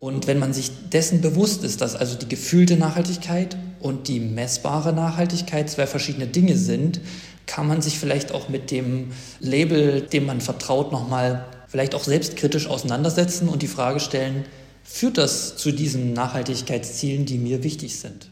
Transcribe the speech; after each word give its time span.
Und 0.00 0.26
wenn 0.26 0.38
man 0.38 0.54
sich 0.54 0.70
dessen 0.90 1.20
bewusst 1.20 1.62
ist, 1.62 1.82
dass 1.82 1.94
also 1.94 2.16
die 2.16 2.28
gefühlte 2.28 2.78
Nachhaltigkeit 2.78 3.54
und 3.80 4.08
die 4.08 4.18
messbare 4.18 4.94
Nachhaltigkeit 4.94 5.68
zwei 5.68 5.86
verschiedene 5.86 6.26
Dinge 6.26 6.56
sind, 6.56 7.02
kann 7.44 7.68
man 7.68 7.82
sich 7.82 7.98
vielleicht 7.98 8.32
auch 8.32 8.48
mit 8.48 8.70
dem 8.70 9.12
Label, 9.40 10.00
dem 10.00 10.24
man 10.24 10.40
vertraut, 10.40 10.90
nochmal 10.90 11.44
vielleicht 11.68 11.94
auch 11.94 12.04
selbstkritisch 12.04 12.66
auseinandersetzen 12.66 13.50
und 13.50 13.60
die 13.60 13.68
Frage 13.68 14.00
stellen, 14.00 14.46
führt 14.84 15.18
das 15.18 15.58
zu 15.58 15.70
diesen 15.70 16.14
Nachhaltigkeitszielen, 16.14 17.26
die 17.26 17.36
mir 17.36 17.62
wichtig 17.62 18.00
sind? 18.00 18.30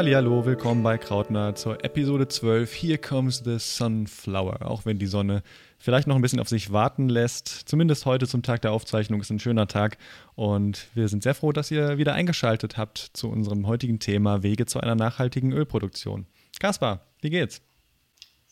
Hallo, 0.00 0.46
willkommen 0.46 0.84
bei 0.84 0.96
Krautner 0.96 1.56
zur 1.56 1.84
Episode 1.84 2.28
12. 2.28 2.72
Here 2.72 2.98
comes 2.98 3.42
the 3.44 3.58
sunflower. 3.58 4.64
Auch 4.64 4.86
wenn 4.86 5.00
die 5.00 5.08
Sonne 5.08 5.42
vielleicht 5.76 6.06
noch 6.06 6.14
ein 6.14 6.22
bisschen 6.22 6.38
auf 6.38 6.48
sich 6.48 6.70
warten 6.70 7.08
lässt. 7.08 7.48
Zumindest 7.48 8.06
heute 8.06 8.28
zum 8.28 8.44
Tag 8.44 8.62
der 8.62 8.70
Aufzeichnung 8.70 9.20
ist 9.20 9.30
ein 9.30 9.40
schöner 9.40 9.66
Tag 9.66 9.98
und 10.36 10.86
wir 10.94 11.08
sind 11.08 11.24
sehr 11.24 11.34
froh, 11.34 11.50
dass 11.50 11.72
ihr 11.72 11.98
wieder 11.98 12.14
eingeschaltet 12.14 12.76
habt 12.76 13.10
zu 13.12 13.28
unserem 13.28 13.66
heutigen 13.66 13.98
Thema 13.98 14.44
Wege 14.44 14.66
zu 14.66 14.78
einer 14.78 14.94
nachhaltigen 14.94 15.52
Ölproduktion. 15.52 16.26
Kaspar, 16.60 17.00
wie 17.20 17.30
geht's? 17.30 17.60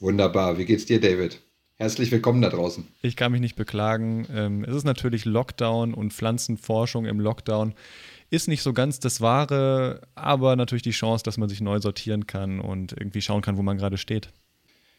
Wunderbar. 0.01 0.59
Wie 0.59 0.65
geht's 0.65 0.87
dir, 0.87 1.01
David? 1.01 1.41
Herzlich 1.77 2.11
willkommen 2.11 2.43
da 2.43 2.49
draußen. 2.49 2.89
Ich 3.03 3.15
kann 3.15 3.31
mich 3.31 3.41
nicht 3.41 3.55
beklagen. 3.55 4.27
Ähm, 4.35 4.65
es 4.65 4.75
ist 4.75 4.85
natürlich 4.85 5.27
Lockdown 5.27 5.95
und 5.95 6.13
Pflanzenforschung 6.13 7.05
im 7.05 7.21
Lockdown 7.21 7.75
ist 8.31 8.49
nicht 8.49 8.63
so 8.63 8.73
ganz 8.73 9.01
das 9.01 9.21
Wahre, 9.21 10.03
aber 10.15 10.57
natürlich 10.57 10.83
die 10.83 10.91
Chance, 10.91 11.25
dass 11.25 11.39
man 11.39 11.49
sich 11.49 11.61
neu 11.61 11.81
sortieren 11.81 12.27
kann 12.27 12.61
und 12.61 12.93
irgendwie 12.93 13.23
schauen 13.23 13.43
kann, 13.43 13.57
wo 13.57 13.63
man 13.63 13.79
gerade 13.79 13.99
steht. 13.99 14.31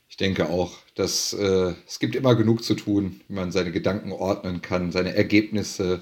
Ich 0.09 0.17
denke 0.17 0.49
auch, 0.49 0.71
dass 0.95 1.33
äh, 1.33 1.73
es 1.85 1.99
gibt 1.99 2.15
immer 2.15 2.35
genug 2.35 2.63
zu 2.63 2.75
tun, 2.75 3.19
wie 3.27 3.33
man 3.33 3.51
seine 3.51 3.71
Gedanken 3.71 4.11
ordnen 4.11 4.61
kann, 4.61 4.91
seine 4.91 5.13
Ergebnisse 5.13 6.01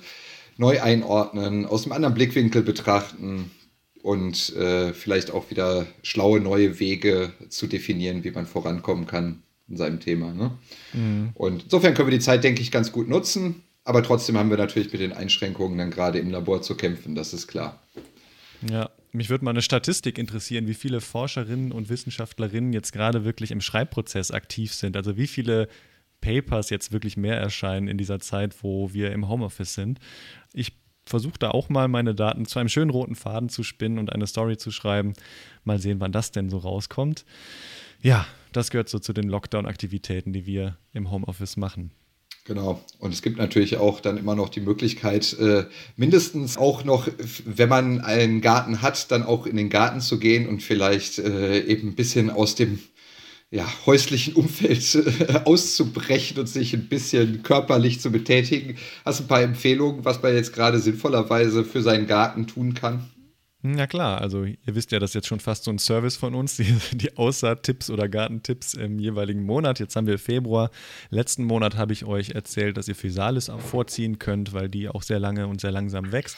neu 0.58 0.82
einordnen, 0.82 1.66
aus 1.66 1.84
einem 1.84 1.94
anderen 1.94 2.14
Blickwinkel 2.14 2.62
betrachten 2.62 3.52
und 4.04 4.56
äh, 4.56 4.94
vielleicht 4.94 5.32
auch 5.32 5.50
wieder 5.50 5.88
schlaue 6.04 6.40
neue 6.40 6.80
Wege 6.80 7.34
zu 7.50 7.66
definieren, 7.66 8.24
wie 8.24 8.32
man 8.32 8.46
vorankommen 8.46 9.08
kann 9.08 9.42
in 9.68 9.78
seinem 9.78 10.00
Thema. 10.00 10.32
Ne? 10.32 10.52
Mhm. 10.94 11.32
Und 11.34 11.64
insofern 11.64 11.96
können 11.96 12.10
wir 12.10 12.18
die 12.18 12.24
Zeit, 12.24 12.44
denke 12.44 12.62
ich, 12.62 12.72
ganz 12.72 12.92
gut 12.92 13.10
nutzen. 13.10 13.64
Aber 13.86 14.04
trotzdem 14.04 14.38
haben 14.38 14.50
wir 14.50 14.58
natürlich 14.58 14.92
mit 14.92 15.00
den 15.00 15.14
Einschränkungen 15.14 15.78
dann 15.78 15.92
gerade 15.92 16.20
im 16.20 16.32
Labor 16.32 16.62
zu 16.62 16.76
kämpfen, 16.76 17.16
das 17.16 17.34
ist 17.34 17.48
klar. 17.48 17.82
Ja, 18.68 18.90
mich 19.12 19.30
würde 19.30 19.46
mal 19.46 19.52
eine 19.52 19.62
Statistik 19.62 20.18
interessieren, 20.18 20.68
wie 20.68 20.74
viele 20.74 21.02
Forscherinnen 21.02 21.72
und 21.72 21.90
Wissenschaftlerinnen 21.90 22.74
jetzt 22.74 22.92
gerade 22.92 23.24
wirklich 23.24 23.52
im 23.52 23.62
Schreibprozess 23.62 24.32
aktiv 24.32 24.74
sind. 24.74 24.98
Also 24.98 25.18
wie 25.18 25.28
viele 25.28 25.70
Papers 26.20 26.72
jetzt 26.72 26.92
wirklich 26.92 27.16
mehr 27.16 27.38
erscheinen 27.38 27.88
in 27.88 27.98
dieser 27.98 28.20
Zeit, 28.20 28.64
wo 28.64 28.92
wir 28.92 29.12
im 29.12 29.30
Homeoffice 29.30 29.76
sind. 29.76 30.00
Ich 30.52 30.74
versuche 31.06 31.38
da 31.38 31.52
auch 31.52 31.70
mal 31.70 31.88
meine 31.88 32.16
Daten 32.16 32.46
zu 32.46 32.58
einem 32.58 32.70
schönen 32.70 32.90
roten 32.90 33.16
Faden 33.16 33.50
zu 33.50 33.62
spinnen 33.62 34.00
und 34.00 34.12
eine 34.12 34.26
Story 34.26 34.58
zu 34.58 34.72
schreiben. 34.72 35.14
Mal 35.64 35.80
sehen, 35.80 36.00
wann 36.00 36.12
das 36.12 36.32
denn 36.32 36.50
so 36.50 36.58
rauskommt. 36.58 37.26
Ja, 38.02 38.26
das 38.52 38.72
gehört 38.72 38.90
so 38.90 38.98
zu 38.98 39.14
den 39.14 39.30
Lockdown-Aktivitäten, 39.30 40.34
die 40.34 40.48
wir 40.48 40.78
im 40.94 41.12
Homeoffice 41.12 41.58
machen. 41.58 41.92
Genau. 42.46 42.80
Und 43.00 43.12
es 43.12 43.24
gibt 43.24 43.40
natürlich 43.40 43.78
auch 43.78 44.00
dann 44.00 44.18
immer 44.18 44.36
noch 44.36 44.50
die 44.50 44.62
Möglichkeit, 44.62 45.34
äh, 45.40 45.66
mindestens 45.98 46.58
auch 46.58 46.84
noch, 46.84 47.08
wenn 47.44 47.70
man 47.70 48.02
einen 48.02 48.40
Garten 48.40 48.84
hat, 48.84 49.10
dann 49.12 49.24
auch 49.24 49.48
in 49.48 49.58
den 49.58 49.72
Garten 49.72 50.00
zu 50.00 50.20
gehen 50.20 50.48
und 50.48 50.62
vielleicht 50.62 51.18
äh, 51.18 51.62
eben 51.62 51.90
ein 51.90 51.96
bisschen 51.96 52.30
aus 52.30 52.54
dem 52.54 52.78
ja, 53.50 53.66
häuslichen 53.88 54.36
Umfeld 54.36 54.94
äh, 54.94 55.40
auszubrechen 55.46 56.38
und 56.38 56.48
sich 56.48 56.76
ein 56.76 56.88
bisschen 56.88 57.42
körperlich 57.42 58.00
zu 58.00 58.12
betätigen. 58.12 58.78
Hast 59.04 59.22
du 59.22 59.24
ein 59.24 59.28
paar 59.28 59.42
Empfehlungen, 59.42 60.06
was 60.06 60.22
man 60.22 60.36
jetzt 60.36 60.54
gerade 60.54 60.78
sinnvollerweise 60.78 61.66
für 61.66 61.82
seinen 61.82 62.06
Garten 62.06 62.46
tun 62.46 62.76
kann? 62.76 63.10
Ja 63.74 63.88
klar, 63.88 64.22
also 64.22 64.44
ihr 64.44 64.58
wisst 64.66 64.92
ja, 64.92 65.00
das 65.00 65.12
ist 65.12 65.14
jetzt 65.16 65.28
schon 65.28 65.40
fast 65.40 65.64
so 65.64 65.72
ein 65.72 65.80
Service 65.80 66.18
von 66.18 66.36
uns, 66.36 66.58
die, 66.58 66.76
die 66.92 67.18
Aussaat-Tipps 67.18 67.90
oder 67.90 68.08
Gartentipps 68.08 68.76
im 68.76 69.00
jeweiligen 69.00 69.44
Monat. 69.44 69.80
Jetzt 69.80 69.96
haben 69.96 70.06
wir 70.06 70.20
Februar. 70.20 70.70
Letzten 71.10 71.46
Monat 71.46 71.76
habe 71.76 71.94
ich 71.94 72.06
euch 72.06 72.32
erzählt, 72.32 72.78
dass 72.78 72.88
ihr 72.88 72.96
Physalis 72.96 73.52
vorziehen 73.58 74.20
könnt, 74.20 74.54
weil 74.54 74.70
die 74.70 74.88
auch 74.88 75.02
sehr 75.02 75.20
lange 75.20 75.48
und 75.48 75.62
sehr 75.62 75.72
langsam 75.72 76.12
wächst. 76.12 76.38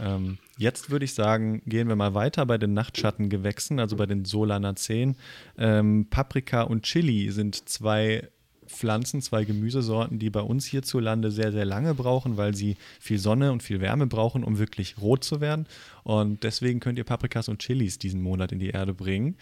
Ähm, 0.00 0.38
jetzt 0.56 0.90
würde 0.90 1.04
ich 1.04 1.14
sagen, 1.14 1.62
gehen 1.66 1.88
wir 1.88 1.96
mal 1.96 2.14
weiter 2.14 2.46
bei 2.46 2.56
den 2.56 2.72
Nachtschattengewächsen, 2.72 3.78
also 3.78 3.96
bei 3.96 4.06
den 4.06 4.24
Solanaceen. 4.24 5.16
Ähm, 5.58 6.06
Paprika 6.08 6.62
und 6.62 6.84
Chili 6.84 7.30
sind 7.30 7.68
zwei 7.68 8.28
Pflanzen, 8.72 9.22
zwei 9.22 9.44
Gemüsesorten, 9.44 10.18
die 10.18 10.30
bei 10.30 10.40
uns 10.40 10.66
hierzulande 10.66 11.30
sehr, 11.30 11.52
sehr 11.52 11.64
lange 11.64 11.94
brauchen, 11.94 12.36
weil 12.36 12.54
sie 12.54 12.76
viel 13.00 13.18
Sonne 13.18 13.52
und 13.52 13.62
viel 13.62 13.80
Wärme 13.80 14.06
brauchen, 14.06 14.44
um 14.44 14.58
wirklich 14.58 15.00
rot 15.00 15.24
zu 15.24 15.40
werden. 15.40 15.66
Und 16.02 16.42
deswegen 16.42 16.80
könnt 16.80 16.98
ihr 16.98 17.04
Paprikas 17.04 17.48
und 17.48 17.60
Chilis 17.60 17.98
diesen 17.98 18.22
Monat 18.22 18.52
in 18.52 18.58
die 18.58 18.70
Erde 18.70 18.94
bringen. 18.94 19.36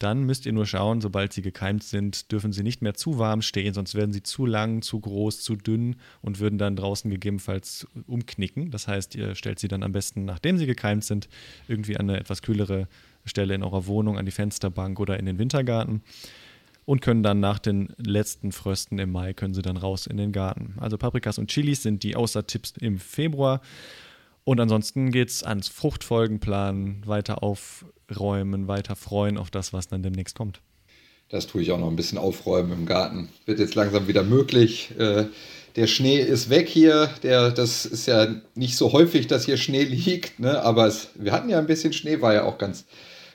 Dann 0.00 0.24
müsst 0.24 0.46
ihr 0.46 0.54
nur 0.54 0.64
schauen, 0.64 1.02
sobald 1.02 1.34
sie 1.34 1.42
gekeimt 1.42 1.84
sind, 1.84 2.32
dürfen 2.32 2.54
sie 2.54 2.62
nicht 2.62 2.80
mehr 2.80 2.94
zu 2.94 3.18
warm 3.18 3.42
stehen, 3.42 3.74
sonst 3.74 3.94
werden 3.94 4.14
sie 4.14 4.22
zu 4.22 4.46
lang, 4.46 4.80
zu 4.80 4.98
groß, 4.98 5.42
zu 5.42 5.56
dünn 5.56 5.96
und 6.22 6.40
würden 6.40 6.58
dann 6.58 6.74
draußen 6.74 7.10
gegebenenfalls 7.10 7.86
umknicken. 8.06 8.70
Das 8.70 8.88
heißt, 8.88 9.14
ihr 9.14 9.34
stellt 9.34 9.58
sie 9.58 9.68
dann 9.68 9.82
am 9.82 9.92
besten, 9.92 10.24
nachdem 10.24 10.56
sie 10.56 10.64
gekeimt 10.64 11.04
sind, 11.04 11.28
irgendwie 11.68 11.98
an 11.98 12.08
eine 12.08 12.18
etwas 12.18 12.40
kühlere 12.40 12.88
Stelle 13.26 13.54
in 13.54 13.62
eurer 13.62 13.86
Wohnung, 13.86 14.16
an 14.16 14.24
die 14.24 14.32
Fensterbank 14.32 14.98
oder 15.00 15.18
in 15.18 15.26
den 15.26 15.38
Wintergarten 15.38 16.00
und 16.90 17.00
können 17.00 17.22
dann 17.22 17.38
nach 17.38 17.60
den 17.60 17.94
letzten 17.98 18.50
Frösten 18.50 18.98
im 18.98 19.12
Mai 19.12 19.32
können 19.32 19.54
sie 19.54 19.62
dann 19.62 19.76
raus 19.76 20.08
in 20.08 20.16
den 20.16 20.32
Garten. 20.32 20.74
Also 20.80 20.98
Paprikas 20.98 21.38
und 21.38 21.48
Chilis 21.48 21.84
sind 21.84 22.02
die 22.02 22.16
Außertipps 22.16 22.74
im 22.80 22.98
Februar. 22.98 23.60
Und 24.42 24.58
ansonsten 24.58 25.12
geht 25.12 25.28
es 25.28 25.44
ans 25.44 25.68
Fruchtfolgenplan, 25.68 27.02
weiter 27.06 27.44
aufräumen, 27.44 28.66
weiter 28.66 28.96
freuen 28.96 29.38
auf 29.38 29.52
das, 29.52 29.72
was 29.72 29.86
dann 29.86 30.02
demnächst 30.02 30.34
kommt. 30.34 30.62
Das 31.28 31.46
tue 31.46 31.62
ich 31.62 31.70
auch 31.70 31.78
noch 31.78 31.86
ein 31.86 31.94
bisschen 31.94 32.18
aufräumen 32.18 32.72
im 32.72 32.86
Garten. 32.86 33.28
Wird 33.46 33.60
jetzt 33.60 33.76
langsam 33.76 34.08
wieder 34.08 34.24
möglich. 34.24 34.90
Äh, 34.98 35.26
der 35.76 35.86
Schnee 35.86 36.18
ist 36.18 36.50
weg 36.50 36.68
hier. 36.68 37.08
Der, 37.22 37.52
das 37.52 37.86
ist 37.86 38.06
ja 38.06 38.34
nicht 38.56 38.76
so 38.76 38.90
häufig, 38.90 39.28
dass 39.28 39.44
hier 39.44 39.58
Schnee 39.58 39.84
liegt. 39.84 40.40
Ne? 40.40 40.60
Aber 40.60 40.88
es, 40.88 41.10
wir 41.14 41.30
hatten 41.30 41.50
ja 41.50 41.60
ein 41.60 41.68
bisschen 41.68 41.92
Schnee, 41.92 42.20
war 42.20 42.34
ja 42.34 42.42
auch 42.42 42.58
ganz, 42.58 42.84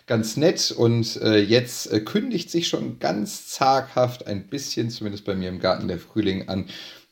ganz 0.08 0.38
nett 0.38 0.72
und 0.72 1.18
äh, 1.22 1.40
jetzt 1.40 1.92
äh, 1.92 2.00
kündigt 2.00 2.52
sich 2.52 2.68
schon 2.68 3.00
ganz 3.00 3.48
zaghaft 3.48 4.28
ein 4.28 4.48
bisschen, 4.48 4.90
zumindest 4.90 5.26
bei 5.26 5.36
mir 5.36 5.50
im 5.50 5.60
Garten, 5.60 5.88
der 5.88 6.00
Frühling 6.00 6.48
an. 6.48 6.66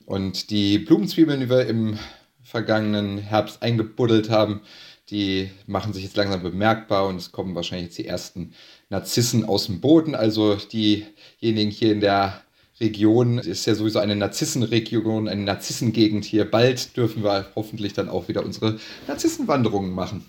Und 0.05 0.49
die 0.49 0.79
Blumenzwiebeln, 0.79 1.39
die 1.39 1.49
wir 1.49 1.65
im 1.65 1.97
vergangenen 2.43 3.17
Herbst 3.17 3.63
eingebuddelt 3.63 4.29
haben, 4.29 4.61
die 5.09 5.49
machen 5.65 5.93
sich 5.93 6.03
jetzt 6.03 6.17
langsam 6.17 6.43
bemerkbar 6.43 7.07
und 7.07 7.17
es 7.17 7.31
kommen 7.31 7.55
wahrscheinlich 7.55 7.87
jetzt 7.87 7.97
die 7.97 8.07
ersten 8.07 8.53
Narzissen 8.89 9.45
aus 9.45 9.65
dem 9.65 9.81
Boden. 9.81 10.13
Also 10.15 10.55
diejenigen 10.55 11.71
hier 11.71 11.91
in 11.91 11.99
der 11.99 12.41
Region 12.79 13.37
ist 13.37 13.65
ja 13.65 13.75
sowieso 13.75 13.99
eine 13.99 14.15
Narzissenregion, 14.15 15.27
eine 15.27 15.43
Narzissengegend 15.43 16.25
hier. 16.25 16.49
Bald 16.49 16.95
dürfen 16.95 17.23
wir 17.23 17.47
hoffentlich 17.55 17.93
dann 17.93 18.09
auch 18.09 18.27
wieder 18.27 18.45
unsere 18.45 18.79
Narzissenwanderungen 19.07 19.91
machen 19.91 20.25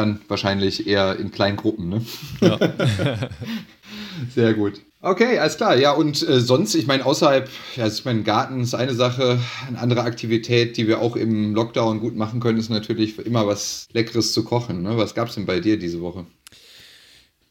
dann 0.00 0.20
wahrscheinlich 0.28 0.86
eher 0.86 1.16
in 1.18 1.30
kleinen 1.30 1.56
Gruppen. 1.56 1.88
Ne? 1.88 2.04
Ja. 2.40 2.58
Sehr 4.34 4.54
gut. 4.54 4.80
Okay, 5.02 5.38
alles 5.38 5.56
klar. 5.56 5.76
Ja, 5.76 5.92
und 5.92 6.26
äh, 6.28 6.40
sonst, 6.40 6.74
ich 6.74 6.86
meine, 6.86 7.06
außerhalb, 7.06 7.48
ja, 7.76 7.86
ist 7.86 8.04
mein 8.04 8.22
Garten 8.22 8.60
ist 8.60 8.74
eine 8.74 8.94
Sache. 8.94 9.40
Eine 9.66 9.78
andere 9.78 10.02
Aktivität, 10.02 10.76
die 10.76 10.86
wir 10.86 11.00
auch 11.00 11.16
im 11.16 11.54
Lockdown 11.54 12.00
gut 12.00 12.16
machen 12.16 12.40
können, 12.40 12.58
ist 12.58 12.68
natürlich 12.68 13.18
immer 13.18 13.46
was 13.46 13.88
Leckeres 13.92 14.32
zu 14.32 14.44
kochen. 14.44 14.82
Ne? 14.82 14.98
Was 14.98 15.14
gab 15.14 15.28
es 15.28 15.36
denn 15.36 15.46
bei 15.46 15.60
dir 15.60 15.78
diese 15.78 16.02
Woche? 16.02 16.26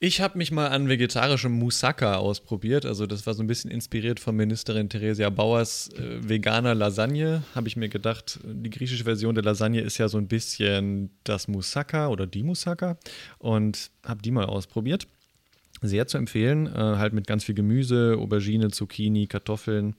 Ich 0.01 0.21
habe 0.21 0.37
mich 0.37 0.49
mal 0.53 0.69
an 0.69 0.87
vegetarischem 0.87 1.51
Moussaka 1.51 2.15
ausprobiert. 2.15 2.85
Also 2.85 3.05
das 3.05 3.27
war 3.27 3.33
so 3.33 3.43
ein 3.43 3.47
bisschen 3.47 3.69
inspiriert 3.69 4.21
von 4.21 4.33
Ministerin 4.33 4.87
Theresia 4.87 5.29
Bauers 5.29 5.89
äh, 5.89 6.29
veganer 6.29 6.73
Lasagne. 6.73 7.43
Habe 7.53 7.67
ich 7.67 7.75
mir 7.75 7.89
gedacht, 7.89 8.39
die 8.45 8.69
griechische 8.69 9.03
Version 9.03 9.35
der 9.35 9.43
Lasagne 9.43 9.81
ist 9.81 9.97
ja 9.97 10.07
so 10.07 10.17
ein 10.17 10.29
bisschen 10.29 11.09
das 11.25 11.49
Moussaka 11.49 12.07
oder 12.07 12.27
die 12.27 12.43
Moussaka. 12.43 12.97
Und 13.39 13.91
habe 14.05 14.21
die 14.21 14.31
mal 14.31 14.45
ausprobiert. 14.45 15.05
Sehr 15.81 16.07
zu 16.07 16.17
empfehlen. 16.17 16.67
Äh, 16.67 16.77
halt 16.77 17.11
mit 17.11 17.27
ganz 17.27 17.43
viel 17.43 17.55
Gemüse, 17.55 18.15
Aubergine, 18.17 18.71
Zucchini, 18.71 19.27
Kartoffeln. 19.27 19.95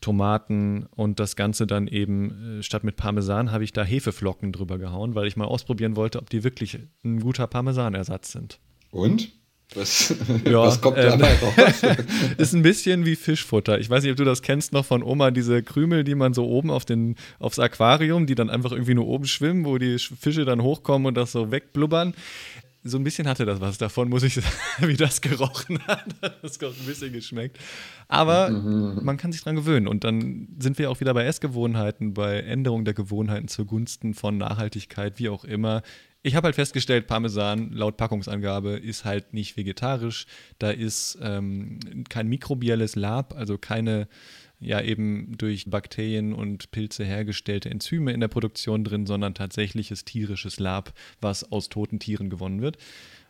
Tomaten 0.00 0.86
und 0.94 1.20
das 1.20 1.36
Ganze 1.36 1.66
dann 1.68 1.86
eben 1.86 2.58
äh, 2.58 2.62
statt 2.64 2.82
mit 2.82 2.96
Parmesan 2.96 3.52
habe 3.52 3.64
ich 3.64 3.72
da 3.72 3.84
Hefeflocken 3.84 4.52
drüber 4.52 4.78
gehauen, 4.78 5.14
weil 5.14 5.26
ich 5.26 5.36
mal 5.36 5.44
ausprobieren 5.44 5.94
wollte, 5.96 6.18
ob 6.18 6.30
die 6.30 6.44
wirklich 6.44 6.78
ein 7.04 7.20
guter 7.20 7.46
Parmesanersatz 7.46 8.32
sind. 8.32 8.60
Und? 8.90 9.30
Was, 9.74 10.14
ja, 10.46 10.60
was 10.60 10.80
kommt 10.80 10.96
ähm, 10.96 11.18
dabei 11.18 11.34
raus? 11.34 11.82
ist 12.38 12.54
ein 12.54 12.62
bisschen 12.62 13.04
wie 13.04 13.16
Fischfutter. 13.16 13.78
Ich 13.78 13.90
weiß 13.90 14.02
nicht, 14.02 14.10
ob 14.10 14.16
du 14.16 14.24
das 14.24 14.40
kennst 14.40 14.72
noch 14.72 14.86
von 14.86 15.02
Oma, 15.02 15.30
diese 15.30 15.62
Krümel, 15.62 16.04
die 16.04 16.14
man 16.14 16.32
so 16.32 16.46
oben 16.46 16.70
auf 16.70 16.86
den, 16.86 17.16
aufs 17.38 17.58
Aquarium, 17.58 18.26
die 18.26 18.34
dann 18.34 18.48
einfach 18.48 18.72
irgendwie 18.72 18.94
nur 18.94 19.06
oben 19.06 19.26
schwimmen, 19.26 19.66
wo 19.66 19.76
die 19.76 19.98
Fische 19.98 20.46
dann 20.46 20.62
hochkommen 20.62 21.06
und 21.06 21.16
das 21.16 21.32
so 21.32 21.50
wegblubbern. 21.50 22.14
So 22.84 22.96
ein 22.96 23.04
bisschen 23.04 23.28
hatte 23.28 23.44
das 23.44 23.60
was 23.60 23.76
davon, 23.76 24.08
muss 24.08 24.22
ich 24.22 24.34
sagen, 24.36 24.48
wie 24.80 24.96
das 24.96 25.20
gerochen 25.20 25.78
hat. 25.86 26.06
Das 26.42 26.54
hat 26.54 26.62
ein 26.62 26.86
bisschen 26.86 27.12
geschmeckt. 27.12 27.58
Aber 28.06 28.48
mhm. 28.48 29.00
man 29.04 29.18
kann 29.18 29.32
sich 29.32 29.42
dran 29.42 29.56
gewöhnen. 29.56 29.86
Und 29.86 30.02
dann 30.04 30.48
sind 30.58 30.78
wir 30.78 30.90
auch 30.90 31.00
wieder 31.00 31.12
bei 31.12 31.24
Essgewohnheiten, 31.24 32.14
bei 32.14 32.40
Änderung 32.40 32.86
der 32.86 32.94
Gewohnheiten 32.94 33.48
zugunsten 33.48 34.14
von 34.14 34.38
Nachhaltigkeit, 34.38 35.18
wie 35.18 35.28
auch 35.28 35.44
immer. 35.44 35.82
Ich 36.28 36.34
habe 36.34 36.44
halt 36.44 36.56
festgestellt, 36.56 37.06
Parmesan 37.06 37.72
laut 37.72 37.96
Packungsangabe 37.96 38.72
ist 38.72 39.06
halt 39.06 39.32
nicht 39.32 39.56
vegetarisch. 39.56 40.26
Da 40.58 40.70
ist 40.70 41.16
ähm, 41.22 41.80
kein 42.10 42.28
mikrobielles 42.28 42.96
Lab, 42.96 43.34
also 43.34 43.56
keine 43.56 44.08
ja 44.60 44.82
eben 44.82 45.38
durch 45.38 45.70
Bakterien 45.70 46.34
und 46.34 46.70
Pilze 46.70 47.02
hergestellte 47.02 47.70
Enzyme 47.70 48.12
in 48.12 48.20
der 48.20 48.28
Produktion 48.28 48.84
drin, 48.84 49.06
sondern 49.06 49.32
tatsächliches 49.32 50.04
tierisches 50.04 50.60
Lab, 50.60 50.92
was 51.22 51.50
aus 51.50 51.70
toten 51.70 51.98
Tieren 51.98 52.28
gewonnen 52.28 52.60
wird. 52.60 52.76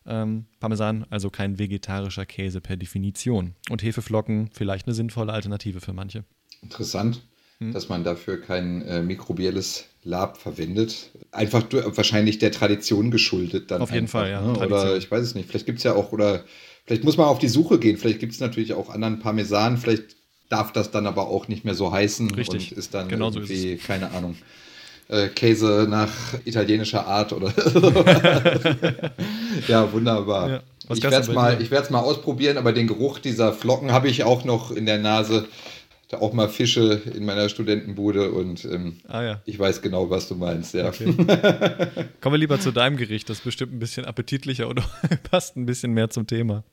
Ähm, 0.05 0.47
Parmesan, 0.59 1.07
also 1.09 1.31
kein 1.31 1.61
vegetarischer 1.61 2.27
Käse 2.27 2.61
per 2.61 2.77
Definition. 2.77 3.55
Und 3.71 3.85
Hefeflocken 3.85 4.51
vielleicht 4.53 4.89
eine 4.89 4.95
sinnvolle 4.95 5.33
Alternative 5.33 5.81
für 5.81 5.93
manche. 5.93 6.25
Interessant, 6.63 7.23
hm. 7.59 7.71
dass 7.71 7.89
man 7.89 8.03
dafür 8.03 8.41
kein 8.41 8.83
äh, 8.83 9.03
mikrobielles 9.03 9.89
Lab 10.09 10.39
verwendet. 10.39 11.11
Einfach 11.33 11.65
wahrscheinlich 11.71 12.39
der 12.39 12.51
Tradition 12.51 13.11
geschuldet 13.11 13.71
dann. 13.71 13.83
Auf 13.83 13.91
jeden 13.91 14.05
einfach, 14.05 14.21
Fall, 14.21 14.31
ja. 14.31 14.41
Ne? 14.41 14.59
Oder 14.59 14.97
ich 14.97 15.11
weiß 15.11 15.23
es 15.23 15.35
nicht. 15.35 15.49
Vielleicht 15.49 15.67
gibt 15.67 15.79
es 15.79 15.85
ja 15.85 15.95
auch, 15.95 16.13
oder 16.13 16.45
vielleicht 16.87 17.05
muss 17.05 17.19
man 17.19 17.27
auf 17.27 17.39
die 17.39 17.49
Suche 17.49 17.79
gehen. 17.79 17.99
Vielleicht 17.99 18.19
gibt 18.19 18.33
es 18.33 18.41
natürlich 18.41 18.73
auch 18.73 18.89
anderen 18.89 19.19
Parmesan. 19.19 19.77
Vielleicht 19.77 20.17
darf 20.49 20.73
das 20.73 20.91
dann 20.91 21.07
aber 21.07 21.29
auch 21.29 21.49
nicht 21.49 21.65
mehr 21.65 21.75
so 21.75 21.93
heißen 21.93 22.35
Richtig. 22.35 22.73
und 22.73 22.79
ist 22.79 22.95
dann 22.95 23.09
genau 23.09 23.31
irgendwie, 23.31 23.77
so 23.77 23.87
keine 23.87 24.11
Ahnung, 24.13 24.37
äh, 25.09 25.29
Käse 25.29 25.87
nach 25.89 26.11
italienischer 26.47 27.07
Art 27.07 27.35
oder 27.35 27.53
Ja, 29.69 29.93
wunderbar. 29.93 30.49
Ja. 30.49 30.63
ich 30.95 31.03
werde 31.03 31.17
es 31.17 31.29
mal, 31.29 31.59
mal 31.91 32.01
ausprobieren, 32.01 32.57
aber 32.57 32.73
den 32.73 32.87
Geruch 32.87 33.19
dieser 33.19 33.53
Flocken 33.53 33.93
habe 33.93 34.09
ich 34.09 34.25
auch 34.25 34.45
noch 34.45 34.71
in 34.71 34.87
der 34.87 34.99
Nase 34.99 35.47
da 36.09 36.19
auch 36.19 36.33
mal 36.33 36.49
Fische 36.49 37.03
in 37.15 37.25
meiner 37.25 37.49
Studentenbude 37.49 38.33
und 38.33 38.65
ähm, 38.65 38.97
ah, 39.09 39.23
ja. 39.23 39.43
ich 39.45 39.59
weiß 39.59 39.83
genau, 39.83 40.09
was 40.09 40.27
du 40.29 40.37
meinst, 40.37 40.75
ja. 40.75 40.89
Okay. 40.89 41.05
Kommen 42.21 42.35
wir 42.35 42.39
lieber 42.39 42.59
zu 42.59 42.73
deinem 42.73 42.97
Gericht, 42.97 43.29
das 43.29 43.39
ist 43.39 43.45
bestimmt 43.45 43.75
ein 43.75 43.79
bisschen 43.79 44.07
appetitlicher 44.07 44.69
oder 44.69 44.85
passt 45.31 45.57
ein 45.57 45.67
bisschen 45.67 45.93
mehr 45.93 46.09
zum 46.09 46.27
Thema. 46.27 46.65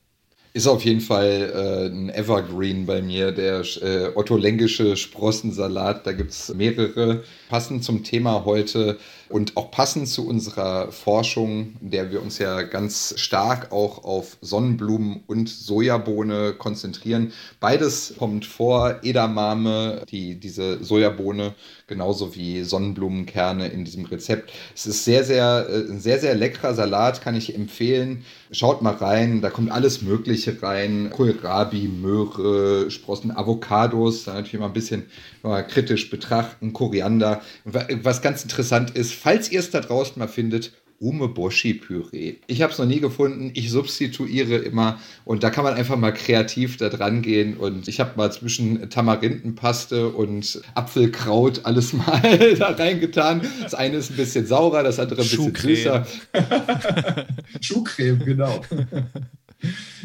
Ist 0.54 0.68
auf 0.68 0.86
jeden 0.86 1.02
Fall 1.02 1.52
äh, 1.54 1.88
ein 1.88 2.10
Evergreen 2.10 2.86
bei 2.86 3.02
mir, 3.02 3.34
der 3.34 3.66
äh, 3.82 4.12
ottolängische 4.16 4.96
Sprossensalat. 4.96 6.08
Da 6.08 6.14
gibt 6.14 6.32
es 6.32 6.54
mehrere. 6.56 7.26
Passend 7.50 7.84
zum 7.84 8.06
Thema 8.06 8.46
heute 8.46 8.98
und 9.30 9.58
auch 9.58 9.72
passend 9.72 10.08
zu 10.08 10.28
unserer 10.28 10.92
Forschung, 10.92 11.76
in 11.82 11.92
der 11.92 12.12
wir 12.12 12.22
uns 12.22 12.38
ja 12.38 12.62
ganz 12.62 13.16
stark 13.18 13.72
auch 13.72 14.04
auf 14.04 14.38
Sonnenblumen 14.42 15.24
und 15.28 15.50
Sojabohne 15.50 16.54
konzentrieren. 16.54 17.34
Beides 17.60 18.14
kommt 18.18 18.46
vor, 18.46 19.00
Edamame, 19.04 20.04
die, 20.10 20.40
diese 20.40 20.84
Sojabohne, 20.84 21.56
genauso 21.88 22.36
wie 22.36 22.64
Sonnenblumenkerne 22.64 23.68
in 23.68 23.86
diesem 23.86 24.06
Rezept. 24.06 24.52
Es 24.76 24.86
ist 24.86 25.06
sehr, 25.06 25.24
sehr, 25.24 25.68
äh, 25.70 25.92
ein 25.92 26.00
sehr, 26.00 26.20
sehr 26.20 26.36
leckerer 26.36 26.74
Salat, 26.74 27.22
kann 27.22 27.36
ich 27.36 27.56
empfehlen. 27.56 28.26
Schaut 28.52 28.82
mal 28.82 28.94
rein, 28.94 29.42
da 29.42 29.50
kommt 29.50 29.72
alles 29.72 30.02
Mögliche 30.02 30.62
rein. 30.62 31.10
Kohlrabi, 31.12 31.88
Möhre, 31.88 32.90
Sprossen, 32.92 33.36
Avocados, 33.36 34.26
da 34.26 34.36
natürlich 34.36 34.60
mal 34.60 34.68
ein 34.68 34.74
bisschen 34.74 35.06
mal 35.42 35.64
kritisch 35.64 36.10
betrachten, 36.10 36.74
Koriander. 36.74 37.42
Was 37.64 38.22
ganz 38.22 38.44
interessant 38.44 38.92
ist, 38.92 39.14
falls 39.16 39.52
ihr 39.52 39.60
es 39.60 39.72
da 39.72 39.82
draußen 39.82 40.20
mal 40.20 40.28
findet, 40.28 40.72
Umeboshi-Püree. 41.00 42.36
Ich 42.48 42.62
habe 42.62 42.72
es 42.72 42.80
noch 42.80 42.86
nie 42.86 43.00
gefunden. 43.00 43.52
Ich 43.54 43.70
substituiere 43.70 44.56
immer 44.56 45.00
und 45.26 45.44
da 45.44 45.50
kann 45.50 45.64
man 45.64 45.74
einfach 45.74 45.98
mal 45.98 46.14
kreativ 46.14 46.78
da 46.78 46.90
dran 46.90 47.22
gehen. 47.22 47.58
Und 47.58 47.88
ich 47.88 48.00
habe 48.00 48.12
mal 48.16 48.32
zwischen 48.32 48.90
Tamarindenpaste 48.90 50.10
und 50.10 50.62
Apfelkraut 50.74 51.66
alles 51.66 51.94
mal 51.94 52.56
da 52.60 52.70
reingetan. 52.70 53.42
Das 53.62 53.74
eine 53.74 53.98
ist 53.98 54.12
ein 54.12 54.16
bisschen 54.16 54.48
saurer, 54.48 54.84
das 54.84 55.00
andere 55.00 55.22
ein 55.22 55.28
bisschen 55.28 55.56
süßer. 55.56 56.08
Schuhcreme, 57.62 58.20
genau. 58.20 58.62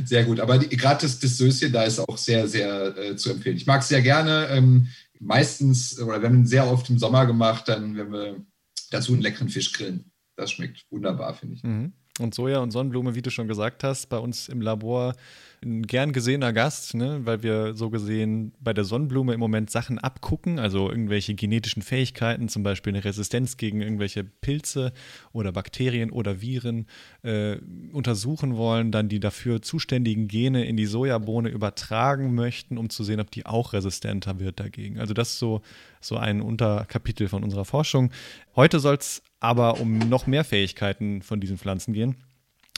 Sehr 0.05 0.25
gut, 0.25 0.41
aber 0.41 0.59
gerade 0.59 1.03
das, 1.03 1.19
das 1.21 1.37
Söschen 1.37 1.73
da 1.73 1.83
ist 1.83 1.99
auch 2.01 2.17
sehr, 2.19 2.49
sehr 2.49 2.97
äh, 2.97 3.17
zu 3.17 3.31
empfehlen. 3.31 3.57
Ich 3.57 3.67
mag 3.67 3.83
es 3.83 3.89
sehr 3.89 4.03
gerne. 4.03 4.49
Ähm, 4.51 4.89
meistens, 5.21 6.01
oder 6.01 6.21
wir 6.21 6.29
haben 6.29 6.47
sehr 6.47 6.71
oft 6.71 6.89
im 6.91 6.99
Sommer 6.99 7.27
gemacht, 7.27 7.69
dann, 7.69 7.97
wenn 7.97 8.13
wir 8.13 8.37
dazu 8.91 9.13
einen 9.13 9.23
leckeren 9.23 9.49
Fisch 9.49 9.73
grillen. 9.73 10.13
Das 10.37 10.53
schmeckt 10.53 10.85
wunderbar, 10.91 11.35
finde 11.35 11.57
ich. 11.57 11.63
Mhm. 11.63 11.93
Und 12.19 12.35
Soja 12.35 12.59
und 12.59 12.71
Sonnenblume, 12.71 13.15
wie 13.15 13.23
du 13.23 13.31
schon 13.31 13.49
gesagt 13.49 13.83
hast, 13.83 14.09
bei 14.09 14.19
uns 14.19 14.49
im 14.49 14.61
Labor 14.61 15.15
ein 15.63 15.83
gern 15.87 16.13
gesehener 16.13 16.53
Gast, 16.53 16.95
ne, 16.95 17.21
weil 17.25 17.43
wir 17.43 17.75
so 17.75 17.91
gesehen 17.91 18.53
bei 18.61 18.73
der 18.73 18.85
Sonnenblume 18.85 19.35
im 19.35 19.41
Moment 19.41 19.71
Sachen 19.71 19.99
abgucken, 19.99 20.59
also 20.59 20.89
irgendwelche 20.89 21.35
genetischen 21.35 21.83
Fähigkeiten, 21.83 22.49
zum 22.49 22.63
Beispiel 22.63 22.95
eine 22.95 23.05
Resistenz 23.05 23.59
gegen 23.59 23.83
irgendwelche 23.83 24.25
Pilze 24.25 24.93
oder 25.33 25.53
Bakterien 25.53 26.11
oder 26.11 26.41
Viren 26.41 26.87
äh, 27.23 27.57
untersuchen 27.93 28.57
wollen, 28.57 28.91
dann 28.91 29.11
die 29.11 29.21
dafür 29.21 29.61
zuständigen 29.61 30.29
Gene 30.29 30.65
in 30.65 30.77
die 30.77 30.87
Sojabohne 30.87 31.51
übertragen 31.51 32.35
möchten, 32.35 32.79
um 32.79 32.89
zu 32.89 33.05
sehen, 33.05 33.21
ob 33.21 33.31
die 33.31 33.45
auch 33.45 33.75
resistenter 33.75 34.41
wird 34.41 34.61
dagegen. 34.61 34.99
Also 34.99 35.13
das 35.13 35.31
ist 35.31 35.39
so, 35.39 35.61
so 36.01 36.17
ein 36.17 36.41
Unterkapitel 36.41 37.29
von 37.29 37.45
unserer 37.45 37.67
Forschung. 37.67 38.11
Heute 38.57 38.81
soll 38.81 38.97
es 38.97 39.23
aber 39.41 39.79
um 39.79 39.99
noch 39.99 40.27
mehr 40.27 40.45
Fähigkeiten 40.45 41.21
von 41.21 41.41
diesen 41.41 41.59
Pflanzen 41.59 41.93
gehen. 41.93 42.17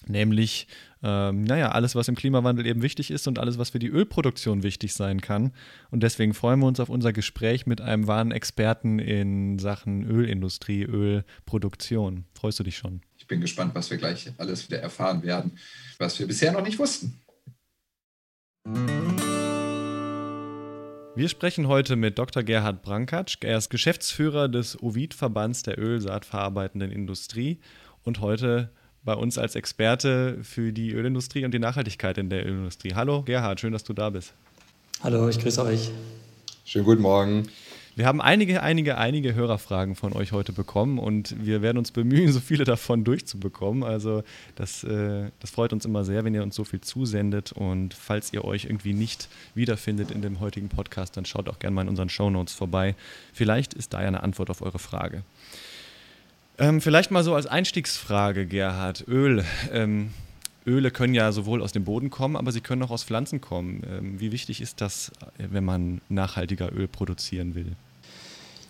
Nämlich, 0.06 0.66
ähm, 1.02 1.44
naja, 1.44 1.70
alles, 1.70 1.94
was 1.94 2.08
im 2.08 2.14
Klimawandel 2.14 2.66
eben 2.66 2.82
wichtig 2.82 3.10
ist 3.10 3.28
und 3.28 3.38
alles, 3.38 3.58
was 3.58 3.70
für 3.70 3.78
die 3.78 3.88
Ölproduktion 3.88 4.62
wichtig 4.62 4.94
sein 4.94 5.20
kann. 5.20 5.52
Und 5.90 6.02
deswegen 6.02 6.34
freuen 6.34 6.60
wir 6.60 6.66
uns 6.66 6.80
auf 6.80 6.88
unser 6.88 7.12
Gespräch 7.12 7.66
mit 7.66 7.80
einem 7.80 8.06
wahren 8.06 8.32
Experten 8.32 8.98
in 8.98 9.58
Sachen 9.58 10.04
Ölindustrie, 10.04 10.82
Ölproduktion. 10.84 12.24
Freust 12.34 12.58
du 12.58 12.64
dich 12.64 12.76
schon? 12.76 13.02
Ich 13.18 13.26
bin 13.26 13.40
gespannt, 13.40 13.74
was 13.74 13.90
wir 13.90 13.98
gleich 13.98 14.30
alles 14.38 14.68
wieder 14.68 14.80
erfahren 14.80 15.22
werden, 15.22 15.58
was 15.98 16.18
wir 16.18 16.26
bisher 16.26 16.52
noch 16.52 16.64
nicht 16.64 16.78
wussten. 16.78 17.20
Wir 21.14 21.28
sprechen 21.28 21.68
heute 21.68 21.96
mit 21.96 22.18
Dr. 22.18 22.42
Gerhard 22.42 22.82
Brankatsch. 22.82 23.36
Er 23.42 23.58
ist 23.58 23.68
Geschäftsführer 23.68 24.48
des 24.48 24.82
Ovid-Verbands 24.82 25.62
der 25.62 25.78
Ölsaatverarbeitenden 25.78 26.90
Industrie 26.90 27.60
und 28.02 28.20
heute 28.20 28.72
bei 29.04 29.14
uns 29.14 29.38
als 29.38 29.54
Experte 29.56 30.38
für 30.42 30.72
die 30.72 30.92
Ölindustrie 30.92 31.44
und 31.44 31.52
die 31.52 31.58
Nachhaltigkeit 31.58 32.18
in 32.18 32.30
der 32.30 32.46
Ölindustrie. 32.46 32.94
Hallo 32.94 33.22
Gerhard, 33.22 33.60
schön, 33.60 33.72
dass 33.72 33.84
du 33.84 33.92
da 33.92 34.10
bist. 34.10 34.32
Hallo, 35.02 35.28
ich 35.28 35.38
grüße 35.38 35.62
euch. 35.64 35.90
Schönen 36.64 36.84
guten 36.84 37.02
Morgen. 37.02 37.48
Wir 37.94 38.06
haben 38.06 38.22
einige, 38.22 38.62
einige, 38.62 38.96
einige 38.96 39.34
Hörerfragen 39.34 39.96
von 39.96 40.14
euch 40.14 40.32
heute 40.32 40.52
bekommen 40.52 40.98
und 40.98 41.44
wir 41.44 41.60
werden 41.60 41.76
uns 41.76 41.90
bemühen, 41.90 42.32
so 42.32 42.40
viele 42.40 42.64
davon 42.64 43.04
durchzubekommen. 43.04 43.82
Also 43.82 44.22
das, 44.54 44.82
äh, 44.84 45.30
das 45.40 45.50
freut 45.50 45.74
uns 45.74 45.84
immer 45.84 46.02
sehr, 46.04 46.24
wenn 46.24 46.32
ihr 46.32 46.42
uns 46.42 46.54
so 46.54 46.64
viel 46.64 46.80
zusendet. 46.80 47.52
Und 47.52 47.92
falls 47.92 48.32
ihr 48.32 48.44
euch 48.44 48.64
irgendwie 48.64 48.94
nicht 48.94 49.28
wiederfindet 49.54 50.10
in 50.10 50.22
dem 50.22 50.40
heutigen 50.40 50.70
Podcast, 50.70 51.18
dann 51.18 51.26
schaut 51.26 51.50
auch 51.50 51.58
gerne 51.58 51.74
mal 51.74 51.82
in 51.82 51.88
unseren 51.88 52.08
Show 52.08 52.30
Notes 52.30 52.54
vorbei. 52.54 52.94
Vielleicht 53.34 53.74
ist 53.74 53.92
da 53.92 54.00
ja 54.00 54.08
eine 54.08 54.22
Antwort 54.22 54.48
auf 54.48 54.62
eure 54.62 54.78
Frage. 54.78 55.22
Ähm, 56.62 56.80
vielleicht 56.80 57.10
mal 57.10 57.24
so 57.24 57.34
als 57.34 57.46
Einstiegsfrage, 57.46 58.46
Gerhard. 58.46 59.04
Öl. 59.08 59.44
Ähm, 59.72 60.10
Öle 60.64 60.92
können 60.92 61.12
ja 61.12 61.32
sowohl 61.32 61.60
aus 61.60 61.72
dem 61.72 61.82
Boden 61.82 62.08
kommen, 62.08 62.36
aber 62.36 62.52
sie 62.52 62.60
können 62.60 62.84
auch 62.84 62.92
aus 62.92 63.02
Pflanzen 63.02 63.40
kommen. 63.40 63.82
Ähm, 63.90 64.20
wie 64.20 64.30
wichtig 64.30 64.60
ist 64.60 64.80
das, 64.80 65.10
wenn 65.38 65.64
man 65.64 66.00
nachhaltiger 66.08 66.72
Öl 66.72 66.86
produzieren 66.86 67.56
will? 67.56 67.72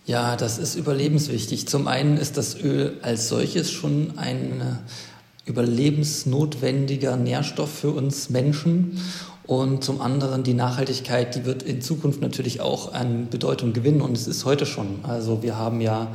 Ja, 0.07 0.37
das 0.37 0.57
ist 0.57 0.75
überlebenswichtig. 0.75 1.69
Zum 1.69 1.87
einen 1.87 2.17
ist 2.17 2.39
das 2.39 2.59
Öl 2.59 2.97
als 3.03 3.29
solches 3.29 3.71
schon 3.71 4.15
ein 4.17 4.63
äh, 4.63 5.51
überlebensnotwendiger 5.51 7.19
Nährstoff 7.19 7.81
für 7.81 7.91
uns 7.91 8.31
Menschen. 8.31 9.03
Und 9.45 9.85
zum 9.85 10.01
anderen 10.01 10.45
die 10.45 10.55
Nachhaltigkeit, 10.55 11.35
die 11.35 11.45
wird 11.45 11.63
in 11.63 11.83
Zukunft 11.83 12.23
natürlich 12.23 12.63
auch 12.63 12.95
an 12.95 13.29
Bedeutung 13.29 13.75
gewinnen 13.75 14.01
und 14.01 14.17
es 14.17 14.27
ist 14.27 14.47
heute 14.47 14.65
schon. 14.65 15.01
Also 15.03 15.43
wir 15.43 15.59
haben 15.59 15.83
ja 15.83 16.11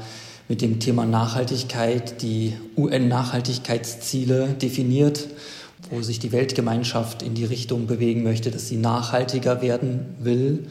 mit 0.50 0.62
dem 0.62 0.80
Thema 0.80 1.06
Nachhaltigkeit 1.06 2.22
die 2.22 2.54
UN-Nachhaltigkeitsziele 2.78 4.50
definiert, 4.62 5.28
wo 5.90 6.02
sich 6.02 6.20
die 6.20 6.32
Weltgemeinschaft 6.32 7.22
in 7.22 7.34
die 7.34 7.46
Richtung 7.46 7.88
bewegen 7.88 8.24
möchte, 8.24 8.50
dass 8.52 8.68
sie 8.68 8.78
nachhaltiger 8.78 9.62
werden 9.62 10.16
will. 10.20 10.68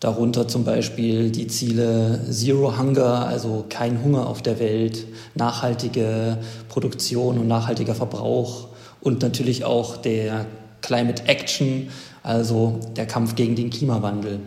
Darunter 0.00 0.46
zum 0.46 0.64
Beispiel 0.64 1.30
die 1.30 1.46
Ziele 1.46 2.20
Zero 2.30 2.78
Hunger, 2.78 3.26
also 3.26 3.64
kein 3.68 4.02
Hunger 4.02 4.26
auf 4.26 4.42
der 4.42 4.58
Welt, 4.58 5.06
nachhaltige 5.34 6.38
Produktion 6.68 7.38
und 7.38 7.48
nachhaltiger 7.48 7.94
Verbrauch 7.94 8.68
und 9.00 9.22
natürlich 9.22 9.64
auch 9.64 9.96
der 9.96 10.46
Climate 10.82 11.24
Action, 11.26 11.88
also 12.22 12.80
der 12.96 13.06
Kampf 13.06 13.34
gegen 13.34 13.56
den 13.56 13.70
Klimawandel. 13.70 14.40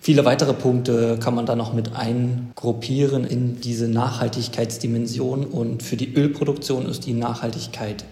Viele 0.00 0.24
weitere 0.24 0.54
Punkte 0.54 1.18
kann 1.22 1.34
man 1.34 1.44
da 1.44 1.56
noch 1.56 1.74
mit 1.74 1.94
eingruppieren 1.94 3.24
in 3.24 3.60
diese 3.60 3.88
Nachhaltigkeitsdimension 3.88 5.44
und 5.44 5.82
für 5.82 5.96
die 5.96 6.14
Ölproduktion 6.14 6.86
ist 6.86 7.04
die 7.04 7.14
Nachhaltigkeit 7.14 8.04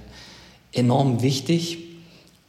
enorm 0.73 1.23
wichtig 1.23 1.79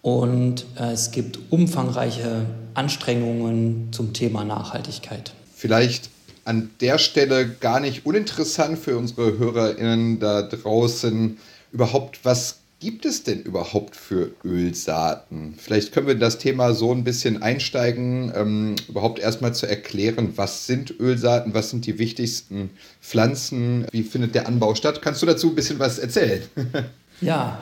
und 0.02 0.66
äh, 0.80 0.92
es 0.92 1.12
gibt 1.12 1.40
umfangreiche 1.50 2.46
Anstrengungen 2.74 3.90
zum 3.92 4.14
Thema 4.14 4.44
Nachhaltigkeit. 4.44 5.34
Vielleicht 5.54 6.10
an 6.46 6.70
der 6.82 6.98
Stelle 6.98 7.48
gar 7.48 7.80
nicht 7.80 8.06
uninteressant 8.06 8.80
für 8.80 8.98
unsere 8.98 9.38
HörerInnen 9.38 10.20
da 10.20 10.44
draußen 10.44 11.38
überhaupt, 11.72 12.20
was 12.24 12.60
gibt 12.80 13.06
es 13.06 13.24
denn 13.24 13.42
überhaupt 13.42 13.96
für 13.96 14.32
Ölsaaten? 14.44 15.56
Vielleicht 15.58 15.92
können 15.92 16.08
wir 16.08 16.16
das 16.16 16.38
Thema 16.38 16.74
so 16.74 16.92
ein 16.92 17.04
bisschen 17.04 17.42
einsteigen, 17.42 18.32
ähm, 18.36 18.76
überhaupt 18.88 19.20
erstmal 19.20 19.54
zu 19.56 19.68
erklären, 19.68 20.34
was 20.36 20.68
sind 20.68 20.94
Ölsaaten, 21.00 21.54
was 21.54 21.72
sind 21.72 21.86
die 21.86 21.98
wichtigsten 21.98 22.70
Pflanzen, 23.02 23.88
wie 23.92 24.04
findet 24.04 24.36
der 24.36 24.48
Anbau 24.48 24.76
statt? 24.76 25.02
Kannst 25.02 25.22
du 25.22 25.26
dazu 25.26 25.50
ein 25.50 25.56
bisschen 25.56 25.80
was 25.80 25.98
erzählen? 25.98 26.42
ja, 27.22 27.60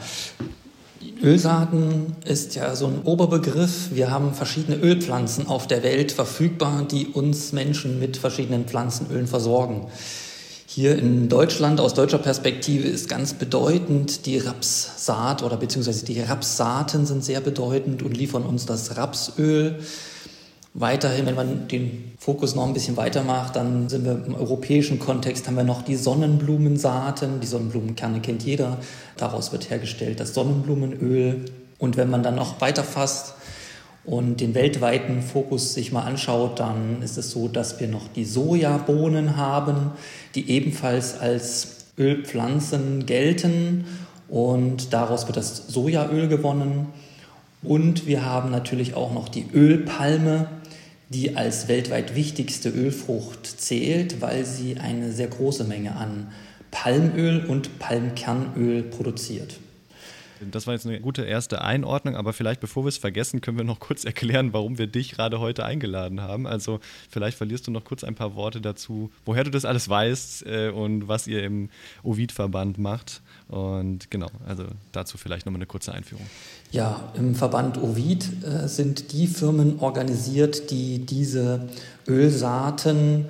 Ölsaaten 1.24 2.16
ist 2.26 2.56
ja 2.56 2.76
so 2.76 2.88
ein 2.88 3.02
Oberbegriff. 3.04 3.92
Wir 3.94 4.12
haben 4.12 4.34
verschiedene 4.34 4.78
Ölpflanzen 4.78 5.48
auf 5.48 5.66
der 5.68 5.84
Welt 5.84 6.12
verfügbar, 6.12 6.86
die 6.90 7.08
uns 7.08 7.54
Menschen 7.54 8.00
mit 8.00 8.18
verschiedenen 8.18 8.66
Pflanzenölen 8.66 9.28
versorgen. 9.28 9.88
Hier 10.76 11.00
in 11.00 11.30
Deutschland 11.30 11.80
aus 11.80 11.94
deutscher 11.94 12.18
Perspektive 12.18 12.86
ist 12.86 13.08
ganz 13.08 13.34
bedeutend 13.34 14.26
die 14.26 14.40
Rapssaat 14.40 15.42
oder 15.42 15.56
beziehungsweise 15.56 16.04
die 16.04 16.20
Rapssaaten 16.20 17.06
sind 17.06 17.24
sehr 17.24 17.40
bedeutend 17.40 18.04
und 18.04 18.18
liefern 18.18 18.44
uns 18.44 18.66
das 18.66 18.98
Rapsöl. 18.98 19.80
Weiterhin, 20.74 21.28
wenn 21.28 21.36
man 21.36 21.70
den 21.70 22.12
Fokus 22.20 22.56
noch 22.56 22.68
ein 22.68 22.74
bisschen 22.74 22.98
weitermacht, 22.98 23.56
dann 23.56 23.88
sind 23.88 24.04
wir 24.04 24.22
im 24.28 24.36
europäischen 24.36 25.00
Kontext, 25.00 25.48
haben 25.48 25.56
wir 25.56 25.64
noch 25.64 25.82
die 25.82 25.96
Sonnenblumensaaten. 25.96 27.40
Die 27.40 27.48
Sonnenblumenkerne 27.48 28.20
kennt 28.20 28.44
jeder. 28.44 28.78
Daraus 29.16 29.54
wird 29.54 29.70
hergestellt 29.70 30.20
das 30.20 30.34
Sonnenblumenöl. 30.34 31.46
Und 31.80 31.96
wenn 31.96 32.10
man 32.10 32.22
dann 32.22 32.36
noch 32.36 32.60
weiterfasst 32.60 33.36
und 34.06 34.40
den 34.40 34.54
weltweiten 34.54 35.22
Fokus 35.22 35.74
sich 35.74 35.92
mal 35.92 36.04
anschaut, 36.04 36.60
dann 36.60 37.02
ist 37.02 37.18
es 37.18 37.32
so, 37.32 37.48
dass 37.48 37.80
wir 37.80 37.88
noch 37.88 38.08
die 38.08 38.26
Sojabohnen 38.26 39.36
haben, 39.36 39.92
die 40.36 40.50
ebenfalls 40.50 41.20
als 41.20 41.88
Ölpflanzen 41.98 43.06
gelten. 43.06 43.86
Und 44.28 44.94
daraus 44.94 45.28
wird 45.28 45.38
das 45.38 45.68
Sojaöl 45.68 46.28
gewonnen. 46.28 46.88
Und 47.64 48.06
wir 48.06 48.26
haben 48.26 48.52
natürlich 48.52 48.94
auch 48.94 49.12
noch 49.12 49.28
die 49.28 49.48
Ölpalme, 49.54 50.48
die 51.10 51.36
als 51.36 51.68
weltweit 51.68 52.16
wichtigste 52.16 52.70
Ölfrucht 52.70 53.46
zählt, 53.46 54.22
weil 54.22 54.46
sie 54.46 54.78
eine 54.78 55.12
sehr 55.12 55.28
große 55.28 55.64
Menge 55.64 55.96
an 55.96 56.28
Palmöl 56.70 57.46
und 57.46 57.80
Palmkernöl 57.80 58.84
produziert. 58.84 59.60
Das 60.52 60.68
war 60.68 60.74
jetzt 60.74 60.86
eine 60.86 61.00
gute 61.00 61.24
erste 61.24 61.62
Einordnung, 61.62 62.16
aber 62.16 62.34
vielleicht 62.34 62.60
bevor 62.62 62.84
wir 62.84 62.90
es 62.90 62.98
vergessen, 62.98 63.42
können 63.42 63.58
wir 63.58 63.66
noch 63.66 63.80
kurz 63.80 64.04
erklären, 64.06 64.54
warum 64.54 64.78
wir 64.78 64.88
dich 64.88 65.12
gerade 65.12 65.40
heute 65.40 65.66
eingeladen 65.66 66.22
haben. 66.22 66.48
Also 66.48 66.80
vielleicht 67.10 67.38
verlierst 67.38 67.68
du 67.68 67.72
noch 67.72 67.84
kurz 67.84 68.04
ein 68.04 68.16
paar 68.16 68.36
Worte 68.36 68.62
dazu, 68.62 69.12
woher 69.26 69.44
du 69.44 69.52
das 69.52 69.66
alles 69.66 69.90
weißt 69.90 70.46
äh, 70.46 70.70
und 70.70 71.08
was 71.08 71.28
ihr 71.28 71.44
im 71.44 71.70
Ovid-Verband 72.04 72.78
macht. 72.78 73.22
Und 73.48 74.10
genau, 74.12 74.30
also 74.48 74.66
dazu 74.92 75.18
vielleicht 75.18 75.46
nochmal 75.46 75.60
eine 75.60 75.68
kurze 75.68 75.94
Einführung. 75.94 76.26
Ja, 76.72 77.14
im 77.16 77.36
Verband 77.36 77.82
Ovid 77.82 78.44
äh, 78.44 78.68
sind 78.68 79.14
die 79.14 79.28
Firmen 79.28 79.80
organisiert, 79.80 80.72
die 80.72 81.06
diese 81.06 81.70
Ölsaaten, 82.08 83.26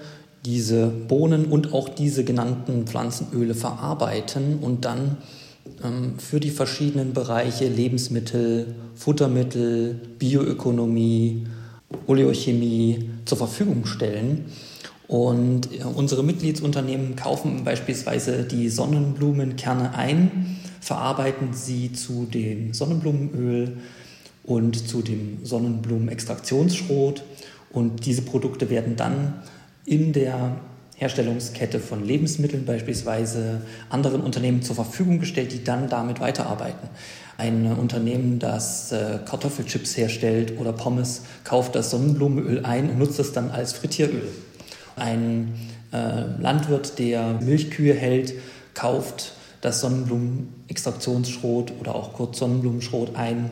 diese 0.45 0.87
Bohnen 0.87 1.45
und 1.45 1.73
auch 1.73 1.89
diese 1.89 2.23
genannten 2.23 2.85
Pflanzenöle 2.85 3.55
verarbeiten 3.55 4.59
und 4.59 4.85
dann 4.85 5.17
für 6.17 6.39
die 6.39 6.49
verschiedenen 6.49 7.13
Bereiche 7.13 7.67
Lebensmittel, 7.67 8.75
Futtermittel, 8.95 9.99
Bioökonomie, 10.19 11.45
Oleochemie 12.07 13.09
zur 13.25 13.37
Verfügung 13.37 13.85
stellen. 13.85 14.45
Und 15.07 15.69
äh, 15.71 15.83
unsere 15.83 16.23
Mitgliedsunternehmen 16.23 17.15
kaufen 17.15 17.63
beispielsweise 17.63 18.43
die 18.43 18.69
Sonnenblumenkerne 18.69 19.93
ein, 19.93 20.57
verarbeiten 20.81 21.53
sie 21.53 21.93
zu 21.93 22.25
dem 22.25 22.73
Sonnenblumenöl 22.73 23.77
und 24.43 24.87
zu 24.87 25.01
dem 25.01 25.45
Sonnenblumenextraktionsschrot. 25.45 27.23
Und 27.71 28.05
diese 28.05 28.21
Produkte 28.23 28.69
werden 28.69 28.95
dann 28.95 29.35
in 29.85 30.13
der 30.13 30.57
Herstellungskette 30.95 31.79
von 31.79 32.05
Lebensmitteln 32.05 32.65
beispielsweise 32.65 33.61
anderen 33.89 34.21
Unternehmen 34.21 34.61
zur 34.61 34.75
Verfügung 34.75 35.19
gestellt, 35.19 35.51
die 35.51 35.63
dann 35.63 35.89
damit 35.89 36.19
weiterarbeiten. 36.21 36.89
Ein 37.37 37.73
Unternehmen, 37.73 38.39
das 38.39 38.93
äh, 38.93 39.19
Kartoffelchips 39.25 39.97
herstellt 39.97 40.57
oder 40.57 40.71
Pommes, 40.71 41.23
kauft 41.43 41.75
das 41.75 41.91
Sonnenblumenöl 41.91 42.65
ein 42.65 42.89
und 42.89 42.97
nutzt 42.97 43.19
es 43.19 43.33
dann 43.33 43.51
als 43.51 43.73
Frittieröl. 43.73 44.29
Ein 44.95 45.53
äh, 45.91 46.41
Landwirt, 46.41 46.97
der 46.97 47.41
Milchkühe 47.41 47.93
hält, 47.93 48.33
kauft 48.73 49.33
das 49.59 49.81
Sonnenblumenextraktionsschrot 49.81 51.73
oder 51.79 51.95
auch 51.95 52.13
kurz 52.13 52.39
Sonnenblumenschrot 52.39 53.17
ein, 53.17 53.51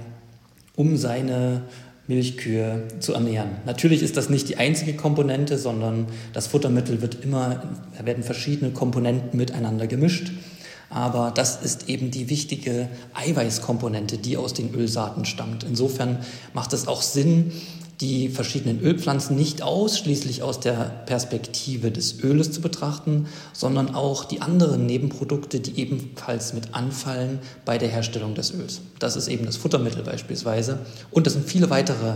um 0.78 0.96
seine 0.96 1.64
Milchkühe 2.08 2.84
zu 3.00 3.14
ernähren. 3.14 3.52
Natürlich 3.66 4.04
ist 4.04 4.18
das 4.18 4.30
nicht 4.30 4.50
die 4.50 4.58
einzige 4.58 4.94
Komponente, 4.94 5.58
sondern 5.58 6.08
das 6.34 6.48
Futtermittel 6.48 7.02
wird 7.02 7.24
immer, 7.24 7.64
da 7.98 8.06
werden 8.06 8.24
verschiedene 8.24 8.72
Komponenten 8.72 9.38
miteinander 9.38 9.88
gemischt. 9.88 10.32
Aber 10.90 11.32
das 11.32 11.62
ist 11.62 11.90
eben 11.90 12.12
die 12.12 12.30
wichtige 12.30 12.88
Eiweißkomponente, 13.14 14.18
die 14.20 14.38
aus 14.38 14.54
den 14.54 14.76
Ölsaaten 14.76 15.26
stammt. 15.26 15.64
Insofern 15.64 16.20
macht 16.54 16.74
es 16.74 16.88
auch 16.88 17.02
Sinn, 17.02 17.52
die 18.04 18.28
verschiedenen 18.28 18.82
Ölpflanzen 18.82 19.38
nicht 19.38 19.64
ausschließlich 19.64 20.44
aus 20.44 20.60
der 20.60 20.74
Perspektive 21.06 21.90
des 21.90 22.22
Öles 22.22 22.52
zu 22.52 22.60
betrachten, 22.60 23.28
sondern 23.54 23.96
auch 23.96 24.26
die 24.26 24.42
anderen 24.42 24.86
Nebenprodukte, 24.86 25.62
die 25.62 25.80
ebenfalls 25.80 26.54
mit 26.54 26.74
anfallen 26.74 27.40
bei 27.64 27.78
der 27.78 27.88
Herstellung 27.88 28.36
des 28.36 28.54
Öls. 28.54 28.82
Das 29.00 29.16
ist 29.16 29.30
eben 29.30 29.46
das 29.46 29.56
Futtermittel 29.56 30.04
beispielsweise. 30.04 30.80
Und 31.12 31.28
das 31.28 31.34
sind 31.34 31.46
viele 31.46 31.70
weitere 31.70 32.16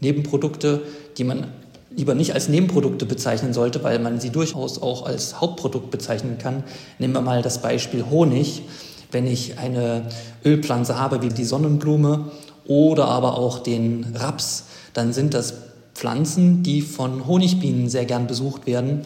Nebenprodukte, 0.00 0.82
die 1.16 1.24
man 1.24 1.46
lieber 1.96 2.14
nicht 2.14 2.34
als 2.34 2.50
Nebenprodukte 2.50 3.06
bezeichnen 3.06 3.54
sollte, 3.54 3.82
weil 3.82 4.00
man 4.00 4.20
sie 4.20 4.30
durchaus 4.30 4.82
auch 4.82 5.06
als 5.06 5.40
Hauptprodukt 5.40 5.90
bezeichnen 5.90 6.36
kann. 6.36 6.62
Nehmen 6.98 7.14
wir 7.14 7.22
mal 7.22 7.40
das 7.40 7.62
Beispiel 7.62 8.04
Honig. 8.10 8.62
Wenn 9.10 9.26
ich 9.26 9.58
eine 9.58 10.08
Ölpflanze 10.44 10.98
habe 10.98 11.22
wie 11.22 11.30
die 11.30 11.44
Sonnenblume 11.44 12.30
oder 12.66 13.06
aber 13.06 13.38
auch 13.38 13.60
den 13.60 14.14
Raps, 14.14 14.64
dann 14.92 15.12
sind 15.12 15.34
das 15.34 15.54
Pflanzen, 15.94 16.62
die 16.62 16.82
von 16.82 17.26
Honigbienen 17.26 17.88
sehr 17.88 18.04
gern 18.04 18.26
besucht 18.26 18.66
werden 18.66 19.02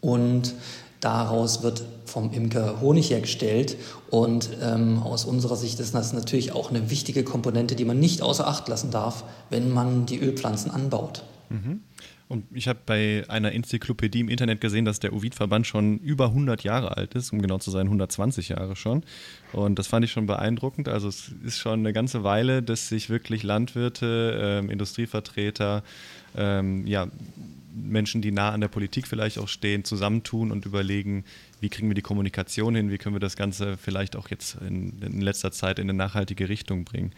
und 0.00 0.54
daraus 1.00 1.62
wird 1.62 1.84
vom 2.06 2.32
Imker 2.32 2.80
Honig 2.80 3.10
hergestellt 3.10 3.76
und 4.10 4.48
ähm, 4.62 5.02
aus 5.02 5.24
unserer 5.24 5.56
Sicht 5.56 5.78
ist 5.80 5.94
das 5.94 6.12
natürlich 6.12 6.52
auch 6.52 6.70
eine 6.70 6.90
wichtige 6.90 7.24
Komponente, 7.24 7.74
die 7.76 7.84
man 7.84 7.98
nicht 7.98 8.22
außer 8.22 8.46
Acht 8.46 8.68
lassen 8.68 8.90
darf, 8.90 9.24
wenn 9.50 9.72
man 9.72 10.06
die 10.06 10.18
Ölpflanzen 10.18 10.70
anbaut. 10.70 11.24
Mhm. 11.50 11.80
Und 12.28 12.44
ich 12.52 12.66
habe 12.66 12.80
bei 12.84 13.24
einer 13.28 13.52
Enzyklopädie 13.52 14.20
im 14.20 14.28
Internet 14.28 14.60
gesehen, 14.60 14.84
dass 14.84 14.98
der 14.98 15.12
Ovid-Verband 15.12 15.66
schon 15.66 15.98
über 15.98 16.26
100 16.26 16.64
Jahre 16.64 16.96
alt 16.96 17.14
ist, 17.14 17.32
um 17.32 17.40
genau 17.40 17.58
zu 17.58 17.70
sein, 17.70 17.86
120 17.86 18.48
Jahre 18.48 18.74
schon. 18.74 19.04
Und 19.52 19.78
das 19.78 19.86
fand 19.86 20.04
ich 20.04 20.10
schon 20.10 20.26
beeindruckend. 20.26 20.88
Also 20.88 21.08
es 21.08 21.32
ist 21.44 21.58
schon 21.58 21.80
eine 21.80 21.92
ganze 21.92 22.24
Weile, 22.24 22.64
dass 22.64 22.88
sich 22.88 23.10
wirklich 23.10 23.44
Landwirte, 23.44 24.38
ähm, 24.42 24.70
Industrievertreter, 24.70 25.84
ähm, 26.36 26.86
ja, 26.86 27.06
Menschen, 27.76 28.22
die 28.22 28.32
nah 28.32 28.50
an 28.50 28.60
der 28.60 28.68
Politik 28.68 29.06
vielleicht 29.06 29.38
auch 29.38 29.48
stehen, 29.48 29.84
zusammentun 29.84 30.50
und 30.50 30.66
überlegen, 30.66 31.24
wie 31.60 31.68
kriegen 31.68 31.88
wir 31.88 31.94
die 31.94 32.02
Kommunikation 32.02 32.74
hin, 32.74 32.90
wie 32.90 32.98
können 32.98 33.14
wir 33.14 33.20
das 33.20 33.36
Ganze 33.36 33.76
vielleicht 33.76 34.16
auch 34.16 34.28
jetzt 34.28 34.56
in, 34.66 34.98
in 35.00 35.20
letzter 35.20 35.52
Zeit 35.52 35.78
in 35.78 35.88
eine 35.88 35.96
nachhaltige 35.96 36.48
Richtung 36.48 36.84
bringen. 36.84 37.12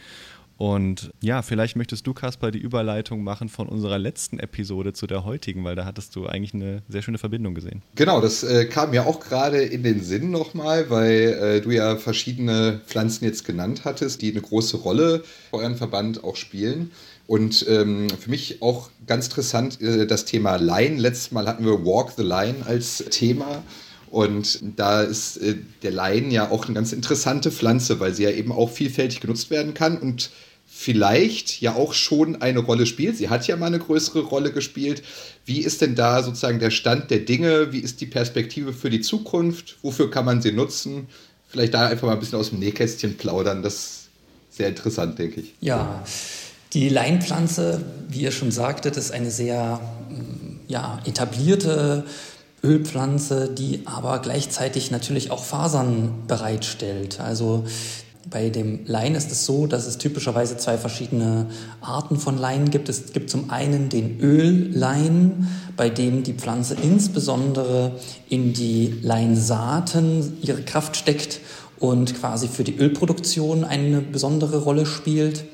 Und 0.59 1.13
ja, 1.21 1.43
vielleicht 1.43 1.77
möchtest 1.77 2.05
du, 2.05 2.13
Kaspar, 2.13 2.51
die 2.51 2.59
Überleitung 2.59 3.23
machen 3.23 3.49
von 3.49 3.69
unserer 3.69 3.97
letzten 3.97 4.41
Episode 4.41 4.93
zu 4.93 5.07
der 5.07 5.25
heutigen, 5.25 5.63
weil 5.63 5.77
da 5.77 5.85
hattest 5.85 6.17
du 6.17 6.27
eigentlich 6.27 6.53
eine 6.53 6.83
sehr 6.89 7.01
schöne 7.01 7.19
Verbindung 7.19 7.55
gesehen. 7.55 7.83
Genau, 7.95 8.21
das 8.21 8.43
äh, 8.43 8.65
kam 8.65 8.91
mir 8.91 9.07
auch 9.07 9.21
gerade 9.21 9.63
in 9.63 9.85
den 9.85 10.03
Sinn 10.03 10.33
nochmal, 10.33 10.91
weil 10.91 11.39
äh, 11.41 11.61
du 11.61 11.71
ja 11.71 11.95
verschiedene 11.95 12.81
Pflanzen 12.89 13.25
jetzt 13.25 13.45
genannt 13.45 13.83
hattest, 13.85 14.21
die 14.21 14.33
eine 14.33 14.41
große 14.41 14.79
Rolle 14.79 15.23
bei 15.53 15.59
euren 15.59 15.77
Verband 15.77 16.25
auch 16.25 16.35
spielen. 16.35 16.91
Und 17.29 17.65
ähm, 17.69 18.09
für 18.19 18.29
mich 18.29 18.61
auch 18.61 18.91
ganz 19.07 19.27
interessant 19.27 19.81
äh, 19.81 20.09
das 20.09 20.25
Thema 20.25 20.57
Line. 20.57 20.97
Letztes 20.97 21.31
Mal 21.31 21.47
hatten 21.47 21.65
wir 21.65 21.85
Walk 21.85 22.15
the 22.17 22.25
Line 22.25 22.67
als 22.67 23.05
Thema. 23.11 23.63
Und 24.11 24.59
da 24.77 25.03
ist 25.03 25.37
äh, 25.37 25.55
der 25.83 25.93
Lein 25.93 26.33
ja 26.33 26.51
auch 26.51 26.65
eine 26.65 26.75
ganz 26.75 26.93
interessante 26.93 27.53
Pflanze, 27.53 28.01
weil 28.01 28.13
sie 28.13 28.25
ja 28.25 28.31
eben 28.31 28.51
auch 28.51 28.71
vielfältig 28.71 29.21
genutzt 29.21 29.51
werden 29.51 29.75
kann 29.75 29.99
und 29.99 30.31
vielleicht 30.81 31.61
ja 31.61 31.75
auch 31.75 31.93
schon 31.93 32.41
eine 32.41 32.61
Rolle 32.61 32.87
spielt. 32.87 33.17
Sie 33.17 33.29
hat 33.29 33.49
ja 33.49 33.57
mal 33.57 33.67
eine 33.67 33.81
größere 33.81 34.21
Rolle 34.21 34.53
gespielt. 34.53 35.03
Wie 35.45 35.59
ist 35.59 35.81
denn 35.81 35.97
da 35.97 36.23
sozusagen 36.23 36.61
der 36.61 36.71
Stand 36.71 37.11
der 37.11 37.19
Dinge? 37.19 37.73
Wie 37.73 37.81
ist 37.81 38.01
die 38.01 38.07
Perspektive 38.07 38.73
für 38.73 38.89
die 38.89 39.01
Zukunft? 39.01 39.77
Wofür 39.83 40.09
kann 40.09 40.25
man 40.25 40.41
sie 40.41 40.53
nutzen? 40.53 41.09
Vielleicht 41.49 41.75
da 41.75 41.89
einfach 41.89 42.07
mal 42.07 42.13
ein 42.13 42.21
bisschen 42.21 42.39
aus 42.39 42.51
dem 42.51 42.61
Nähkästchen 42.61 43.17
plaudern. 43.17 43.65
Das 43.65 43.75
ist 43.75 44.09
sehr 44.51 44.69
interessant, 44.69 45.19
denke 45.19 45.41
ich. 45.41 45.55
Ja, 45.61 46.05
die 46.75 46.89
Leinpflanze, 46.89 47.85
wie 48.09 48.21
ihr 48.21 48.33
schon 48.33 48.53
sagtet, 48.53 48.97
ist 48.97 49.11
eine 49.11 49.33
sehr 49.33 49.81
mm, 50.11 50.61
ja, 50.69 51.01
etablierte 51.05 52.05
Ölpflanze, 52.63 53.49
die 53.53 53.83
aber 53.85 54.21
gleichzeitig 54.21 54.93
natürlich 54.93 55.33
auch 55.33 55.45
Fasern 55.45 56.23
bereitstellt. 56.29 57.19
Also 57.19 57.67
bei 58.31 58.51
dem 58.51 58.81
Lein 58.87 59.15
ist 59.15 59.31
es 59.33 59.47
so, 59.47 59.67
dass 59.67 59.87
es 59.87 59.99
typischerweise 59.99 60.57
zwei 60.57 60.77
verschiedene 60.77 61.47
Arten 61.81 62.17
von 62.17 62.37
Lein 62.37 62.71
gibt. 62.71 62.89
Es 62.89 63.13
gibt 63.13 63.31
zum 63.31 63.51
einen 63.51 63.89
den 63.89 64.21
Öllein, 64.21 65.49
bei 65.77 65.89
dem 65.89 66.23
die 66.23 66.35
Pflanze 66.35 66.77
insbesondere 66.83 67.93
in 68.29 68.53
die 68.53 68.99
Leinsaaten 69.03 70.39
ihre 70.43 70.63
Kraft 70.63 70.97
steckt 70.97 71.41
und 71.79 72.19
quasi 72.19 72.49
für 72.49 72.65
die 72.65 72.77
Ölproduktion 72.77 73.65
eine 73.65 74.01
besondere 74.01 74.59
Rolle 74.59 74.85
spielt 74.85 75.45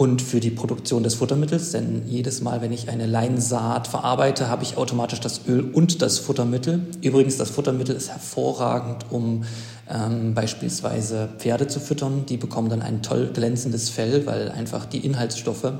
und 0.00 0.22
für 0.22 0.40
die 0.40 0.50
Produktion 0.50 1.02
des 1.02 1.14
Futtermittels, 1.16 1.72
denn 1.72 2.04
jedes 2.06 2.40
Mal, 2.40 2.62
wenn 2.62 2.72
ich 2.72 2.88
eine 2.88 3.04
Leinsaat 3.04 3.86
verarbeite, 3.86 4.48
habe 4.48 4.62
ich 4.62 4.78
automatisch 4.78 5.20
das 5.20 5.42
Öl 5.46 5.60
und 5.60 6.00
das 6.00 6.18
Futtermittel. 6.18 6.86
Übrigens, 7.02 7.36
das 7.36 7.50
Futtermittel 7.50 7.94
ist 7.94 8.08
hervorragend, 8.08 9.04
um 9.10 9.44
ähm, 9.92 10.34
beispielsweise 10.34 11.28
Pferde 11.38 11.66
zu 11.66 11.80
füttern. 11.80 12.24
Die 12.26 12.36
bekommen 12.36 12.68
dann 12.68 12.82
ein 12.82 13.02
toll 13.02 13.30
glänzendes 13.32 13.90
Fell, 13.90 14.26
weil 14.26 14.50
einfach 14.50 14.86
die 14.86 15.04
Inhaltsstoffe, 15.04 15.72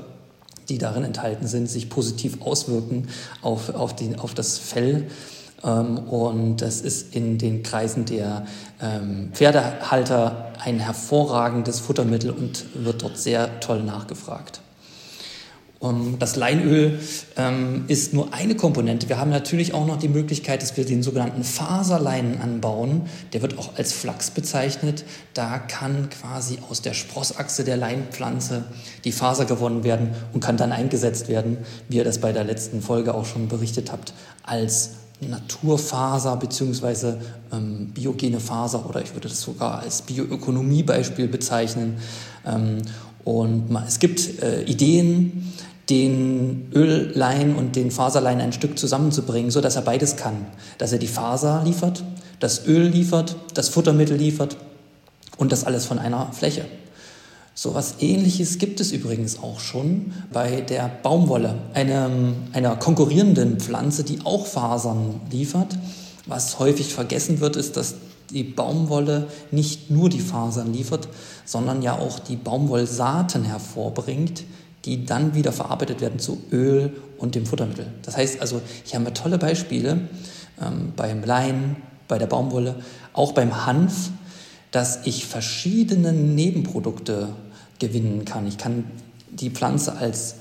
die 0.69 0.77
darin 0.77 1.03
enthalten 1.03 1.47
sind, 1.47 1.69
sich 1.69 1.89
positiv 1.89 2.41
auswirken 2.41 3.07
auf, 3.41 3.73
auf, 3.73 3.95
die, 3.95 4.17
auf 4.17 4.33
das 4.33 4.57
Fell. 4.57 5.07
Ähm, 5.63 5.99
und 5.99 6.57
das 6.57 6.81
ist 6.81 7.15
in 7.15 7.37
den 7.37 7.63
Kreisen 7.63 8.05
der 8.05 8.45
ähm, 8.81 9.29
Pferdehalter 9.33 10.51
ein 10.63 10.79
hervorragendes 10.79 11.79
Futtermittel 11.79 12.31
und 12.31 12.65
wird 12.73 13.01
dort 13.01 13.17
sehr 13.17 13.59
toll 13.59 13.83
nachgefragt. 13.83 14.61
Das 16.19 16.35
Leinöl 16.35 16.99
ähm, 17.37 17.85
ist 17.87 18.13
nur 18.13 18.35
eine 18.35 18.53
Komponente. 18.53 19.09
Wir 19.09 19.17
haben 19.17 19.31
natürlich 19.31 19.73
auch 19.73 19.87
noch 19.87 19.97
die 19.97 20.09
Möglichkeit, 20.09 20.61
dass 20.61 20.77
wir 20.77 20.85
den 20.85 21.01
sogenannten 21.01 21.43
Faserleinen 21.43 22.39
anbauen. 22.39 23.07
Der 23.33 23.41
wird 23.41 23.57
auch 23.57 23.75
als 23.77 23.91
Flachs 23.91 24.29
bezeichnet. 24.29 25.03
Da 25.33 25.57
kann 25.57 26.11
quasi 26.11 26.59
aus 26.69 26.83
der 26.83 26.93
Sprossachse 26.93 27.63
der 27.63 27.77
Leinpflanze 27.77 28.65
die 29.05 29.11
Faser 29.11 29.45
gewonnen 29.45 29.83
werden 29.83 30.11
und 30.33 30.43
kann 30.43 30.55
dann 30.55 30.71
eingesetzt 30.71 31.29
werden, 31.29 31.57
wie 31.89 31.97
ihr 31.97 32.03
das 32.03 32.19
bei 32.19 32.31
der 32.31 32.43
letzten 32.43 32.83
Folge 32.83 33.15
auch 33.15 33.25
schon 33.25 33.47
berichtet 33.47 33.91
habt, 33.91 34.13
als 34.43 34.91
Naturfaser 35.19 36.37
bzw. 36.37 37.13
Ähm, 37.51 37.87
biogene 37.91 38.39
Faser 38.39 38.87
oder 38.87 39.01
ich 39.01 39.15
würde 39.15 39.29
das 39.29 39.41
sogar 39.41 39.79
als 39.79 40.03
Bioökonomiebeispiel 40.03 41.27
bezeichnen. 41.27 41.97
Ähm, 42.45 42.83
und 43.23 43.75
es 43.87 43.99
gibt 43.99 44.41
äh, 44.41 44.63
Ideen, 44.63 45.53
den 45.91 46.71
Öllein 46.73 47.53
und 47.53 47.75
den 47.75 47.91
Faserlein 47.91 48.39
ein 48.39 48.53
Stück 48.53 48.79
zusammenzubringen, 48.79 49.51
so 49.51 49.59
dass 49.59 49.75
er 49.75 49.81
beides 49.81 50.15
kann. 50.15 50.45
Dass 50.77 50.93
er 50.93 50.99
die 50.99 51.07
Faser 51.07 51.61
liefert, 51.65 52.03
das 52.39 52.65
Öl 52.65 52.87
liefert, 52.87 53.35
das 53.53 53.67
Futtermittel 53.67 54.15
liefert 54.15 54.55
und 55.35 55.51
das 55.51 55.65
alles 55.65 55.85
von 55.85 55.99
einer 55.99 56.31
Fläche. 56.31 56.65
So 57.53 57.75
was 57.75 57.95
ähnliches 57.99 58.57
gibt 58.57 58.79
es 58.79 58.93
übrigens 58.93 59.39
auch 59.43 59.59
schon 59.59 60.13
bei 60.31 60.61
der 60.61 60.89
Baumwolle, 61.03 61.55
einem, 61.73 62.35
einer 62.53 62.77
konkurrierenden 62.77 63.59
Pflanze, 63.59 64.05
die 64.05 64.19
auch 64.23 64.45
Fasern 64.45 65.19
liefert. 65.29 65.77
Was 66.25 66.57
häufig 66.59 66.93
vergessen 66.93 67.41
wird, 67.41 67.57
ist, 67.57 67.75
dass 67.75 67.95
die 68.29 68.43
Baumwolle 68.43 69.27
nicht 69.51 69.91
nur 69.91 70.09
die 70.09 70.21
Fasern 70.21 70.71
liefert, 70.71 71.09
sondern 71.43 71.81
ja 71.81 71.99
auch 71.99 72.19
die 72.19 72.37
Baumwollsaaten 72.37 73.43
hervorbringt, 73.43 74.45
die 74.85 75.05
dann 75.05 75.35
wieder 75.35 75.51
verarbeitet 75.51 76.01
werden 76.01 76.19
zu 76.19 76.41
Öl 76.51 76.93
und 77.17 77.35
dem 77.35 77.45
Futtermittel. 77.45 77.87
Das 78.01 78.17
heißt 78.17 78.41
also, 78.41 78.61
hier 78.83 78.97
haben 78.97 79.05
wir 79.05 79.13
tolle 79.13 79.37
Beispiele 79.37 80.09
ähm, 80.61 80.93
beim 80.95 81.23
Lein, 81.23 81.77
bei 82.07 82.17
der 82.17 82.27
Baumwolle, 82.27 82.75
auch 83.13 83.33
beim 83.33 83.65
Hanf, 83.65 84.09
dass 84.71 85.05
ich 85.05 85.25
verschiedene 85.25 86.13
Nebenprodukte 86.13 87.29
gewinnen 87.79 88.25
kann. 88.25 88.47
Ich 88.47 88.57
kann 88.57 88.85
die 89.29 89.49
Pflanze 89.49 89.97
als 89.97 90.35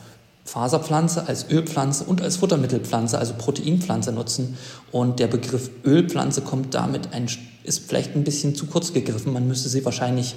Faserpflanze, 0.44 1.28
als 1.28 1.48
Ölpflanze 1.50 2.04
und 2.04 2.22
als 2.22 2.36
Futtermittelpflanze, 2.36 3.18
also 3.18 3.34
Proteinpflanze 3.34 4.12
nutzen. 4.12 4.56
Und 4.90 5.20
der 5.20 5.28
Begriff 5.28 5.70
Ölpflanze 5.84 6.42
kommt 6.42 6.74
damit 6.74 7.12
ein, 7.12 7.26
ist 7.62 7.88
vielleicht 7.88 8.16
ein 8.16 8.24
bisschen 8.24 8.54
zu 8.54 8.66
kurz 8.66 8.92
gegriffen. 8.92 9.32
Man 9.32 9.46
müsste 9.46 9.68
sie 9.68 9.84
wahrscheinlich 9.84 10.34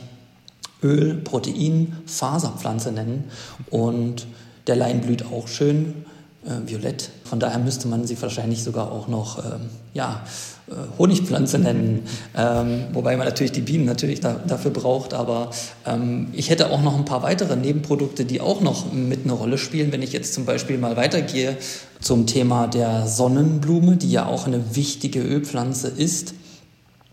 Öl, 0.84 1.15
Protein, 1.15 1.98
Faserpflanze 2.06 2.91
nennen. 2.91 3.26
Und 3.69 4.28
der 4.67 4.76
Lein 4.76 5.02
blüht 5.02 5.26
auch 5.26 5.48
schön 5.48 6.06
äh, 6.46 6.69
violett. 6.69 7.10
Von 7.24 7.39
daher 7.39 7.60
müsste 7.60 7.88
man 7.88 8.06
sie 8.06 8.22
wahrscheinlich 8.22 8.63
sogar 8.63 8.91
auch 8.91 9.08
noch 9.08 9.39
ähm, 9.39 9.69
ja, 9.93 10.24
äh, 10.67 10.74
Honigpflanze 10.98 11.60
nennen, 11.60 12.04
ähm, 12.38 12.86
wobei 12.93 13.17
man 13.17 13.26
natürlich 13.26 13.52
die 13.52 13.62
Bienen 13.62 13.86
natürlich 13.86 14.19
da, 14.19 14.39
dafür 14.48 14.72
braucht. 14.72 15.13
Aber 15.13 15.52
ähm, 15.86 16.28
ich 16.34 16.50
hätte 16.50 16.69
auch 16.69 16.82
noch 16.82 16.98
ein 16.98 17.06
paar 17.06 17.24
weitere 17.24 17.56
Nebenprodukte, 17.56 18.26
die 18.26 18.41
auch 18.41 18.62
noch 18.62 18.91
mit 18.91 19.24
eine 19.24 19.34
Rolle 19.34 19.58
spielen. 19.58 19.91
Wenn 19.91 20.02
ich 20.02 20.13
jetzt 20.13 20.34
zum 20.34 20.46
Beispiel 20.46 20.78
mal 20.78 20.96
weitergehe 20.96 21.58
zum 22.00 22.28
Thema 22.28 22.67
der 22.67 23.08
Sonnenblume, 23.08 23.98
die 23.98 24.12
ja 24.12 24.26
auch 24.26 24.46
eine 24.46 24.76
wichtige 24.76 25.22
Ölpflanze 25.22 25.88
ist. 25.88 26.34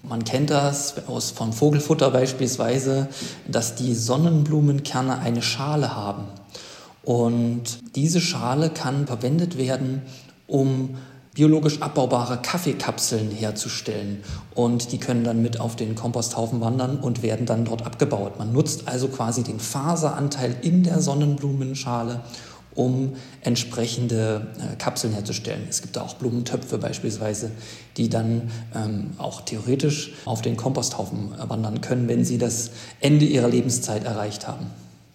Man 0.02 0.24
kennt 0.24 0.50
das 0.50 0.94
aus, 1.08 1.30
von 1.30 1.52
Vogelfutter 1.52 2.10
beispielsweise, 2.10 3.08
dass 3.46 3.74
die 3.74 3.94
Sonnenblumenkerne 3.94 5.18
eine 5.18 5.42
Schale 5.42 5.94
haben. 5.94 6.24
Und 7.02 7.96
diese 7.96 8.20
Schale 8.20 8.70
kann 8.70 9.06
verwendet 9.06 9.58
werden, 9.58 10.02
um 10.46 10.96
biologisch 11.34 11.80
abbaubare 11.80 12.38
Kaffeekapseln 12.38 13.30
herzustellen. 13.30 14.22
Und 14.54 14.92
die 14.92 14.98
können 14.98 15.22
dann 15.22 15.42
mit 15.42 15.60
auf 15.60 15.76
den 15.76 15.94
Komposthaufen 15.94 16.60
wandern 16.60 16.98
und 16.98 17.22
werden 17.22 17.46
dann 17.46 17.64
dort 17.64 17.86
abgebaut. 17.86 18.38
Man 18.38 18.52
nutzt 18.52 18.88
also 18.88 19.08
quasi 19.08 19.42
den 19.42 19.60
Faseranteil 19.60 20.56
in 20.62 20.82
der 20.82 21.00
Sonnenblumenschale, 21.00 22.20
um 22.80 23.12
entsprechende 23.42 24.46
äh, 24.58 24.76
Kapseln 24.76 25.12
herzustellen. 25.12 25.62
Es 25.68 25.82
gibt 25.82 25.96
da 25.96 26.02
auch 26.02 26.14
Blumentöpfe 26.14 26.78
beispielsweise, 26.78 27.50
die 27.96 28.08
dann 28.08 28.50
ähm, 28.74 29.10
auch 29.18 29.42
theoretisch 29.42 30.12
auf 30.24 30.40
den 30.40 30.56
Komposthaufen 30.56 31.32
wandern 31.38 31.82
können, 31.82 32.08
wenn 32.08 32.24
sie 32.24 32.38
das 32.38 32.70
Ende 33.00 33.26
ihrer 33.26 33.48
Lebenszeit 33.48 34.04
erreicht 34.04 34.48
haben. 34.48 34.66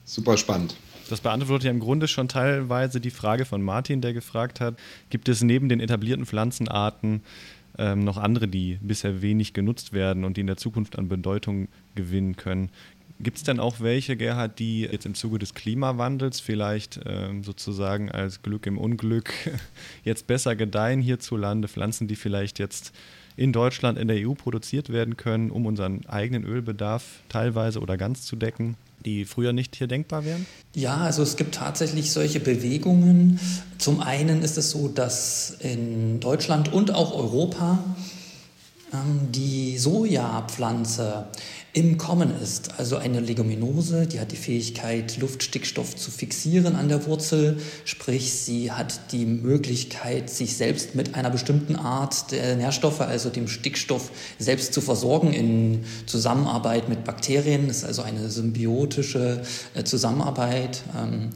Super 0.06 0.38
spannend. 0.38 0.76
Das 1.10 1.22
beantwortet 1.22 1.66
ja 1.66 1.72
im 1.72 1.80
Grunde 1.80 2.08
schon 2.08 2.28
teilweise 2.28 3.00
die 3.00 3.12
Frage 3.12 3.46
von 3.46 3.62
Martin, 3.62 4.02
der 4.02 4.14
gefragt 4.14 4.60
hat, 4.60 4.76
gibt 5.10 5.28
es 5.30 5.42
neben 5.42 5.70
den 5.70 5.80
etablierten 5.80 6.26
Pflanzenarten 6.26 7.22
ähm, 7.78 8.04
noch 8.04 8.18
andere, 8.18 8.48
die 8.48 8.78
bisher 8.82 9.22
wenig 9.22 9.54
genutzt 9.54 9.94
werden 9.94 10.24
und 10.24 10.38
die 10.38 10.42
in 10.42 10.48
der 10.48 10.58
Zukunft 10.58 10.98
an 10.98 11.08
Bedeutung 11.08 11.68
gewinnen 11.96 12.36
können? 12.36 12.70
Gibt 13.20 13.38
es 13.38 13.44
denn 13.44 13.60
auch 13.60 13.80
welche, 13.80 14.18
Gerhard, 14.18 14.60
die 14.60 14.82
jetzt 14.82 15.06
im 15.06 15.16
Zuge 15.16 15.40
des 15.40 15.54
Klimawandels 15.54 16.40
vielleicht 16.42 17.00
ähm, 17.06 17.44
sozusagen 17.44 18.12
als 18.12 18.42
Glück 18.42 18.68
im 18.68 18.78
Unglück 18.78 19.32
jetzt 20.04 20.28
besser 20.28 20.56
gedeihen 20.56 21.02
hierzulande? 21.02 21.68
Pflanzen, 21.68 22.08
die 22.08 22.16
vielleicht 22.16 22.60
jetzt 22.60 22.92
in 23.38 23.54
Deutschland, 23.54 23.98
in 23.98 24.08
der 24.08 24.28
EU 24.28 24.34
produziert 24.34 24.90
werden 24.90 25.18
können, 25.18 25.50
um 25.50 25.66
unseren 25.66 26.06
eigenen 26.08 26.44
Ölbedarf 26.44 27.22
teilweise 27.30 27.80
oder 27.80 27.98
ganz 27.98 28.24
zu 28.24 28.36
decken? 28.36 28.76
die 29.06 29.26
früher 29.26 29.54
nicht 29.54 29.76
hier 29.76 29.88
denkbar 29.88 30.26
wären? 30.26 30.46
Ja, 30.74 30.98
also 30.98 31.22
es 31.22 31.36
gibt 31.36 31.56
tatsächlich 31.56 32.12
solche 32.12 32.40
Bewegungen. 32.40 33.40
Zum 33.78 34.02
einen 34.02 34.42
ist 34.42 34.58
es 34.58 34.72
so, 34.72 34.88
dass 34.88 35.58
in 35.60 36.20
Deutschland 36.20 36.74
und 36.74 36.92
auch 36.92 37.14
Europa 37.14 37.84
ähm, 38.94 39.32
die 39.32 39.78
Sojapflanze 39.78 41.28
im 41.76 41.98
Kommen 41.98 42.32
ist. 42.42 42.80
Also 42.80 42.96
eine 42.96 43.20
Leguminose, 43.20 44.08
die 44.08 44.22
hat 44.22 44.32
die 44.32 44.38
Fähigkeit, 44.38 45.18
Luftstickstoff 45.18 45.98
zu 45.98 46.10
fixieren 46.10 46.78
an 46.78 46.88
der 46.88 47.06
Wurzel, 47.06 47.58
sprich 47.84 48.32
sie 48.32 48.72
hat 48.72 49.12
die 49.12 49.26
Möglichkeit, 49.26 50.30
sich 50.30 50.56
selbst 50.56 50.96
mit 50.96 51.16
einer 51.16 51.30
bestimmten 51.30 51.76
Art 51.76 52.32
der 52.32 52.56
Nährstoffe, 52.56 53.02
also 53.02 53.30
dem 53.30 53.50
Stickstoff, 53.50 54.10
selbst 54.40 54.74
zu 54.74 54.80
versorgen 54.80 55.34
in 55.34 55.84
Zusammenarbeit 56.06 56.88
mit 56.88 57.04
Bakterien. 57.04 57.68
Das 57.68 57.80
ist 57.80 57.84
also 57.84 58.04
eine 58.04 58.30
symbiotische 58.30 59.42
äh, 59.74 59.84
Zusammenarbeit. 59.84 60.82
Ähm, 60.98 61.32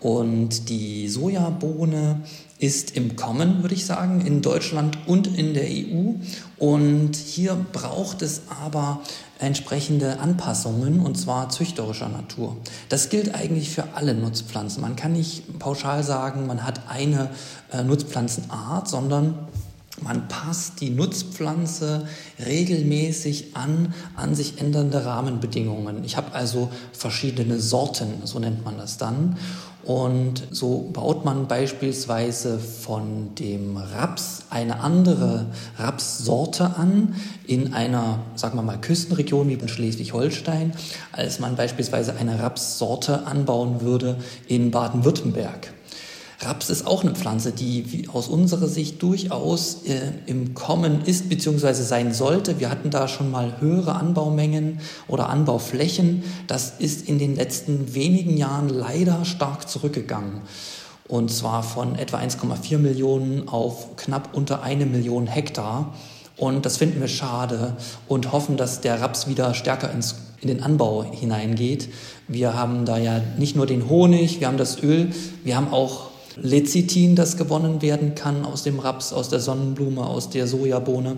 Und 0.00 0.68
die 0.68 1.06
Sojabohne 1.06 2.22
ist 2.58 2.96
im 2.96 3.14
Kommen, 3.14 3.62
würde 3.62 3.74
ich 3.74 3.86
sagen, 3.86 4.26
in 4.26 4.42
Deutschland 4.42 4.98
und 5.06 5.28
in 5.38 5.54
der 5.54 5.68
EU. 5.68 6.14
Und 6.58 7.14
hier 7.14 7.54
braucht 7.72 8.22
es 8.22 8.42
aber 8.48 9.02
entsprechende 9.42 10.20
Anpassungen, 10.20 11.00
und 11.00 11.16
zwar 11.16 11.48
züchterischer 11.48 12.08
Natur. 12.08 12.56
Das 12.88 13.08
gilt 13.08 13.34
eigentlich 13.34 13.70
für 13.70 13.94
alle 13.94 14.14
Nutzpflanzen. 14.14 14.80
Man 14.80 14.96
kann 14.96 15.12
nicht 15.12 15.58
pauschal 15.58 16.02
sagen, 16.02 16.46
man 16.46 16.64
hat 16.64 16.88
eine 16.88 17.30
äh, 17.72 17.82
Nutzpflanzenart, 17.82 18.88
sondern 18.88 19.34
man 20.00 20.26
passt 20.28 20.80
die 20.80 20.90
Nutzpflanze 20.90 22.08
regelmäßig 22.44 23.54
an 23.54 23.94
an 24.16 24.34
sich 24.34 24.60
ändernde 24.60 25.04
Rahmenbedingungen. 25.04 26.02
Ich 26.04 26.16
habe 26.16 26.32
also 26.32 26.70
verschiedene 26.92 27.60
Sorten, 27.60 28.08
so 28.24 28.38
nennt 28.38 28.64
man 28.64 28.78
das 28.78 28.96
dann. 28.96 29.36
Und 29.84 30.46
so 30.50 30.90
baut 30.92 31.24
man 31.24 31.48
beispielsweise 31.48 32.58
von 32.58 33.34
dem 33.34 33.76
Raps 33.76 34.44
eine 34.50 34.80
andere 34.80 35.46
Rapssorte 35.76 36.76
an 36.76 37.16
in 37.46 37.74
einer, 37.74 38.20
sagen 38.36 38.56
wir 38.56 38.62
mal, 38.62 38.80
Küstenregion 38.80 39.48
wie 39.48 39.54
in 39.54 39.68
Schleswig-Holstein, 39.68 40.72
als 41.10 41.40
man 41.40 41.56
beispielsweise 41.56 42.14
eine 42.14 42.38
Rapssorte 42.38 43.26
anbauen 43.26 43.80
würde 43.80 44.16
in 44.46 44.70
Baden-Württemberg. 44.70 45.72
Raps 46.44 46.70
ist 46.70 46.86
auch 46.86 47.02
eine 47.02 47.14
Pflanze, 47.14 47.52
die 47.52 48.08
aus 48.12 48.28
unserer 48.28 48.66
Sicht 48.66 49.02
durchaus 49.02 49.82
äh, 49.84 50.12
im 50.26 50.54
Kommen 50.54 51.04
ist 51.04 51.28
bzw. 51.28 51.72
sein 51.74 52.12
sollte. 52.12 52.58
Wir 52.58 52.70
hatten 52.70 52.90
da 52.90 53.06
schon 53.06 53.30
mal 53.30 53.60
höhere 53.60 53.94
Anbaumengen 53.94 54.80
oder 55.06 55.28
Anbauflächen. 55.28 56.24
Das 56.48 56.74
ist 56.78 57.08
in 57.08 57.18
den 57.18 57.36
letzten 57.36 57.94
wenigen 57.94 58.36
Jahren 58.36 58.68
leider 58.68 59.24
stark 59.24 59.68
zurückgegangen. 59.68 60.40
Und 61.08 61.30
zwar 61.30 61.62
von 61.62 61.94
etwa 61.96 62.18
1,4 62.18 62.78
Millionen 62.78 63.48
auf 63.48 63.96
knapp 63.96 64.30
unter 64.32 64.62
eine 64.62 64.86
Million 64.86 65.26
Hektar. 65.26 65.94
Und 66.36 66.64
das 66.66 66.78
finden 66.78 67.00
wir 67.00 67.08
schade 67.08 67.76
und 68.08 68.32
hoffen, 68.32 68.56
dass 68.56 68.80
der 68.80 69.00
Raps 69.00 69.28
wieder 69.28 69.54
stärker 69.54 69.92
ins, 69.92 70.16
in 70.40 70.48
den 70.48 70.62
Anbau 70.62 71.04
hineingeht. 71.04 71.88
Wir 72.26 72.54
haben 72.54 72.84
da 72.84 72.98
ja 72.98 73.20
nicht 73.38 73.54
nur 73.54 73.66
den 73.66 73.88
Honig, 73.88 74.40
wir 74.40 74.48
haben 74.48 74.56
das 74.56 74.82
Öl, 74.82 75.12
wir 75.44 75.56
haben 75.56 75.72
auch 75.72 76.11
Lecithin, 76.36 77.16
das 77.16 77.36
gewonnen 77.36 77.82
werden 77.82 78.14
kann 78.14 78.44
aus 78.44 78.62
dem 78.62 78.78
Raps, 78.78 79.12
aus 79.12 79.28
der 79.28 79.40
Sonnenblume, 79.40 80.06
aus 80.06 80.30
der 80.30 80.46
Sojabohne. 80.46 81.16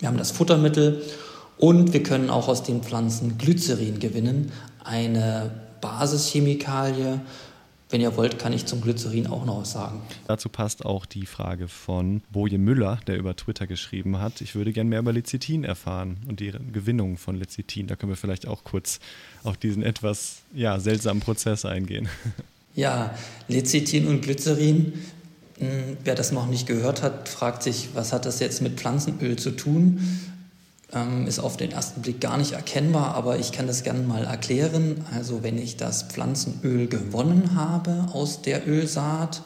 Wir 0.00 0.08
haben 0.08 0.18
das 0.18 0.30
Futtermittel 0.30 1.02
und 1.58 1.92
wir 1.92 2.02
können 2.02 2.30
auch 2.30 2.48
aus 2.48 2.62
den 2.62 2.82
Pflanzen 2.82 3.38
Glycerin 3.38 4.00
gewinnen, 4.00 4.50
eine 4.82 5.50
Basischemikalie. 5.80 7.20
Wenn 7.88 8.00
ihr 8.00 8.16
wollt, 8.16 8.38
kann 8.38 8.54
ich 8.54 8.64
zum 8.64 8.80
Glycerin 8.80 9.26
auch 9.26 9.44
noch 9.44 9.60
was 9.60 9.72
sagen. 9.72 10.00
Dazu 10.26 10.48
passt 10.48 10.86
auch 10.86 11.04
die 11.04 11.26
Frage 11.26 11.68
von 11.68 12.22
Boje 12.32 12.56
Müller, 12.58 12.98
der 13.06 13.18
über 13.18 13.36
Twitter 13.36 13.66
geschrieben 13.66 14.18
hat. 14.18 14.40
Ich 14.40 14.54
würde 14.54 14.72
gerne 14.72 14.88
mehr 14.88 15.00
über 15.00 15.12
Lecithin 15.12 15.62
erfahren 15.62 16.16
und 16.26 16.40
die 16.40 16.52
Gewinnung 16.72 17.18
von 17.18 17.36
Lecithin. 17.36 17.86
Da 17.88 17.96
können 17.96 18.10
wir 18.10 18.16
vielleicht 18.16 18.48
auch 18.48 18.64
kurz 18.64 18.98
auf 19.44 19.58
diesen 19.58 19.82
etwas 19.82 20.38
ja, 20.54 20.80
seltsamen 20.80 21.20
Prozess 21.20 21.66
eingehen. 21.66 22.08
Ja, 22.74 23.14
Lecithin 23.48 24.06
und 24.06 24.22
Glycerin. 24.22 24.94
Hm, 25.58 25.98
wer 26.04 26.14
das 26.14 26.32
noch 26.32 26.46
nicht 26.46 26.66
gehört 26.66 27.02
hat, 27.02 27.28
fragt 27.28 27.62
sich, 27.62 27.90
was 27.94 28.12
hat 28.12 28.24
das 28.24 28.40
jetzt 28.40 28.62
mit 28.62 28.78
Pflanzenöl 28.80 29.36
zu 29.36 29.50
tun? 29.50 30.00
Ähm, 30.94 31.26
ist 31.26 31.38
auf 31.38 31.56
den 31.56 31.72
ersten 31.72 32.02
Blick 32.02 32.20
gar 32.20 32.36
nicht 32.38 32.52
erkennbar, 32.52 33.14
aber 33.14 33.38
ich 33.38 33.52
kann 33.52 33.66
das 33.66 33.82
gerne 33.82 34.02
mal 34.02 34.24
erklären. 34.24 35.04
Also 35.14 35.42
wenn 35.42 35.58
ich 35.58 35.76
das 35.76 36.04
Pflanzenöl 36.04 36.86
gewonnen 36.86 37.54
habe 37.54 38.06
aus 38.12 38.42
der 38.42 38.66
Ölsaat, 38.66 39.42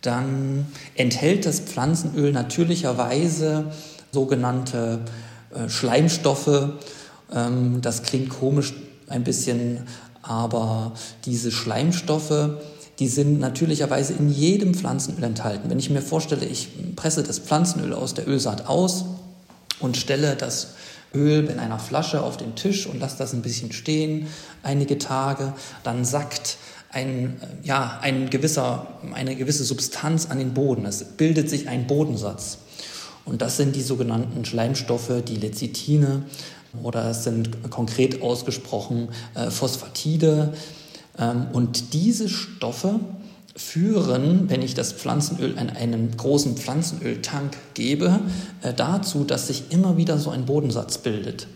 dann 0.00 0.66
enthält 0.94 1.44
das 1.44 1.60
Pflanzenöl 1.60 2.32
natürlicherweise 2.32 3.70
sogenannte 4.12 5.00
äh, 5.54 5.68
Schleimstoffe. 5.68 6.70
Ähm, 7.32 7.80
das 7.82 8.02
klingt 8.02 8.30
komisch 8.30 8.72
ein 9.08 9.24
bisschen, 9.24 9.86
aber 10.22 10.92
diese 11.24 11.50
Schleimstoffe, 11.50 12.50
die 12.98 13.08
sind 13.08 13.40
natürlicherweise 13.40 14.12
in 14.12 14.30
jedem 14.30 14.74
Pflanzenöl 14.74 15.24
enthalten. 15.24 15.70
Wenn 15.70 15.78
ich 15.78 15.88
mir 15.88 16.02
vorstelle, 16.02 16.44
ich 16.44 16.68
presse 16.96 17.22
das 17.22 17.38
Pflanzenöl 17.38 17.94
aus 17.94 18.14
der 18.14 18.28
Ölsaat 18.28 18.66
aus 18.66 19.06
und 19.80 19.96
stelle 19.96 20.36
das 20.36 20.74
Öl 21.14 21.48
in 21.48 21.58
einer 21.58 21.78
Flasche 21.78 22.22
auf 22.22 22.36
den 22.36 22.54
Tisch 22.54 22.86
und 22.86 23.00
lasse 23.00 23.16
das 23.18 23.32
ein 23.32 23.42
bisschen 23.42 23.72
stehen, 23.72 24.26
einige 24.62 24.98
Tage, 24.98 25.54
dann 25.82 26.04
sackt 26.04 26.58
ein, 26.90 27.40
ja, 27.62 27.98
ein 28.02 28.30
gewisser, 28.30 28.86
eine 29.14 29.34
gewisse 29.34 29.64
Substanz 29.64 30.26
an 30.26 30.38
den 30.38 30.54
Boden. 30.54 30.84
Es 30.84 31.02
bildet 31.02 31.48
sich 31.48 31.68
ein 31.68 31.86
Bodensatz. 31.86 32.58
Und 33.24 33.42
das 33.42 33.56
sind 33.56 33.76
die 33.76 33.82
sogenannten 33.82 34.44
Schleimstoffe, 34.44 35.22
die 35.26 35.36
Lecithine, 35.36 36.24
oder 36.82 37.10
es 37.10 37.24
sind 37.24 37.70
konkret 37.70 38.22
ausgesprochen 38.22 39.08
äh, 39.34 39.50
Phosphatide. 39.50 40.52
Ähm, 41.18 41.46
und 41.52 41.92
diese 41.94 42.28
Stoffe 42.28 43.00
führen, 43.56 44.48
wenn 44.48 44.62
ich 44.62 44.74
das 44.74 44.92
Pflanzenöl 44.92 45.52
in 45.52 45.70
einen 45.70 46.16
großen 46.16 46.56
Pflanzenöltank 46.56 47.56
gebe, 47.74 48.20
äh, 48.62 48.72
dazu, 48.72 49.24
dass 49.24 49.48
sich 49.48 49.64
immer 49.70 49.96
wieder 49.96 50.18
so 50.18 50.30
ein 50.30 50.46
Bodensatz 50.46 50.98
bildet. 50.98 51.46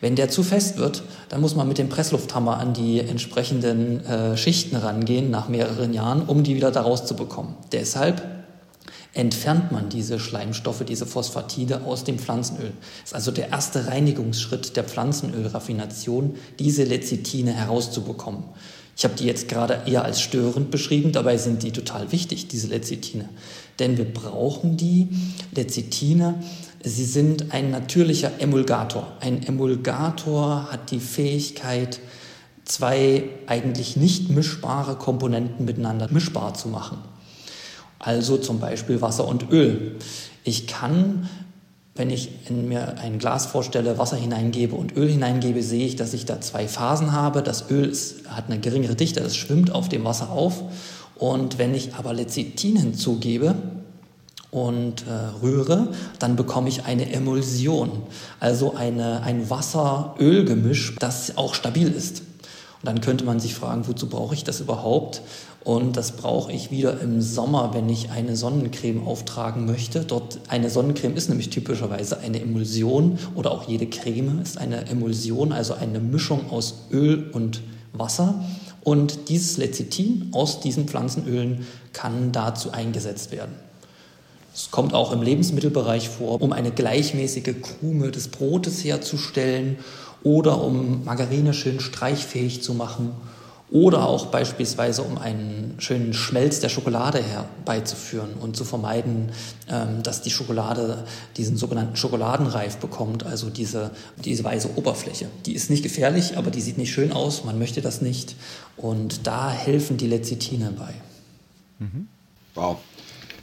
Wenn 0.00 0.16
der 0.16 0.28
zu 0.28 0.42
fest 0.42 0.76
wird, 0.76 1.02
dann 1.30 1.40
muss 1.40 1.54
man 1.54 1.66
mit 1.66 1.78
dem 1.78 1.88
Presslufthammer 1.88 2.58
an 2.58 2.74
die 2.74 3.00
entsprechenden 3.00 4.04
äh, 4.04 4.36
Schichten 4.36 4.76
rangehen 4.76 5.30
nach 5.30 5.48
mehreren 5.48 5.94
Jahren, 5.94 6.22
um 6.22 6.42
die 6.42 6.56
wieder 6.56 6.70
da 6.70 6.82
rauszubekommen. 6.82 7.54
Deshalb 7.72 8.33
entfernt 9.14 9.70
man 9.70 9.88
diese 9.88 10.18
Schleimstoffe, 10.18 10.84
diese 10.84 11.06
Phosphatide 11.06 11.84
aus 11.84 12.04
dem 12.04 12.18
Pflanzenöl. 12.18 12.72
Das 13.02 13.10
ist 13.10 13.14
also 13.14 13.30
der 13.30 13.50
erste 13.50 13.86
Reinigungsschritt 13.86 14.76
der 14.76 14.84
Pflanzenölraffination, 14.84 16.34
diese 16.58 16.84
Lecithine 16.84 17.52
herauszubekommen. 17.52 18.42
Ich 18.96 19.04
habe 19.04 19.14
die 19.14 19.24
jetzt 19.24 19.48
gerade 19.48 19.82
eher 19.86 20.04
als 20.04 20.20
störend 20.20 20.70
beschrieben, 20.70 21.12
dabei 21.12 21.36
sind 21.36 21.62
die 21.62 21.72
total 21.72 22.12
wichtig, 22.12 22.48
diese 22.48 22.68
Lecithine. 22.68 23.28
Denn 23.78 23.96
wir 23.96 24.04
brauchen 24.04 24.76
die 24.76 25.08
Lecithine, 25.52 26.42
sie 26.82 27.04
sind 27.04 27.52
ein 27.52 27.70
natürlicher 27.70 28.32
Emulgator. 28.38 29.12
Ein 29.20 29.42
Emulgator 29.42 30.68
hat 30.70 30.90
die 30.90 31.00
Fähigkeit, 31.00 32.00
zwei 32.64 33.24
eigentlich 33.46 33.96
nicht 33.96 34.30
mischbare 34.30 34.96
Komponenten 34.96 35.64
miteinander 35.64 36.08
mischbar 36.10 36.54
zu 36.54 36.68
machen 36.68 36.98
also 38.04 38.36
zum 38.36 38.60
Beispiel 38.60 39.00
Wasser 39.00 39.26
und 39.26 39.50
Öl. 39.50 39.96
Ich 40.44 40.66
kann, 40.66 41.28
wenn 41.94 42.10
ich 42.10 42.30
mir 42.50 42.98
ein 42.98 43.18
Glas 43.18 43.46
vorstelle, 43.46 43.98
Wasser 43.98 44.16
hineingebe 44.16 44.74
und 44.74 44.96
Öl 44.96 45.08
hineingebe, 45.08 45.62
sehe 45.62 45.86
ich, 45.86 45.96
dass 45.96 46.12
ich 46.12 46.26
da 46.26 46.40
zwei 46.40 46.68
Phasen 46.68 47.12
habe. 47.12 47.42
Das 47.42 47.70
Öl 47.70 47.88
ist, 47.88 48.28
hat 48.28 48.46
eine 48.46 48.60
geringere 48.60 48.94
Dichte, 48.94 49.20
es 49.20 49.36
schwimmt 49.36 49.72
auf 49.72 49.88
dem 49.88 50.04
Wasser 50.04 50.30
auf. 50.30 50.62
Und 51.14 51.58
wenn 51.58 51.74
ich 51.74 51.94
aber 51.94 52.12
Lecithin 52.12 52.76
hinzugebe, 52.76 53.54
und 54.54 55.04
äh, 55.08 55.42
rühre, 55.42 55.88
dann 56.20 56.36
bekomme 56.36 56.68
ich 56.68 56.84
eine 56.84 57.12
Emulsion, 57.12 57.90
also 58.38 58.76
eine, 58.76 59.20
ein 59.22 59.50
Wasser-Öl-Gemisch, 59.50 60.94
das 61.00 61.36
auch 61.36 61.54
stabil 61.54 61.88
ist. 61.88 62.20
Und 62.20 62.84
dann 62.84 63.00
könnte 63.00 63.24
man 63.24 63.40
sich 63.40 63.52
fragen, 63.52 63.88
wozu 63.88 64.08
brauche 64.08 64.34
ich 64.34 64.44
das 64.44 64.60
überhaupt? 64.60 65.22
Und 65.64 65.96
das 65.96 66.12
brauche 66.12 66.52
ich 66.52 66.70
wieder 66.70 67.00
im 67.00 67.22
Sommer, 67.22 67.72
wenn 67.72 67.88
ich 67.88 68.10
eine 68.10 68.36
Sonnencreme 68.36 69.06
auftragen 69.06 69.64
möchte. 69.64 70.04
Dort 70.04 70.38
eine 70.48 70.68
Sonnencreme 70.68 71.16
ist 71.16 71.30
nämlich 71.30 71.48
typischerweise 71.48 72.20
eine 72.20 72.40
Emulsion 72.40 73.18
oder 73.34 73.50
auch 73.50 73.66
jede 73.66 73.86
Creme 73.86 74.40
ist 74.42 74.58
eine 74.58 74.86
Emulsion, 74.88 75.52
also 75.52 75.72
eine 75.72 76.00
Mischung 76.00 76.50
aus 76.50 76.84
Öl 76.92 77.30
und 77.32 77.62
Wasser. 77.94 78.44
Und 78.82 79.30
dieses 79.30 79.56
Lecithin 79.56 80.28
aus 80.32 80.60
diesen 80.60 80.86
Pflanzenölen 80.86 81.66
kann 81.94 82.32
dazu 82.32 82.70
eingesetzt 82.70 83.32
werden. 83.32 83.54
Es 84.54 84.70
kommt 84.70 84.92
auch 84.92 85.12
im 85.12 85.22
Lebensmittelbereich 85.22 86.10
vor, 86.10 86.42
um 86.42 86.52
eine 86.52 86.72
gleichmäßige 86.72 87.54
Krume 87.62 88.10
des 88.10 88.28
Brotes 88.28 88.84
herzustellen 88.84 89.78
oder 90.22 90.62
um 90.62 91.06
Margarine 91.06 91.54
schön 91.54 91.80
streichfähig 91.80 92.62
zu 92.62 92.74
machen 92.74 93.12
oder 93.74 94.06
auch 94.06 94.26
beispielsweise 94.26 95.02
um 95.02 95.18
einen 95.18 95.74
schönen 95.78 96.14
Schmelz 96.14 96.60
der 96.60 96.68
Schokolade 96.68 97.20
herbeizuführen 97.20 98.34
und 98.40 98.56
zu 98.56 98.64
vermeiden, 98.64 99.32
ähm, 99.68 100.00
dass 100.04 100.22
die 100.22 100.30
Schokolade 100.30 101.02
diesen 101.36 101.56
sogenannten 101.56 101.96
Schokoladenreif 101.96 102.76
bekommt, 102.76 103.26
also 103.26 103.50
diese, 103.50 103.90
diese 104.24 104.44
weiße 104.44 104.70
Oberfläche. 104.76 105.26
Die 105.44 105.54
ist 105.54 105.70
nicht 105.70 105.82
gefährlich, 105.82 106.38
aber 106.38 106.52
die 106.52 106.60
sieht 106.60 106.78
nicht 106.78 106.92
schön 106.92 107.10
aus, 107.10 107.42
man 107.42 107.58
möchte 107.58 107.82
das 107.82 108.00
nicht 108.00 108.36
und 108.76 109.26
da 109.26 109.50
helfen 109.50 109.96
die 109.96 110.06
Lecithine 110.06 110.72
bei. 110.78 110.94
Mhm. 111.80 112.06
Wow. 112.54 112.76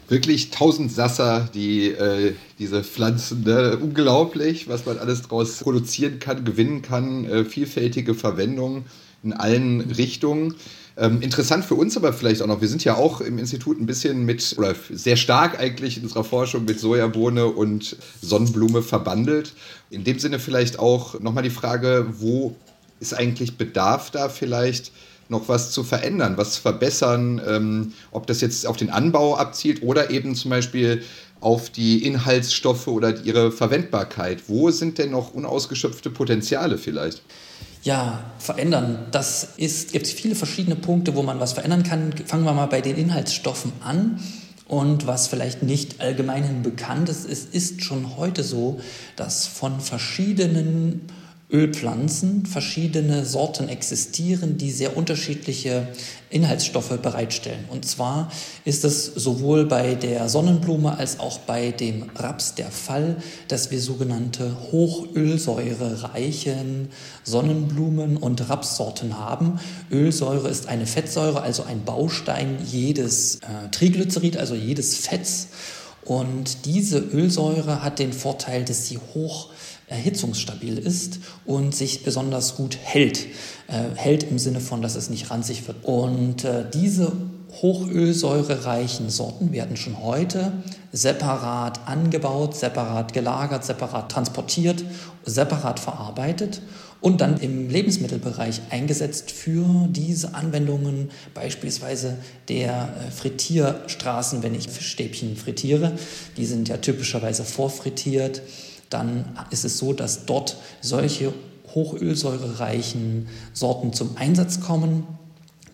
Wirklich 0.07 0.49
tausend 0.49 0.93
Sasser, 0.93 1.49
die 1.53 1.89
äh, 1.89 2.35
diese 2.57 2.85
Pflanzen, 2.85 3.43
ne? 3.43 3.77
unglaublich, 3.81 4.69
was 4.69 4.85
man 4.85 4.97
alles 4.97 5.23
daraus 5.23 5.57
produzieren 5.57 6.19
kann, 6.19 6.45
gewinnen 6.45 6.81
kann, 6.81 7.25
äh, 7.25 7.43
vielfältige 7.43 8.15
Verwendungen 8.15 8.85
in 9.23 9.33
allen 9.33 9.81
Richtungen. 9.81 10.55
Ähm, 10.97 11.21
interessant 11.21 11.63
für 11.63 11.75
uns 11.75 11.95
aber 11.95 12.11
vielleicht 12.11 12.41
auch 12.41 12.47
noch, 12.47 12.61
wir 12.61 12.67
sind 12.67 12.83
ja 12.83 12.95
auch 12.95 13.21
im 13.21 13.37
Institut 13.37 13.79
ein 13.79 13.85
bisschen 13.85 14.25
mit, 14.25 14.55
oder 14.57 14.75
sehr 14.91 15.15
stark 15.15 15.59
eigentlich 15.59 15.97
in 15.97 16.03
unserer 16.03 16.23
Forschung 16.23 16.65
mit 16.65 16.79
Sojabohne 16.79 17.47
und 17.47 17.95
Sonnenblume 18.21 18.81
verbandelt. 18.81 19.53
In 19.89 20.03
dem 20.03 20.19
Sinne 20.19 20.39
vielleicht 20.39 20.79
auch 20.79 21.19
nochmal 21.19 21.43
die 21.43 21.49
Frage, 21.49 22.07
wo 22.19 22.55
ist 22.99 23.13
eigentlich 23.13 23.57
Bedarf 23.57 24.11
da 24.11 24.29
vielleicht 24.29 24.91
noch 25.29 25.47
was 25.47 25.71
zu 25.71 25.83
verändern, 25.83 26.33
was 26.35 26.53
zu 26.53 26.61
verbessern, 26.61 27.41
ähm, 27.47 27.93
ob 28.11 28.27
das 28.27 28.41
jetzt 28.41 28.67
auf 28.67 28.75
den 28.75 28.89
Anbau 28.89 29.37
abzielt 29.37 29.81
oder 29.81 30.11
eben 30.11 30.35
zum 30.35 30.51
Beispiel 30.51 31.03
auf 31.39 31.69
die 31.69 32.05
Inhaltsstoffe 32.05 32.87
oder 32.87 33.23
ihre 33.23 33.51
Verwendbarkeit. 33.51 34.43
Wo 34.47 34.69
sind 34.69 34.97
denn 34.97 35.11
noch 35.11 35.33
unausgeschöpfte 35.33 36.09
Potenziale 36.11 36.77
vielleicht? 36.77 37.23
Ja, 37.83 38.25
verändern. 38.37 39.07
Das 39.11 39.49
ist, 39.57 39.91
gibt 39.91 40.07
viele 40.07 40.35
verschiedene 40.35 40.75
Punkte, 40.75 41.15
wo 41.15 41.23
man 41.23 41.39
was 41.39 41.53
verändern 41.53 41.83
kann. 41.83 42.13
Fangen 42.25 42.43
wir 42.43 42.53
mal 42.53 42.67
bei 42.67 42.81
den 42.81 42.95
Inhaltsstoffen 42.95 43.73
an. 43.83 44.19
Und 44.67 45.07
was 45.07 45.27
vielleicht 45.27 45.63
nicht 45.63 45.99
allgemein 45.99 46.61
bekannt 46.61 47.09
ist, 47.09 47.29
es 47.29 47.43
ist 47.43 47.83
schon 47.83 48.15
heute 48.17 48.43
so, 48.43 48.79
dass 49.17 49.45
von 49.45 49.81
verschiedenen 49.81 51.07
Ölpflanzen 51.51 52.45
verschiedene 52.45 53.25
Sorten 53.25 53.67
existieren, 53.67 54.57
die 54.57 54.71
sehr 54.71 54.95
unterschiedliche 54.95 55.89
Inhaltsstoffe 56.29 56.97
bereitstellen. 57.01 57.65
Und 57.69 57.83
zwar 57.85 58.31
ist 58.63 58.85
es 58.85 59.05
sowohl 59.05 59.65
bei 59.65 59.95
der 59.95 60.29
Sonnenblume 60.29 60.97
als 60.97 61.19
auch 61.19 61.39
bei 61.39 61.71
dem 61.71 62.09
Raps 62.15 62.55
der 62.55 62.71
Fall, 62.71 63.17
dass 63.49 63.69
wir 63.69 63.81
sogenannte 63.81 64.55
hochölsäurereichen 64.71 66.87
Sonnenblumen 67.23 68.15
und 68.15 68.49
Rapssorten 68.49 69.19
haben. 69.19 69.59
Ölsäure 69.91 70.47
ist 70.47 70.67
eine 70.67 70.85
Fettsäure, 70.85 71.41
also 71.41 71.63
ein 71.63 71.83
Baustein 71.83 72.59
jedes 72.65 73.35
äh, 73.35 73.69
Triglycerid, 73.71 74.37
also 74.37 74.55
jedes 74.55 74.95
Fetts. 74.95 75.49
Und 76.03 76.65
diese 76.65 76.97
Ölsäure 76.97 77.83
hat 77.83 77.99
den 77.99 78.13
Vorteil, 78.13 78.65
dass 78.65 78.87
sie 78.87 78.97
hoch 79.13 79.50
erhitzungsstabil 79.91 80.77
ist 80.77 81.19
und 81.45 81.75
sich 81.75 82.03
besonders 82.03 82.55
gut 82.55 82.77
hält. 82.81 83.27
Äh, 83.67 83.95
hält 83.95 84.23
im 84.23 84.39
Sinne 84.39 84.59
von, 84.59 84.81
dass 84.81 84.95
es 84.95 85.09
nicht 85.09 85.29
ranzig 85.29 85.67
wird. 85.67 85.83
Und 85.83 86.43
äh, 86.43 86.65
diese 86.73 87.11
hochölsäurereichen 87.61 89.09
Sorten 89.09 89.51
werden 89.51 89.75
schon 89.75 90.01
heute 90.01 90.53
separat 90.91 91.87
angebaut, 91.87 92.55
separat 92.55 93.13
gelagert, 93.13 93.65
separat 93.65 94.11
transportiert, 94.11 94.83
separat 95.25 95.79
verarbeitet 95.79 96.61
und 97.01 97.19
dann 97.19 97.37
im 97.39 97.69
Lebensmittelbereich 97.69 98.61
eingesetzt 98.69 99.31
für 99.31 99.87
diese 99.89 100.33
Anwendungen, 100.33 101.09
beispielsweise 101.33 102.17
der 102.47 102.89
äh, 103.07 103.11
Frittierstraßen, 103.11 104.43
wenn 104.43 104.55
ich 104.55 104.69
Fischstäbchen 104.69 105.35
frittiere. 105.35 105.93
Die 106.37 106.45
sind 106.45 106.69
ja 106.69 106.77
typischerweise 106.77 107.43
vorfrittiert 107.43 108.41
dann 108.91 109.25
ist 109.49 109.65
es 109.65 109.77
so, 109.77 109.93
dass 109.93 110.25
dort 110.25 110.57
solche 110.81 111.33
hochölsäurereichen 111.73 113.27
Sorten 113.53 113.93
zum 113.93 114.17
Einsatz 114.17 114.59
kommen, 114.59 115.07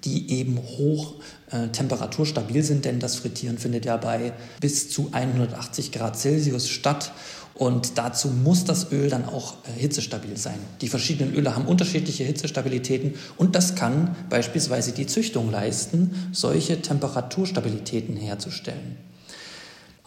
die 0.04 0.32
eben 0.32 0.58
hoch 0.58 1.16
äh, 1.52 1.68
temperaturstabil 1.70 2.64
sind, 2.64 2.86
denn 2.86 3.00
das 3.00 3.16
Frittieren 3.16 3.58
findet 3.58 3.86
ja 3.86 3.98
bei 3.98 4.34
bis 4.62 4.90
zu 4.90 5.10
180 5.12 5.92
Grad 5.92 6.18
Celsius 6.18 6.70
statt. 6.70 7.12
Und 7.56 7.98
dazu 7.98 8.28
muss 8.28 8.66
das 8.66 8.92
Öl 8.92 9.10
dann 9.10 9.26
auch 9.26 9.56
äh, 9.66 9.80
hitzestabil 9.80 10.38
sein. 10.38 10.60
Die 10.82 10.90
verschiedenen 10.90 11.34
Öle 11.34 11.56
haben 11.56 11.66
unterschiedliche 11.66 12.24
Hitzestabilitäten 12.24 13.16
und 13.38 13.56
das 13.56 13.74
kann 13.74 14.16
beispielsweise 14.30 14.92
die 14.92 15.08
Züchtung 15.08 15.50
leisten, 15.50 16.30
solche 16.32 16.82
Temperaturstabilitäten 16.82 18.16
herzustellen. 18.16 18.98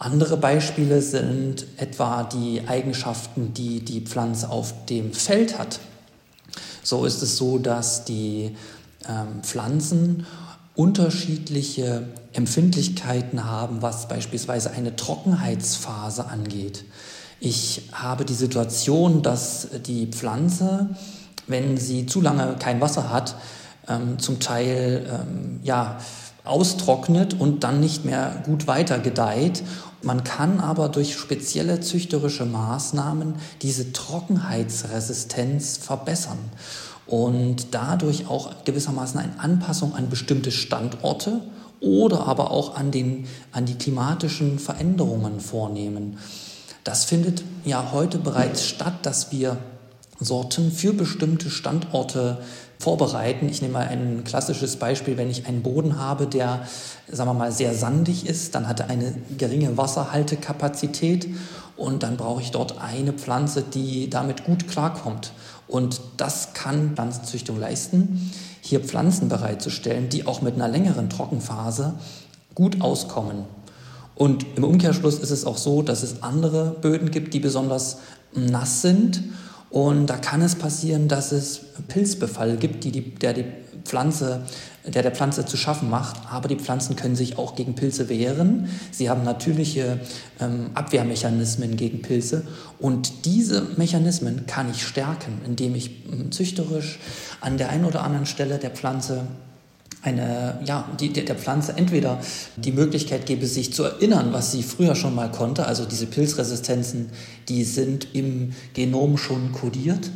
Andere 0.01 0.35
Beispiele 0.35 0.99
sind 0.99 1.67
etwa 1.77 2.23
die 2.23 2.63
Eigenschaften, 2.65 3.53
die 3.53 3.81
die 3.81 4.01
Pflanze 4.01 4.49
auf 4.49 4.73
dem 4.87 5.13
Feld 5.13 5.59
hat. 5.59 5.79
So 6.81 7.05
ist 7.05 7.21
es 7.21 7.37
so, 7.37 7.59
dass 7.59 8.03
die 8.03 8.55
ähm, 9.07 9.43
Pflanzen 9.43 10.25
unterschiedliche 10.73 12.07
Empfindlichkeiten 12.33 13.45
haben, 13.45 13.83
was 13.83 14.07
beispielsweise 14.07 14.71
eine 14.71 14.95
Trockenheitsphase 14.95 16.25
angeht. 16.25 16.83
Ich 17.39 17.83
habe 17.91 18.25
die 18.25 18.33
Situation, 18.33 19.21
dass 19.21 19.67
die 19.85 20.07
Pflanze, 20.07 20.89
wenn 21.45 21.77
sie 21.77 22.07
zu 22.07 22.21
lange 22.21 22.55
kein 22.57 22.81
Wasser 22.81 23.11
hat, 23.11 23.35
ähm, 23.87 24.17
zum 24.17 24.39
Teil 24.39 25.05
ähm, 25.07 25.59
ja, 25.61 25.99
austrocknet 26.43 27.39
und 27.39 27.63
dann 27.63 27.79
nicht 27.79 28.05
mehr 28.05 28.41
gut 28.45 28.67
weiter 28.67 28.99
gedeiht 28.99 29.63
man 30.03 30.23
kann 30.23 30.59
aber 30.59 30.89
durch 30.89 31.15
spezielle 31.15 31.79
züchterische 31.79 32.45
Maßnahmen 32.45 33.35
diese 33.61 33.93
Trockenheitsresistenz 33.93 35.77
verbessern 35.77 36.39
und 37.05 37.67
dadurch 37.75 38.27
auch 38.27 38.63
gewissermaßen 38.63 39.19
eine 39.19 39.39
Anpassung 39.39 39.93
an 39.93 40.09
bestimmte 40.09 40.51
Standorte 40.51 41.41
oder 41.81 42.25
aber 42.25 42.51
auch 42.51 42.75
an, 42.75 42.91
den, 42.91 43.27
an 43.51 43.65
die 43.65 43.75
klimatischen 43.75 44.57
Veränderungen 44.57 45.39
vornehmen. 45.39 46.17
Das 46.83 47.05
findet 47.05 47.43
ja 47.63 47.91
heute 47.91 48.17
bereits 48.17 48.65
statt, 48.65 48.93
dass 49.03 49.31
wir 49.31 49.57
Sorten 50.19 50.71
für 50.71 50.93
bestimmte 50.93 51.51
Standorte 51.51 52.39
vorbereiten. 52.81 53.47
Ich 53.47 53.61
nehme 53.61 53.73
mal 53.73 53.87
ein 53.87 54.23
klassisches 54.23 54.75
Beispiel, 54.77 55.15
wenn 55.15 55.29
ich 55.29 55.45
einen 55.45 55.61
Boden 55.61 55.99
habe, 55.99 56.25
der, 56.25 56.65
sagen 57.07 57.29
wir 57.29 57.33
mal, 57.35 57.51
sehr 57.51 57.75
sandig 57.75 58.27
ist, 58.27 58.55
dann 58.55 58.67
hat 58.67 58.79
er 58.79 58.89
eine 58.89 59.13
geringe 59.37 59.77
Wasserhaltekapazität 59.77 61.27
und 61.77 62.03
dann 62.03 62.17
brauche 62.17 62.41
ich 62.41 62.51
dort 62.51 62.81
eine 62.81 63.13
Pflanze, 63.13 63.63
die 63.63 64.09
damit 64.09 64.45
gut 64.45 64.67
klarkommt. 64.67 65.31
Und 65.67 66.01
das 66.17 66.53
kann 66.53 66.95
Pflanzenzüchtung 66.95 67.59
leisten, 67.59 68.31
hier 68.61 68.81
Pflanzen 68.81 69.29
bereitzustellen, 69.29 70.09
die 70.09 70.25
auch 70.25 70.41
mit 70.41 70.55
einer 70.55 70.67
längeren 70.67 71.09
Trockenphase 71.09 71.93
gut 72.55 72.81
auskommen. 72.81 73.45
Und 74.15 74.45
im 74.55 74.63
Umkehrschluss 74.63 75.19
ist 75.19 75.31
es 75.31 75.45
auch 75.45 75.57
so, 75.57 75.81
dass 75.81 76.03
es 76.03 76.23
andere 76.23 76.75
Böden 76.81 77.11
gibt, 77.11 77.33
die 77.33 77.39
besonders 77.39 77.99
nass 78.33 78.81
sind 78.81 79.23
und 79.71 80.07
da 80.07 80.17
kann 80.17 80.41
es 80.41 80.55
passieren, 80.55 81.07
dass 81.07 81.31
es 81.31 81.61
Pilzbefall 81.87 82.57
gibt, 82.57 82.83
die, 82.83 82.91
die, 82.91 83.15
der 83.15 83.33
die 83.33 83.45
Pflanze, 83.85 84.41
der 84.85 85.01
der 85.01 85.11
Pflanze 85.11 85.45
zu 85.45 85.55
schaffen 85.55 85.89
macht. 85.89 86.17
Aber 86.29 86.49
die 86.49 86.57
Pflanzen 86.57 86.97
können 86.97 87.15
sich 87.15 87.37
auch 87.37 87.55
gegen 87.55 87.73
Pilze 87.73 88.09
wehren. 88.09 88.69
Sie 88.91 89.09
haben 89.09 89.23
natürliche 89.23 89.99
ähm, 90.39 90.71
Abwehrmechanismen 90.73 91.77
gegen 91.77 92.01
Pilze. 92.01 92.43
Und 92.79 93.25
diese 93.25 93.61
Mechanismen 93.77 94.45
kann 94.45 94.69
ich 94.69 94.85
stärken, 94.85 95.39
indem 95.45 95.75
ich 95.75 96.05
ähm, 96.11 96.31
züchterisch 96.31 96.99
an 97.39 97.57
der 97.57 97.69
einen 97.69 97.85
oder 97.85 98.03
anderen 98.03 98.25
Stelle 98.25 98.57
der 98.57 98.71
Pflanze 98.71 99.23
eine, 100.01 100.59
ja, 100.65 100.89
die, 100.99 101.13
der 101.13 101.35
Pflanze 101.35 101.73
entweder 101.77 102.19
die 102.55 102.71
Möglichkeit 102.71 103.25
gebe, 103.25 103.45
sich 103.45 103.73
zu 103.73 103.83
erinnern, 103.83 104.33
was 104.33 104.51
sie 104.51 104.63
früher 104.63 104.95
schon 104.95 105.13
mal 105.13 105.31
konnte, 105.31 105.65
also 105.65 105.85
diese 105.85 106.07
Pilzresistenzen, 106.07 107.09
die 107.49 107.63
sind 107.63 108.07
im 108.13 108.53
Genom 108.73 109.17
schon 109.17 109.51
kodiert, 109.51 110.09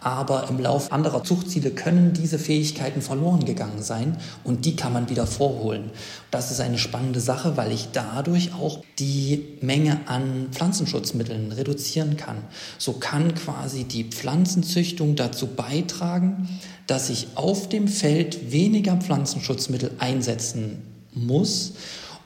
aber 0.00 0.48
im 0.48 0.60
Lauf 0.60 0.92
anderer 0.92 1.24
Zuchtziele 1.24 1.70
können 1.70 2.12
diese 2.12 2.38
Fähigkeiten 2.38 3.02
verloren 3.02 3.44
gegangen 3.44 3.82
sein 3.82 4.16
und 4.44 4.64
die 4.64 4.76
kann 4.76 4.92
man 4.92 5.10
wieder 5.10 5.26
vorholen. 5.26 5.90
Das 6.30 6.50
ist 6.50 6.60
eine 6.60 6.78
spannende 6.78 7.20
Sache, 7.20 7.56
weil 7.56 7.72
ich 7.72 7.88
dadurch 7.92 8.54
auch 8.54 8.82
die 8.98 9.58
Menge 9.60 10.00
an 10.06 10.48
Pflanzenschutzmitteln 10.52 11.52
reduzieren 11.52 12.16
kann. 12.16 12.38
So 12.78 12.94
kann 12.94 13.34
quasi 13.34 13.84
die 13.84 14.04
Pflanzenzüchtung 14.04 15.16
dazu 15.16 15.48
beitragen, 15.48 16.48
dass 16.86 17.10
ich 17.10 17.28
auf 17.34 17.68
dem 17.68 17.88
Feld 17.88 18.52
weniger 18.52 18.96
Pflanzenschutzmittel 18.96 19.90
einsetzen 19.98 20.82
muss 21.12 21.74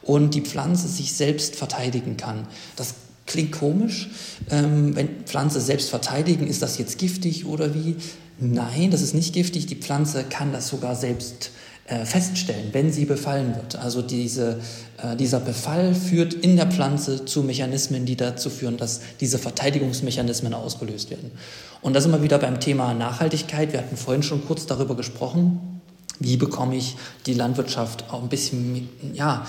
und 0.02 0.34
die 0.34 0.40
Pflanze 0.40 0.88
sich 0.88 1.12
selbst 1.14 1.56
verteidigen 1.56 2.16
kann. 2.16 2.46
Das 2.76 2.94
Klingt 3.26 3.52
komisch. 3.52 4.10
Ähm, 4.50 4.96
wenn 4.96 5.24
Pflanze 5.24 5.60
selbst 5.60 5.90
verteidigen, 5.90 6.46
ist 6.46 6.62
das 6.62 6.78
jetzt 6.78 6.98
giftig 6.98 7.46
oder 7.46 7.74
wie? 7.74 7.96
Nein, 8.40 8.90
das 8.90 9.02
ist 9.02 9.14
nicht 9.14 9.32
giftig. 9.32 9.66
Die 9.66 9.76
Pflanze 9.76 10.24
kann 10.24 10.52
das 10.52 10.68
sogar 10.68 10.96
selbst 10.96 11.50
äh, 11.86 12.04
feststellen, 12.04 12.70
wenn 12.72 12.92
sie 12.92 13.04
befallen 13.04 13.54
wird. 13.54 13.76
Also 13.76 14.02
diese, 14.02 14.60
äh, 15.02 15.16
dieser 15.16 15.38
Befall 15.38 15.94
führt 15.94 16.34
in 16.34 16.56
der 16.56 16.66
Pflanze 16.66 17.24
zu 17.24 17.42
Mechanismen, 17.42 18.06
die 18.06 18.16
dazu 18.16 18.50
führen, 18.50 18.76
dass 18.76 19.00
diese 19.20 19.38
Verteidigungsmechanismen 19.38 20.54
ausgelöst 20.54 21.10
werden. 21.10 21.30
Und 21.80 21.94
das 21.94 22.06
immer 22.06 22.22
wieder 22.22 22.38
beim 22.38 22.58
Thema 22.58 22.94
Nachhaltigkeit. 22.94 23.72
Wir 23.72 23.80
hatten 23.80 23.96
vorhin 23.96 24.22
schon 24.22 24.44
kurz 24.44 24.66
darüber 24.66 24.96
gesprochen 24.96 25.71
wie 26.22 26.36
bekomme 26.36 26.76
ich 26.76 26.96
die 27.26 27.34
Landwirtschaft 27.34 28.10
auch 28.10 28.22
ein 28.22 28.28
bisschen 28.28 28.88
ja, 29.12 29.46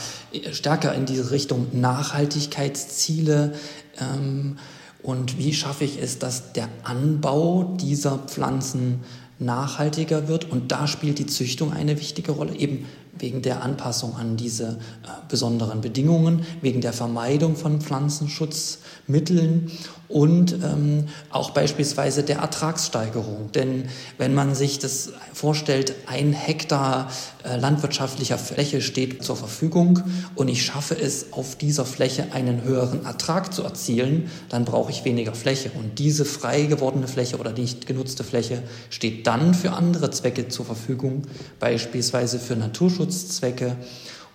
stärker 0.52 0.94
in 0.94 1.06
diese 1.06 1.32
Richtung 1.32 1.68
Nachhaltigkeitsziele 1.72 3.54
ähm, 4.00 4.58
und 5.02 5.38
wie 5.38 5.54
schaffe 5.54 5.84
ich 5.84 6.02
es, 6.02 6.18
dass 6.18 6.54
der 6.54 6.70
Anbau 6.84 7.76
dieser 7.80 8.20
Pflanzen 8.20 9.02
nachhaltiger 9.38 10.28
wird. 10.28 10.50
Und 10.50 10.72
da 10.72 10.88
spielt 10.88 11.20
die 11.20 11.26
Züchtung 11.26 11.74
eine 11.74 12.00
wichtige 12.00 12.32
Rolle, 12.32 12.56
eben 12.56 12.86
wegen 13.18 13.42
der 13.42 13.62
Anpassung 13.62 14.16
an 14.16 14.38
diese 14.38 14.70
äh, 15.04 15.08
besonderen 15.30 15.82
Bedingungen, 15.82 16.46
wegen 16.62 16.82
der 16.82 16.94
Vermeidung 16.94 17.56
von 17.56 17.82
Pflanzenschutzmitteln 17.82 19.72
und 20.10 20.54
ähm, 20.54 21.08
auch 21.30 21.52
beispielsweise 21.52 22.24
der 22.24 22.38
Ertragssteigerung. 22.38 23.52
Denn 23.54 23.86
wenn 24.18 24.34
man 24.34 24.54
sich 24.54 24.80
das 24.80 25.14
vorstellt, 25.34 25.96
ein 26.08 26.34
Hektar 26.34 27.10
äh, 27.44 27.58
landwirtschaftlicher 27.58 28.38
Fläche 28.38 28.82
steht 28.82 29.24
zur 29.24 29.36
Verfügung 29.36 30.04
und 30.36 30.50
ich 30.50 30.64
schaffe 30.66 31.00
es, 31.00 31.34
auf 31.34 31.56
dieser 31.56 31.86
Fläche 31.86 32.28
einen 32.32 32.64
höheren 32.64 33.06
Ertrag 33.06 33.54
zu 33.54 33.64
erzielen, 33.64 34.30
dann 34.50 34.66
brauche 34.66 34.92
ich 34.92 35.06
weniger 35.06 35.34
Fläche. 35.34 35.72
Und 35.72 36.00
diese 36.00 36.26
frei 36.26 36.64
gewordene 36.64 37.08
Fläche 37.08 37.38
oder 37.38 37.52
nicht 37.52 37.88
genutzte 37.88 38.24
Fläche 38.24 38.62
steht 38.90 39.26
dann 39.26 39.54
für 39.54 39.72
andere 39.72 40.12
Zwecke 40.12 40.48
zur 40.48 40.66
Verfügung, 40.66 41.24
beispielsweise 41.60 42.40
für 42.40 42.56
Naturschutzzwecke. 42.56 43.78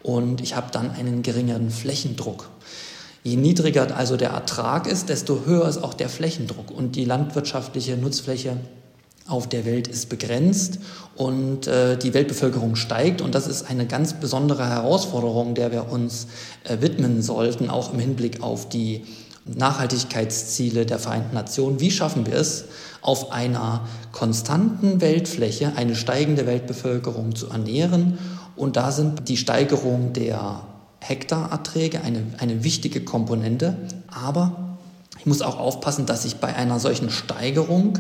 Und 0.03 0.41
ich 0.41 0.57
habe 0.57 0.71
dann 0.73 0.91
einen 0.91 1.23
geringeren 1.23 1.71
Flächendruck. 1.71 2.49
Je 3.23 3.37
niedriger 3.37 3.97
also 3.97 4.17
der 4.17 4.31
Ertrag 4.31 4.87
ist, 4.87 5.09
desto 5.09 5.45
höher 5.45 5.69
ist 5.69 5.79
auch 5.79 5.95
der 5.95 6.09
Flächendruck. 6.09 6.71
Und 6.71 6.97
die 6.97 7.05
landwirtschaftliche 7.05 7.97
Nutzfläche 7.97 8.57
auf 9.27 9.47
der 9.47 9.67
Welt 9.67 9.89
ist 9.89 10.09
begrenzt 10.09 10.79
und 11.15 11.67
äh, 11.67 11.99
die 11.99 12.15
Weltbevölkerung 12.15 12.77
steigt. 12.77 13.21
Und 13.21 13.35
das 13.35 13.47
ist 13.47 13.69
eine 13.69 13.87
ganz 13.87 14.15
besondere 14.15 14.67
Herausforderung, 14.67 15.55
der 15.55 15.71
wir 15.71 15.91
uns 15.91 16.29
äh, 16.65 16.81
widmen 16.81 17.21
sollten, 17.21 17.69
auch 17.69 17.93
im 17.93 17.99
Hinblick 17.99 18.43
auf 18.43 18.69
die 18.69 19.05
Nachhaltigkeitsziele 19.45 20.87
der 20.87 20.99
Vereinten 20.99 21.35
Nationen. 21.35 21.81
Wie 21.81 21.91
schaffen 21.91 22.27
wir 22.27 22.35
es, 22.35 22.65
auf 23.03 23.33
einer 23.33 23.87
konstanten 24.13 25.01
Weltfläche 25.01 25.73
eine 25.77 25.95
steigende 25.95 26.47
Weltbevölkerung 26.47 27.35
zu 27.35 27.49
ernähren? 27.49 28.19
Und 28.57 28.77
da 28.77 28.93
sind 28.93 29.29
die 29.29 29.37
Steigerung 29.37 30.13
der 30.15 30.63
Hektarerträge 31.01 32.03
eine, 32.03 32.25
eine 32.39 32.65
wichtige 32.65 33.03
Komponente, 33.03 33.77
aber 34.09 34.79
ich 35.19 35.27
muss 35.27 35.43
auch 35.43 35.59
aufpassen, 35.59 36.07
dass 36.07 36.25
ich 36.25 36.37
bei 36.37 36.55
einer 36.55 36.81
solchen 36.81 37.11
Steigerung 37.11 37.99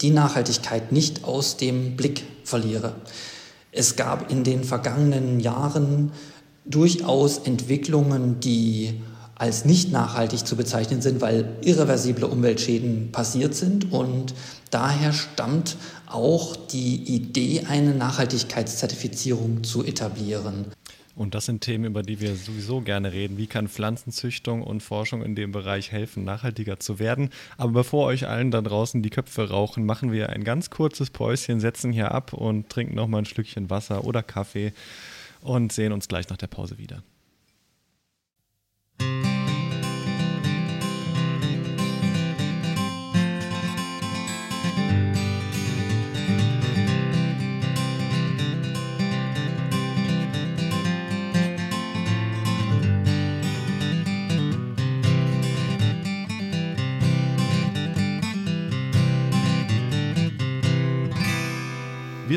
die 0.00 0.10
Nachhaltigkeit 0.10 0.92
nicht 0.92 1.24
aus 1.24 1.56
dem 1.56 1.96
Blick 1.96 2.24
verliere. 2.44 2.94
Es 3.72 3.96
gab 3.96 4.30
in 4.30 4.44
den 4.44 4.64
vergangenen 4.64 5.40
Jahren 5.40 6.12
durchaus 6.64 7.38
Entwicklungen, 7.38 8.40
die 8.40 9.00
als 9.34 9.64
nicht 9.64 9.92
nachhaltig 9.92 10.46
zu 10.46 10.56
bezeichnen 10.56 11.00
sind, 11.00 11.20
weil 11.20 11.48
irreversible 11.62 12.26
Umweltschäden 12.26 13.12
passiert 13.12 13.54
sind. 13.54 13.92
Und 13.92 14.34
daher 14.70 15.12
stammt 15.12 15.76
auch 16.06 16.56
die 16.56 16.96
Idee, 17.14 17.64
eine 17.68 17.94
Nachhaltigkeitszertifizierung 17.94 19.62
zu 19.62 19.84
etablieren. 19.84 20.66
Und 21.18 21.34
das 21.34 21.46
sind 21.46 21.62
Themen, 21.62 21.84
über 21.84 22.04
die 22.04 22.20
wir 22.20 22.36
sowieso 22.36 22.80
gerne 22.80 23.12
reden. 23.12 23.38
Wie 23.38 23.48
kann 23.48 23.66
Pflanzenzüchtung 23.66 24.62
und 24.62 24.84
Forschung 24.84 25.24
in 25.24 25.34
dem 25.34 25.50
Bereich 25.50 25.90
helfen, 25.90 26.22
nachhaltiger 26.22 26.78
zu 26.78 27.00
werden? 27.00 27.30
Aber 27.56 27.72
bevor 27.72 28.06
euch 28.06 28.28
allen 28.28 28.52
da 28.52 28.62
draußen 28.62 29.02
die 29.02 29.10
Köpfe 29.10 29.50
rauchen, 29.50 29.84
machen 29.84 30.12
wir 30.12 30.28
ein 30.30 30.44
ganz 30.44 30.70
kurzes 30.70 31.10
Päuschen, 31.10 31.58
setzen 31.58 31.90
hier 31.90 32.12
ab 32.12 32.32
und 32.34 32.68
trinken 32.68 32.94
nochmal 32.94 33.22
ein 33.22 33.26
Schlückchen 33.26 33.68
Wasser 33.68 34.04
oder 34.04 34.22
Kaffee 34.22 34.72
und 35.40 35.72
sehen 35.72 35.90
uns 35.90 36.06
gleich 36.06 36.28
nach 36.28 36.36
der 36.36 36.46
Pause 36.46 36.78
wieder. 36.78 37.02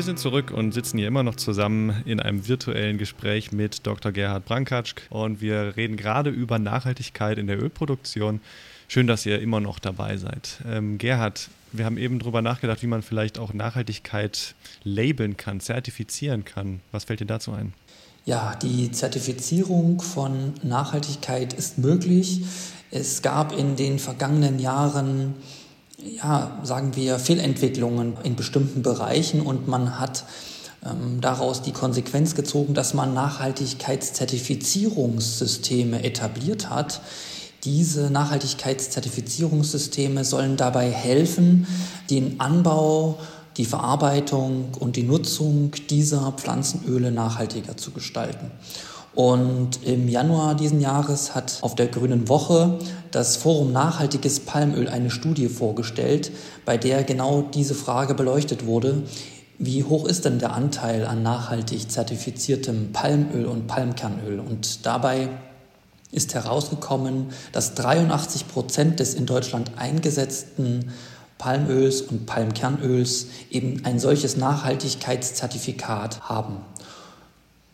Wir 0.02 0.06
sind 0.06 0.18
zurück 0.18 0.50
und 0.50 0.72
sitzen 0.72 0.98
hier 0.98 1.06
immer 1.06 1.22
noch 1.22 1.36
zusammen 1.36 2.02
in 2.06 2.18
einem 2.18 2.48
virtuellen 2.48 2.98
Gespräch 2.98 3.52
mit 3.52 3.86
Dr. 3.86 4.10
Gerhard 4.10 4.44
Brankatsch 4.44 4.94
und 5.10 5.40
wir 5.40 5.76
reden 5.76 5.96
gerade 5.96 6.28
über 6.28 6.58
Nachhaltigkeit 6.58 7.38
in 7.38 7.46
der 7.46 7.62
Ölproduktion. 7.62 8.40
Schön, 8.88 9.06
dass 9.06 9.24
ihr 9.26 9.40
immer 9.40 9.60
noch 9.60 9.78
dabei 9.78 10.16
seid. 10.16 10.58
Ähm, 10.68 10.98
Gerhard, 10.98 11.50
wir 11.70 11.84
haben 11.84 11.98
eben 11.98 12.18
darüber 12.18 12.42
nachgedacht, 12.42 12.82
wie 12.82 12.88
man 12.88 13.02
vielleicht 13.02 13.38
auch 13.38 13.52
Nachhaltigkeit 13.54 14.56
labeln 14.82 15.36
kann, 15.36 15.60
zertifizieren 15.60 16.44
kann. 16.44 16.80
Was 16.90 17.04
fällt 17.04 17.20
dir 17.20 17.26
dazu 17.26 17.52
ein? 17.52 17.72
Ja, 18.24 18.56
die 18.56 18.90
Zertifizierung 18.90 20.00
von 20.00 20.54
Nachhaltigkeit 20.64 21.52
ist 21.52 21.78
möglich. 21.78 22.40
Es 22.90 23.22
gab 23.22 23.56
in 23.56 23.76
den 23.76 24.00
vergangenen 24.00 24.58
Jahren 24.58 25.34
ja, 26.04 26.58
sagen 26.62 26.96
wir, 26.96 27.18
Fehlentwicklungen 27.18 28.16
in 28.22 28.36
bestimmten 28.36 28.82
Bereichen 28.82 29.40
und 29.40 29.68
man 29.68 30.00
hat 30.00 30.24
ähm, 30.84 31.20
daraus 31.20 31.62
die 31.62 31.72
Konsequenz 31.72 32.34
gezogen, 32.34 32.74
dass 32.74 32.92
man 32.94 33.14
Nachhaltigkeitszertifizierungssysteme 33.14 36.02
etabliert 36.02 36.70
hat. 36.70 37.00
Diese 37.64 38.10
Nachhaltigkeitszertifizierungssysteme 38.10 40.24
sollen 40.24 40.56
dabei 40.56 40.90
helfen, 40.90 41.68
den 42.10 42.40
Anbau, 42.40 43.20
die 43.56 43.66
Verarbeitung 43.66 44.72
und 44.78 44.96
die 44.96 45.04
Nutzung 45.04 45.70
dieser 45.90 46.32
Pflanzenöle 46.32 47.12
nachhaltiger 47.12 47.76
zu 47.76 47.92
gestalten. 47.92 48.50
Und 49.14 49.84
im 49.84 50.08
Januar 50.08 50.54
diesen 50.54 50.80
Jahres 50.80 51.34
hat 51.34 51.58
auf 51.60 51.74
der 51.74 51.88
Grünen 51.88 52.28
Woche 52.28 52.78
das 53.10 53.36
Forum 53.36 53.72
Nachhaltiges 53.72 54.40
Palmöl 54.40 54.88
eine 54.88 55.10
Studie 55.10 55.48
vorgestellt, 55.48 56.32
bei 56.64 56.78
der 56.78 57.04
genau 57.04 57.42
diese 57.42 57.74
Frage 57.74 58.14
beleuchtet 58.14 58.64
wurde. 58.64 59.02
Wie 59.58 59.84
hoch 59.84 60.06
ist 60.06 60.24
denn 60.24 60.38
der 60.38 60.54
Anteil 60.54 61.06
an 61.06 61.22
nachhaltig 61.22 61.90
zertifiziertem 61.90 62.92
Palmöl 62.92 63.44
und 63.44 63.66
Palmkernöl? 63.66 64.40
Und 64.40 64.86
dabei 64.86 65.28
ist 66.10 66.34
herausgekommen, 66.34 67.26
dass 67.52 67.74
83 67.74 68.48
Prozent 68.48 68.98
des 68.98 69.14
in 69.14 69.26
Deutschland 69.26 69.72
eingesetzten 69.76 70.90
Palmöls 71.38 72.02
und 72.02 72.24
Palmkernöls 72.26 73.26
eben 73.50 73.84
ein 73.84 73.98
solches 73.98 74.36
Nachhaltigkeitszertifikat 74.36 76.28
haben. 76.28 76.58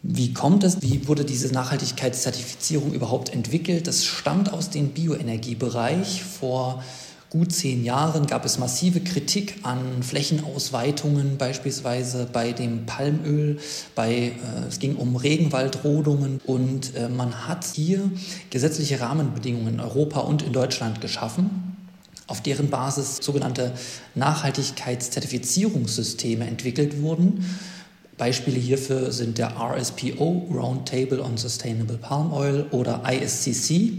Wie 0.03 0.33
kommt 0.33 0.63
es? 0.63 0.81
Wie 0.81 1.09
wurde 1.09 1.25
diese 1.25 1.53
Nachhaltigkeitszertifizierung 1.53 2.93
überhaupt 2.93 3.33
entwickelt? 3.33 3.89
Das 3.89 4.05
stammt 4.05 4.53
aus 4.53 4.71
dem 4.71 4.91
Bioenergiebereich. 4.91 6.23
Vor 6.23 6.85
gut 7.31 7.53
zehn 7.53 7.85
Jahren 7.85 8.27
gab 8.27 8.45
es 8.45 8.59
massive 8.59 9.01
Kritik 9.01 9.57
an 9.65 10.03
Flächenausweitungen, 10.03 11.37
beispielsweise 11.37 12.29
bei 12.33 12.53
dem 12.53 12.87
Palmöl. 12.87 13.59
Bei, 13.97 14.15
äh, 14.15 14.33
es 14.69 14.79
ging 14.79 14.95
um 14.95 15.17
Regenwaldrodungen 15.17 16.41
und 16.47 16.95
äh, 16.95 17.09
man 17.09 17.49
hat 17.49 17.65
hier 17.65 18.09
gesetzliche 18.51 19.01
Rahmenbedingungen 19.01 19.75
in 19.75 19.81
Europa 19.81 20.21
und 20.21 20.43
in 20.43 20.53
Deutschland 20.53 21.01
geschaffen 21.01 21.69
auf 22.29 22.41
deren 22.43 22.69
Basis 22.69 23.17
sogenannte 23.23 23.73
Nachhaltigkeitszertifizierungssysteme 24.15 26.47
entwickelt 26.47 27.01
wurden. 27.01 27.43
Beispiele 28.19 28.59
hierfür 28.59 29.13
sind 29.13 29.39
der 29.39 29.57
RSPO, 29.57 30.49
Roundtable 30.53 31.23
on 31.23 31.37
Sustainable 31.37 31.99
Palm 31.99 32.33
Oil 32.33 32.67
oder 32.73 33.03
ISCC. 33.09 33.93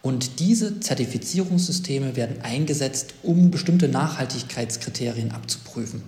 Und 0.00 0.40
diese 0.40 0.80
Zertifizierungssysteme 0.80 2.16
werden 2.16 2.40
eingesetzt, 2.42 3.14
um 3.22 3.50
bestimmte 3.50 3.88
Nachhaltigkeitskriterien 3.88 5.30
abzuprüfen. 5.30 6.02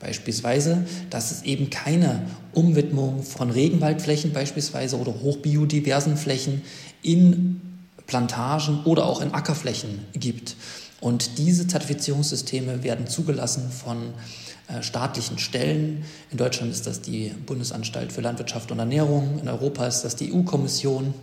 Beispielsweise, 0.00 0.84
dass 1.10 1.30
es 1.30 1.42
eben 1.42 1.70
keine 1.70 2.26
Umwidmung 2.52 3.22
von 3.22 3.50
Regenwaldflächen 3.50 4.32
beispielsweise 4.32 4.98
oder 4.98 5.20
hochbiodiversen 5.20 6.16
Flächen 6.16 6.62
in 7.02 7.60
Plantagen 8.06 8.84
oder 8.84 9.06
auch 9.06 9.20
in 9.20 9.32
Ackerflächen 9.32 10.00
gibt. 10.12 10.56
Und 11.00 11.38
diese 11.38 11.66
Zertifizierungssysteme 11.66 12.82
werden 12.84 13.06
zugelassen 13.08 13.70
von 13.70 13.98
äh, 13.98 14.51
staatlichen 14.80 15.38
Stellen. 15.38 16.04
In 16.30 16.38
Deutschland 16.38 16.72
ist 16.72 16.86
das 16.86 17.00
die 17.00 17.32
Bundesanstalt 17.46 18.12
für 18.12 18.20
Landwirtschaft 18.20 18.70
und 18.70 18.78
Ernährung, 18.78 19.40
in 19.40 19.48
Europa 19.48 19.86
ist 19.86 20.02
das 20.02 20.16
die 20.16 20.32
EU-Kommission. 20.32 21.14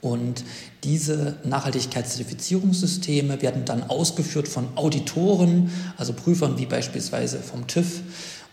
Und 0.00 0.44
diese 0.84 1.36
Nachhaltigkeitszertifizierungssysteme 1.44 3.42
werden 3.42 3.64
dann 3.64 3.82
ausgeführt 3.82 4.46
von 4.46 4.68
Auditoren, 4.76 5.70
also 5.96 6.12
Prüfern 6.12 6.58
wie 6.58 6.66
beispielsweise 6.66 7.38
vom 7.38 7.66
TÜV. 7.66 8.02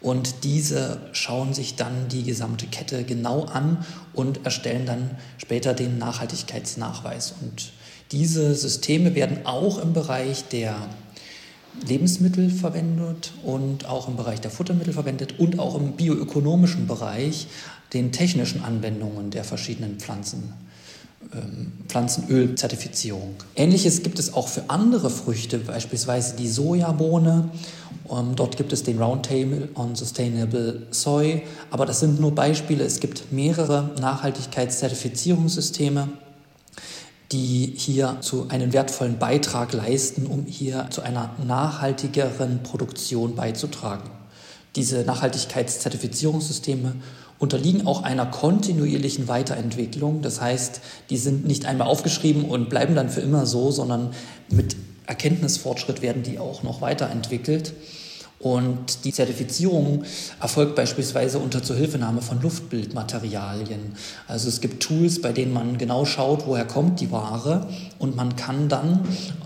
Und 0.01 0.43
diese 0.43 0.99
schauen 1.12 1.54
sich 1.54 1.76
dann 1.76 2.08
die 2.10 2.24
gesamte 2.24 2.66
Kette 2.68 3.04
genau 3.04 3.43
an 3.43 3.86
und 4.14 4.45
erstellen 4.45 4.86
dann 4.86 5.12
später 5.38 5.74
den 5.74 5.97
Nachhaltigkeitsnachweis. 5.97 7.36
Und 7.41 7.72
diese 8.12 8.54
Systeme 8.56 9.16
werden 9.16 9.45
auch 9.45 9.78
im 9.78 9.93
Bereich 9.93 10.43
der 10.49 10.76
Lebensmittel 11.88 12.49
verwendet 12.49 13.32
und 13.43 13.88
auch 13.88 14.07
im 14.07 14.15
Bereich 14.15 14.41
der 14.41 14.51
Futtermittel 14.51 14.93
verwendet 14.93 15.39
und 15.39 15.59
auch 15.59 15.76
im 15.76 15.93
bioökonomischen 15.93 16.88
Bereich 16.88 17.47
den 17.93 18.11
technischen 18.11 18.63
Anwendungen 18.63 19.32
der 19.32 19.43
verschiedenen 19.43 19.99
Pflanzen. 19.99 20.53
Ähm, 21.34 21.71
Pflanzenölzertifizierung. 21.88 23.36
Ähnliches 23.55 24.03
gibt 24.03 24.19
es 24.19 24.34
auch 24.34 24.47
für 24.47 24.69
andere 24.69 25.09
Früchte, 25.09 25.57
beispielsweise 25.59 26.36
die 26.36 26.47
Sojabohne. 26.47 27.49
Ähm, 28.11 28.36
dort 28.36 28.57
gibt 28.57 28.74
es 28.74 28.84
den 28.84 29.01
Roundtable 29.01 29.69
on 29.76 29.95
Sustainable 29.95 30.86
Soy, 30.91 31.43
aber 31.71 31.86
das 31.86 32.01
sind 32.01 32.19
nur 32.19 32.36
Beispiele. 32.36 32.84
Es 32.84 32.99
gibt 32.99 33.32
mehrere 33.32 33.91
Nachhaltigkeitszertifizierungssysteme 33.99 36.09
die 37.34 37.74
hier 37.76 38.18
zu 38.22 38.46
einen 38.50 38.72
wertvollen 38.74 39.18
Beitrag 39.18 39.74
leisten, 39.74 40.28
um 40.28 40.46
hier 40.46 40.88
zu 40.92 41.02
einer 41.02 41.32
nachhaltigeren 41.46 42.62
Produktion 42.64 43.36
beizutragen. 43.36 44.10
Diese 44.76 45.04
Nachhaltigkeitszertifizierungssysteme 45.04 46.96
unterliegen 47.40 47.88
auch 47.88 48.04
einer 48.04 48.28
kontinuierlichen 48.28 49.28
Weiterentwicklung. 49.28 50.22
Das 50.22 50.40
heißt, 50.40 50.82
die 51.10 51.18
sind 51.18 51.46
nicht 51.46 51.66
einmal 51.66 51.88
aufgeschrieben 51.88 52.46
und 52.46 52.70
bleiben 52.70 52.96
dann 52.96 53.10
für 53.10 53.22
immer 53.22 53.46
so, 53.46 53.72
sondern 53.72 54.12
mit 54.50 54.76
Erkenntnisfortschritt 55.08 56.02
werden 56.02 56.24
die 56.24 56.40
auch 56.40 56.64
noch 56.64 56.82
weiterentwickelt. 56.82 57.74
Und 58.44 59.06
die 59.06 59.14
Zertifizierung 59.14 60.04
erfolgt 60.41 60.76
beispielsweise 60.76 61.39
unter 61.39 61.64
Zuhilfenahme 61.64 62.22
von 62.22 62.41
Luftbildmaterialien. 62.41 63.96
Also 64.28 64.50
es 64.50 64.60
gibt 64.60 64.84
Tools, 64.84 65.22
bei 65.22 65.32
denen 65.32 65.54
man 65.54 65.78
genau 65.78 66.04
schaut, 66.04 66.46
woher 66.46 66.66
kommt 66.66 67.00
die 67.00 67.10
Ware 67.10 67.70
und 68.00 68.18
man 68.18 68.36
kann 68.36 68.68
dann 68.68 69.00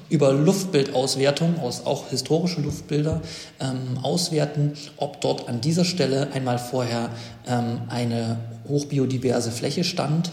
über 0.09 0.33
Luftbildauswertung, 0.33 1.59
aus 1.59 1.85
auch 1.85 2.09
historische 2.09 2.59
Luftbilder, 2.61 3.21
ähm, 3.59 3.99
auswerten, 4.01 4.73
ob 4.97 5.21
dort 5.21 5.47
an 5.47 5.61
dieser 5.61 5.85
Stelle 5.85 6.31
einmal 6.33 6.57
vorher 6.57 7.11
ähm, 7.45 7.81
eine 7.89 8.39
hochbiodiverse 8.67 9.51
Fläche 9.51 9.83
stand 9.83 10.31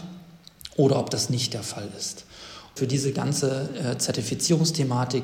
oder 0.75 0.97
ob 0.97 1.11
das 1.11 1.29
nicht 1.29 1.53
der 1.53 1.61
Fall 1.61 1.87
ist. 1.99 2.25
Für 2.75 2.87
diese 2.87 3.13
ganze 3.13 3.69
äh, 3.79 3.97
Zertifizierungsthematik 3.97 5.23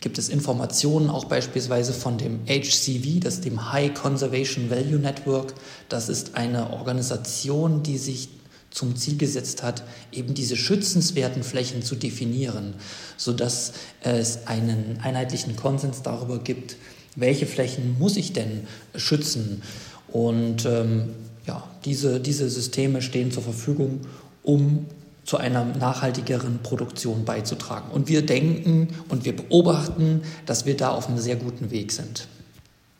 gibt 0.00 0.18
es 0.18 0.28
Informationen 0.28 1.10
auch 1.10 1.26
beispielsweise 1.26 1.92
von 1.92 2.18
dem 2.18 2.40
HCV, 2.46 3.20
das 3.20 3.34
ist 3.34 3.44
dem 3.44 3.72
High 3.72 3.94
Conservation 3.94 4.68
Value 4.68 4.98
Network. 4.98 5.54
Das 5.88 6.08
ist 6.08 6.34
eine 6.34 6.70
Organisation, 6.70 7.84
die 7.84 7.98
sich 7.98 8.28
zum 8.70 8.96
Ziel 8.96 9.16
gesetzt 9.16 9.62
hat, 9.62 9.84
eben 10.12 10.34
diese 10.34 10.56
schützenswerten 10.56 11.42
Flächen 11.42 11.82
zu 11.82 11.94
definieren, 11.94 12.74
sodass 13.16 13.72
es 14.02 14.46
einen 14.46 14.98
einheitlichen 15.02 15.56
Konsens 15.56 16.02
darüber 16.02 16.38
gibt, 16.38 16.76
welche 17.16 17.46
Flächen 17.46 17.96
muss 17.98 18.16
ich 18.16 18.32
denn 18.32 18.66
schützen. 18.94 19.62
Und 20.08 20.66
ähm, 20.66 21.10
ja, 21.46 21.64
diese, 21.84 22.20
diese 22.20 22.50
Systeme 22.50 23.02
stehen 23.02 23.32
zur 23.32 23.42
Verfügung, 23.42 24.00
um 24.42 24.86
zu 25.28 25.36
einer 25.36 25.62
nachhaltigeren 25.62 26.60
Produktion 26.62 27.26
beizutragen. 27.26 27.90
Und 27.90 28.08
wir 28.08 28.24
denken 28.24 28.88
und 29.10 29.26
wir 29.26 29.36
beobachten, 29.36 30.22
dass 30.46 30.64
wir 30.64 30.74
da 30.74 30.88
auf 30.88 31.06
einem 31.06 31.18
sehr 31.18 31.36
guten 31.36 31.70
Weg 31.70 31.92
sind. 31.92 32.26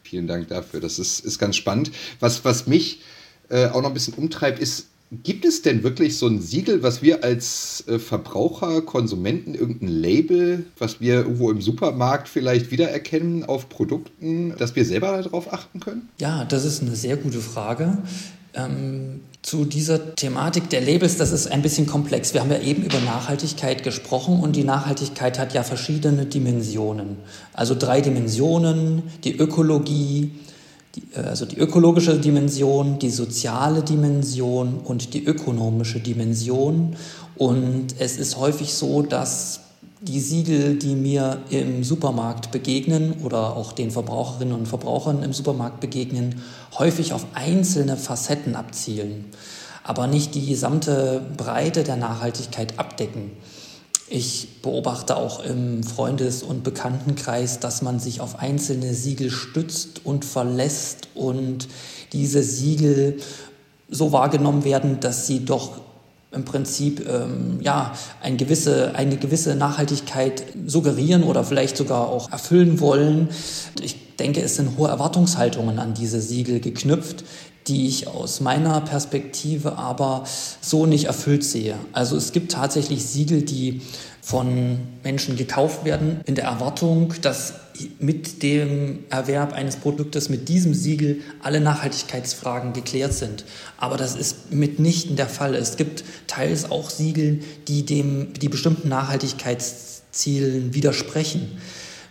Vielen 0.02 0.26
Dank 0.26 0.48
dafür. 0.48 0.80
Das 0.80 0.98
ist, 0.98 1.20
ist 1.20 1.38
ganz 1.38 1.56
spannend. 1.56 1.90
Was, 2.20 2.44
was 2.44 2.66
mich 2.66 3.00
äh, 3.48 3.68
auch 3.68 3.80
noch 3.80 3.88
ein 3.88 3.94
bisschen 3.94 4.12
umtreibt, 4.12 4.58
ist, 4.58 4.88
gibt 5.10 5.46
es 5.46 5.62
denn 5.62 5.82
wirklich 5.82 6.18
so 6.18 6.26
ein 6.26 6.42
Siegel, 6.42 6.82
was 6.82 7.00
wir 7.00 7.24
als 7.24 7.82
äh, 7.88 7.98
Verbraucher, 7.98 8.82
Konsumenten, 8.82 9.54
irgendein 9.54 9.88
Label, 9.88 10.66
was 10.78 11.00
wir 11.00 11.14
irgendwo 11.14 11.50
im 11.50 11.62
Supermarkt 11.62 12.28
vielleicht 12.28 12.70
wiedererkennen 12.70 13.44
auf 13.44 13.70
Produkten, 13.70 14.54
dass 14.58 14.76
wir 14.76 14.84
selber 14.84 15.22
darauf 15.22 15.50
achten 15.50 15.80
können? 15.80 16.10
Ja, 16.18 16.44
das 16.44 16.66
ist 16.66 16.82
eine 16.82 16.94
sehr 16.94 17.16
gute 17.16 17.40
Frage. 17.40 17.96
Ähm, 18.52 19.20
zu 19.42 19.64
dieser 19.64 20.14
Thematik 20.14 20.68
der 20.68 20.80
Labels, 20.80 21.16
das 21.16 21.32
ist 21.32 21.50
ein 21.50 21.62
bisschen 21.62 21.86
komplex. 21.86 22.34
Wir 22.34 22.40
haben 22.40 22.50
ja 22.50 22.60
eben 22.60 22.82
über 22.82 23.00
Nachhaltigkeit 23.00 23.82
gesprochen 23.82 24.40
und 24.40 24.56
die 24.56 24.64
Nachhaltigkeit 24.64 25.38
hat 25.38 25.54
ja 25.54 25.62
verschiedene 25.62 26.26
Dimensionen. 26.26 27.16
Also 27.52 27.74
drei 27.74 28.00
Dimensionen, 28.00 29.04
die 29.24 29.36
Ökologie, 29.36 30.32
die, 30.94 31.02
äh, 31.14 31.20
also 31.20 31.46
die 31.46 31.56
ökologische 31.56 32.18
Dimension, 32.18 32.98
die 32.98 33.10
soziale 33.10 33.82
Dimension 33.82 34.80
und 34.84 35.14
die 35.14 35.24
ökonomische 35.24 36.00
Dimension. 36.00 36.96
Und 37.36 37.94
es 37.98 38.18
ist 38.18 38.36
häufig 38.36 38.74
so, 38.74 39.02
dass 39.02 39.60
die 40.00 40.20
Siegel, 40.20 40.76
die 40.76 40.94
mir 40.94 41.42
im 41.50 41.82
Supermarkt 41.82 42.50
begegnen 42.52 43.14
oder 43.24 43.56
auch 43.56 43.72
den 43.72 43.90
Verbraucherinnen 43.90 44.54
und 44.54 44.66
Verbrauchern 44.66 45.22
im 45.22 45.32
Supermarkt 45.32 45.80
begegnen, 45.80 46.42
häufig 46.78 47.12
auf 47.12 47.26
einzelne 47.34 47.96
Facetten 47.96 48.54
abzielen, 48.54 49.26
aber 49.82 50.06
nicht 50.06 50.34
die 50.34 50.46
gesamte 50.46 51.22
Breite 51.36 51.82
der 51.82 51.96
Nachhaltigkeit 51.96 52.78
abdecken. 52.78 53.32
Ich 54.10 54.62
beobachte 54.62 55.16
auch 55.16 55.44
im 55.44 55.82
Freundes- 55.82 56.42
und 56.42 56.64
Bekanntenkreis, 56.64 57.58
dass 57.58 57.82
man 57.82 57.98
sich 57.98 58.20
auf 58.20 58.38
einzelne 58.38 58.94
Siegel 58.94 59.30
stützt 59.30 60.06
und 60.06 60.24
verlässt 60.24 61.08
und 61.14 61.68
diese 62.12 62.42
Siegel 62.42 63.18
so 63.90 64.12
wahrgenommen 64.12 64.64
werden, 64.64 65.00
dass 65.00 65.26
sie 65.26 65.44
doch 65.44 65.80
im 66.30 66.44
Prinzip 66.44 67.08
ähm, 67.08 67.58
ja, 67.62 67.92
eine 68.22 68.36
gewisse, 68.36 68.94
eine 68.94 69.16
gewisse 69.16 69.54
Nachhaltigkeit 69.54 70.44
suggerieren 70.66 71.22
oder 71.22 71.42
vielleicht 71.42 71.76
sogar 71.76 72.08
auch 72.08 72.30
erfüllen 72.30 72.80
wollen. 72.80 73.28
Ich 73.80 74.16
denke, 74.18 74.42
es 74.42 74.56
sind 74.56 74.76
hohe 74.76 74.88
Erwartungshaltungen 74.88 75.78
an 75.78 75.94
diese 75.94 76.20
Siegel 76.20 76.60
geknüpft, 76.60 77.24
die 77.68 77.86
ich 77.86 78.06
aus 78.08 78.40
meiner 78.40 78.80
Perspektive 78.80 79.76
aber 79.76 80.24
so 80.60 80.86
nicht 80.86 81.04
erfüllt 81.04 81.44
sehe. 81.44 81.76
Also 81.92 82.16
es 82.16 82.32
gibt 82.32 82.52
tatsächlich 82.52 83.04
Siegel, 83.04 83.42
die 83.42 83.82
von 84.28 84.78
Menschen 85.04 85.36
gekauft 85.36 85.84
werden, 85.84 86.20
in 86.26 86.34
der 86.34 86.44
Erwartung, 86.44 87.14
dass 87.22 87.54
mit 87.98 88.42
dem 88.42 89.04
Erwerb 89.08 89.52
eines 89.52 89.76
Produktes 89.76 90.28
mit 90.28 90.48
diesem 90.48 90.74
Siegel 90.74 91.20
alle 91.42 91.60
Nachhaltigkeitsfragen 91.60 92.72
geklärt 92.72 93.14
sind. 93.14 93.44
Aber 93.78 93.96
das 93.96 94.16
ist 94.16 94.52
mitnichten 94.52 95.16
der 95.16 95.28
Fall. 95.28 95.54
Es 95.54 95.76
gibt 95.76 96.04
teils 96.26 96.70
auch 96.70 96.90
Siegel, 96.90 97.40
die 97.68 97.86
dem 97.86 98.34
die 98.34 98.48
bestimmten 98.48 98.88
Nachhaltigkeitszielen 98.88 100.74
widersprechen. 100.74 101.58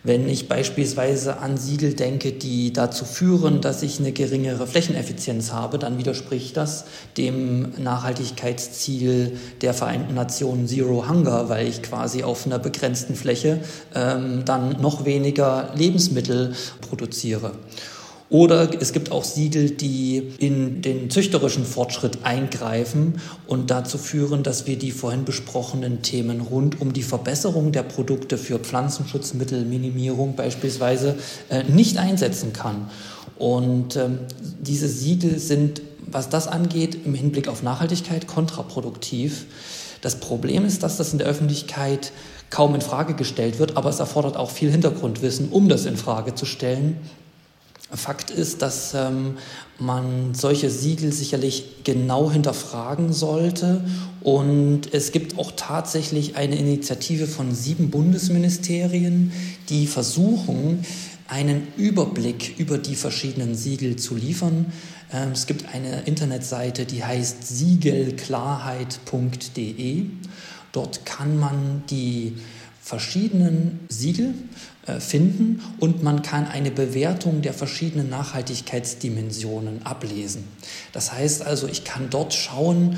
Wenn 0.07 0.29
ich 0.29 0.47
beispielsweise 0.47 1.39
an 1.39 1.57
Siegel 1.57 1.93
denke, 1.93 2.31
die 2.31 2.71
dazu 2.71 3.03
führen, 3.03 3.59
dass 3.59 3.83
ich 3.83 3.99
eine 3.99 4.13
geringere 4.13 4.65
Flächeneffizienz 4.65 5.51
habe, 5.51 5.79
dann 5.79 5.97
widerspricht 5.97 6.55
das 6.55 6.85
dem 7.17 7.73
Nachhaltigkeitsziel 7.77 9.37
der 9.59 9.73
Vereinten 9.73 10.13
Nationen 10.13 10.65
Zero 10.65 11.09
Hunger, 11.09 11.49
weil 11.49 11.67
ich 11.67 11.81
quasi 11.81 12.23
auf 12.23 12.45
einer 12.45 12.57
begrenzten 12.57 13.15
Fläche 13.15 13.59
ähm, 13.93 14.45
dann 14.45 14.79
noch 14.79 15.03
weniger 15.03 15.73
Lebensmittel 15.75 16.53
produziere. 16.79 17.51
Oder 18.29 18.69
es 18.81 18.91
gibt 18.91 19.11
auch 19.11 19.23
Siegel, 19.23 19.69
die 19.69 20.33
in 20.39 20.81
den 20.81 21.09
züchterischen 21.09 21.65
Fortschritt 21.65 22.19
eingreifen 22.23 23.21
und 23.47 23.71
dazu 23.71 23.97
führen, 23.97 24.43
dass 24.43 24.67
wir 24.67 24.77
die 24.77 24.91
vorhin 24.91 25.23
besprochenen 25.23 26.01
Themen 26.01 26.41
rund 26.41 26.81
um 26.81 26.91
die 26.91 27.03
Verbesserung 27.03 27.71
der 27.71 27.83
Produkte 27.83 28.37
für 28.37 28.59
Pflanzenschutzmittelminimierung 28.59 30.35
beispielsweise 30.35 31.15
äh, 31.49 31.63
nicht 31.63 31.97
einsetzen 31.97 32.51
kann. 32.51 32.89
Und 33.37 33.95
ähm, 33.95 34.19
diese 34.59 34.89
Siegel 34.89 35.39
sind, 35.39 35.81
was 36.05 36.27
das 36.27 36.47
angeht, 36.47 37.05
im 37.05 37.13
Hinblick 37.13 37.47
auf 37.47 37.63
Nachhaltigkeit 37.63 38.27
kontraproduktiv. 38.27 39.45
Das 40.01 40.19
Problem 40.19 40.65
ist, 40.65 40.83
dass 40.83 40.97
das 40.97 41.13
in 41.13 41.19
der 41.19 41.27
Öffentlichkeit 41.27 42.11
kaum 42.49 42.75
in 42.75 42.81
Frage 42.81 43.13
gestellt 43.13 43.59
wird, 43.59 43.77
aber 43.77 43.89
es 43.89 43.99
erfordert 43.99 44.35
auch 44.35 44.49
viel 44.51 44.71
Hintergrundwissen, 44.71 45.49
um 45.49 45.69
das 45.69 45.85
in 45.85 45.97
Frage 45.97 46.35
zu 46.35 46.45
stellen. 46.45 46.97
Fakt 47.91 48.31
ist, 48.31 48.61
dass 48.61 48.93
ähm, 48.93 49.37
man 49.79 50.33
solche 50.33 50.69
Siegel 50.69 51.13
sicherlich 51.13 51.83
genau 51.85 52.29
hinterfragen 52.29 53.13
sollte. 53.13 53.81
Und 54.21 54.93
es 54.93 55.13
gibt 55.13 55.39
auch 55.39 55.53
tatsächlich 55.55 56.35
eine 56.35 56.57
Initiative 56.57 57.27
von 57.27 57.55
sieben 57.55 57.89
Bundesministerien, 57.89 59.31
die 59.69 59.87
versuchen, 59.87 60.85
einen 61.29 61.67
Überblick 61.77 62.55
über 62.57 62.77
die 62.77 62.95
verschiedenen 62.95 63.55
Siegel 63.55 63.95
zu 63.95 64.15
liefern. 64.15 64.65
Ähm, 65.13 65.31
es 65.31 65.47
gibt 65.47 65.73
eine 65.73 66.01
Internetseite, 66.01 66.85
die 66.85 67.05
heißt 67.05 67.47
siegelklarheit.de. 67.47 70.05
Dort 70.73 71.05
kann 71.05 71.39
man 71.39 71.83
die 71.89 72.33
verschiedenen 72.81 73.79
Siegel 73.89 74.33
finden 74.99 75.61
und 75.79 76.03
man 76.03 76.21
kann 76.21 76.47
eine 76.47 76.71
Bewertung 76.71 77.41
der 77.41 77.53
verschiedenen 77.53 78.09
Nachhaltigkeitsdimensionen 78.09 79.85
ablesen. 79.85 80.45
Das 80.93 81.11
heißt 81.11 81.41
also, 81.41 81.67
ich 81.67 81.83
kann 81.83 82.09
dort 82.09 82.33
schauen, 82.33 82.97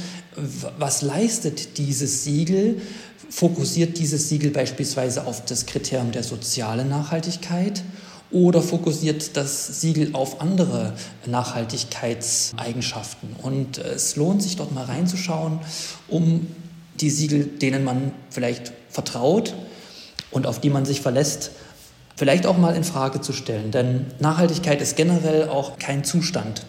was 0.77 1.01
leistet 1.01 1.77
dieses 1.77 2.23
Siegel, 2.23 2.81
fokussiert 3.29 3.97
dieses 3.97 4.29
Siegel 4.29 4.51
beispielsweise 4.51 5.25
auf 5.25 5.43
das 5.45 5.65
Kriterium 5.65 6.11
der 6.11 6.23
sozialen 6.23 6.89
Nachhaltigkeit 6.89 7.83
oder 8.31 8.61
fokussiert 8.61 9.35
das 9.37 9.81
Siegel 9.81 10.11
auf 10.13 10.39
andere 10.41 10.93
Nachhaltigkeitseigenschaften. 11.25 13.35
Und 13.41 13.79
äh, 13.79 13.93
es 13.93 14.15
lohnt 14.15 14.43
sich 14.43 14.55
dort 14.55 14.71
mal 14.71 14.85
reinzuschauen, 14.85 15.61
um 16.07 16.45
die 16.99 17.09
Siegel, 17.09 17.45
denen 17.45 17.83
man 17.83 18.11
vielleicht 18.29 18.71
vertraut 18.89 19.55
und 20.31 20.45
auf 20.45 20.61
die 20.61 20.69
man 20.69 20.85
sich 20.85 21.01
verlässt, 21.01 21.49
vielleicht 22.19 22.45
auch 22.45 22.57
mal 22.57 22.75
in 22.75 22.83
Frage 22.83 23.21
zu 23.21 23.31
stellen. 23.31 23.71
Denn 23.71 24.07
Nachhaltigkeit 24.19 24.81
ist 24.81 24.97
generell 24.97 25.47
auch 25.47 25.79
kein 25.79 26.03
Zustand. 26.03 26.65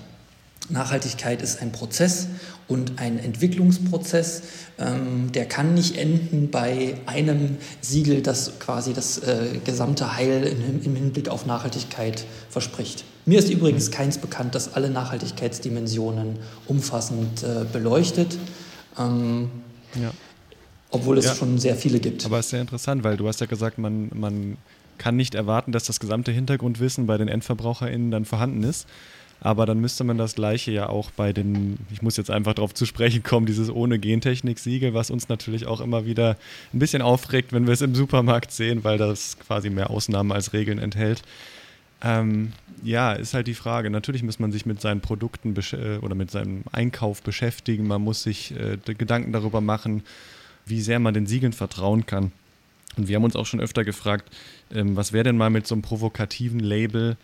Nachhaltigkeit 0.69 1.43
ist 1.43 1.61
ein 1.61 1.73
Prozess 1.73 2.29
und 2.69 3.01
ein 3.01 3.19
Entwicklungsprozess. 3.19 4.43
Ähm, 4.79 5.33
der 5.33 5.47
kann 5.47 5.75
nicht 5.75 5.97
enden 5.97 6.53
bei 6.53 6.95
einem 7.07 7.57
Siegel, 7.81 8.23
das 8.23 8.61
quasi 8.61 8.93
das 8.93 9.19
äh, 9.19 9.59
gesamte 9.65 10.17
Heil 10.17 10.45
im, 10.45 10.85
im, 10.85 10.95
Hinblick 10.95 11.29
auf 11.29 11.47
Nachhaltigkeit 11.47 12.25
verspricht. 12.49 13.03
Mir 13.27 13.41
ist 13.41 13.51
übrigens 13.51 13.91
keins 13.91 14.19
bekannt, 14.19 14.55
das 14.55 14.75
alle 14.75 14.89
Nachhaltigkeitsdimensionen 14.89 16.39
umfassend 16.69 17.43
äh, 17.43 17.65
beleuchtet. 17.73 18.39
Ähm, 18.97 19.51
ja. 20.01 20.13
Obwohl 20.93 21.19
es 21.19 21.25
ja. 21.25 21.35
schon 21.35 21.59
sehr 21.59 21.75
viele 21.75 21.99
gibt. 21.99 22.25
Aber 22.25 22.39
es 22.39 22.47
ist 22.47 22.51
sehr 22.51 22.61
interessant, 22.61 23.03
weil 23.03 23.17
du 23.17 23.27
hast 23.27 23.41
ja 23.41 23.47
gesagt, 23.47 23.79
man, 23.79 24.11
man 24.15 24.57
kann 25.01 25.17
nicht 25.17 25.35
erwarten, 25.35 25.73
dass 25.73 25.85
das 25.85 25.99
gesamte 25.99 26.31
Hintergrundwissen 26.31 27.07
bei 27.07 27.17
den 27.17 27.27
EndverbraucherInnen 27.27 28.11
dann 28.11 28.27
vorhanden 28.27 28.63
ist. 28.63 28.87
Aber 29.41 29.65
dann 29.65 29.81
müsste 29.81 30.05
man 30.05 30.19
das 30.19 30.35
Gleiche 30.35 30.71
ja 30.71 30.91
auch 30.91 31.11
bei 31.11 31.33
den, 31.33 31.79
ich 31.91 32.03
muss 32.03 32.19
jetzt 32.19 32.31
einfach 32.31 32.53
darauf 32.53 32.75
zu 32.75 32.85
sprechen 32.85 33.23
kommen, 33.23 33.47
dieses 33.47 33.71
ohne 33.71 33.99
Gentechnik-Siegel, 33.99 34.93
was 34.93 35.11
uns 35.11 35.31
natürlich 35.31 35.67
auch 35.67 35.81
immer 35.81 36.05
wieder 36.05 36.37
ein 36.75 36.79
bisschen 36.79 37.01
aufregt, 37.01 37.55
wenn 37.55 37.67
wir 37.67 37.73
es 37.73 37.81
im 37.81 37.95
Supermarkt 37.95 38.53
sehen, 38.53 38.85
weil 38.85 38.99
das 38.99 39.39
quasi 39.39 39.71
mehr 39.71 39.89
Ausnahmen 39.89 40.31
als 40.31 40.53
Regeln 40.53 40.79
enthält. 40.79 41.23
Ähm, 42.03 42.53
ja, 42.83 43.15
ist 43.15 43.33
halt 43.33 43.47
die 43.47 43.55
Frage. 43.55 43.89
Natürlich 43.89 44.23
muss 44.23 44.39
man 44.39 44.53
sich 44.53 44.67
mit 44.67 44.83
seinen 44.83 45.01
Produkten 45.01 45.55
äh, 45.57 45.97
oder 46.03 46.15
mit 46.15 46.31
seinem 46.31 46.65
Einkauf 46.73 47.23
beschäftigen. 47.23 47.87
Man 47.87 48.03
muss 48.03 48.23
sich 48.23 48.55
äh, 48.55 48.77
Gedanken 48.95 49.33
darüber 49.33 49.63
machen, 49.63 50.03
wie 50.67 50.83
sehr 50.83 50.99
man 50.99 51.15
den 51.15 51.27
Siegeln 51.27 51.55
vertrauen 51.55 52.05
kann. 52.05 52.33
Und 52.97 53.09
wir 53.09 53.17
haben 53.17 53.25
uns 53.25 53.37
auch 53.37 53.47
schon 53.47 53.61
öfter 53.61 53.85
gefragt, 53.85 54.35
ähm, 54.73 54.97
was 54.97 55.13
wäre 55.13 55.25
denn 55.25 55.37
mal 55.37 55.51
mit 55.51 55.67
so 55.67 55.75
einem 55.75 55.83
provokativen 55.83 56.61
Label 56.61 57.17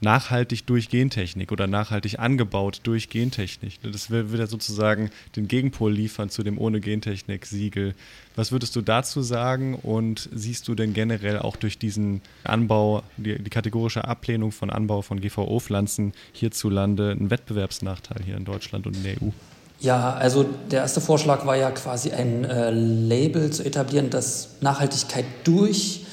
nachhaltig 0.00 0.66
durch 0.66 0.90
Gentechnik 0.90 1.52
oder 1.52 1.66
nachhaltig 1.66 2.18
angebaut 2.18 2.80
durch 2.82 3.08
Gentechnik? 3.08 3.78
Das 3.82 4.10
würde 4.10 4.36
ja 4.36 4.46
sozusagen 4.46 5.10
den 5.36 5.48
Gegenpol 5.48 5.92
liefern 5.92 6.28
zu 6.28 6.42
dem 6.42 6.58
ohne 6.58 6.80
Gentechnik-Siegel. 6.80 7.94
Was 8.34 8.52
würdest 8.52 8.76
du 8.76 8.82
dazu 8.82 9.22
sagen 9.22 9.74
und 9.74 10.28
siehst 10.34 10.68
du 10.68 10.74
denn 10.74 10.92
generell 10.92 11.38
auch 11.38 11.56
durch 11.56 11.78
diesen 11.78 12.20
Anbau, 12.44 13.02
die, 13.16 13.38
die 13.38 13.50
kategorische 13.50 14.04
Ablehnung 14.04 14.52
von 14.52 14.70
Anbau 14.70 15.02
von 15.02 15.20
GVO-Pflanzen 15.20 16.12
hierzulande 16.32 17.12
einen 17.12 17.30
Wettbewerbsnachteil 17.30 18.22
hier 18.24 18.36
in 18.36 18.44
Deutschland 18.44 18.86
und 18.86 18.96
in 18.96 19.02
der 19.04 19.22
EU? 19.22 19.30
Ja, 19.78 20.14
also 20.14 20.44
der 20.70 20.80
erste 20.80 21.00
Vorschlag 21.00 21.44
war 21.44 21.56
ja 21.56 21.70
quasi 21.70 22.10
ein 22.10 22.44
äh, 22.44 22.70
Label 22.70 23.50
zu 23.50 23.62
etablieren, 23.62 24.08
das 24.08 24.48
Nachhaltigkeit 24.60 25.26
durch 25.44 26.06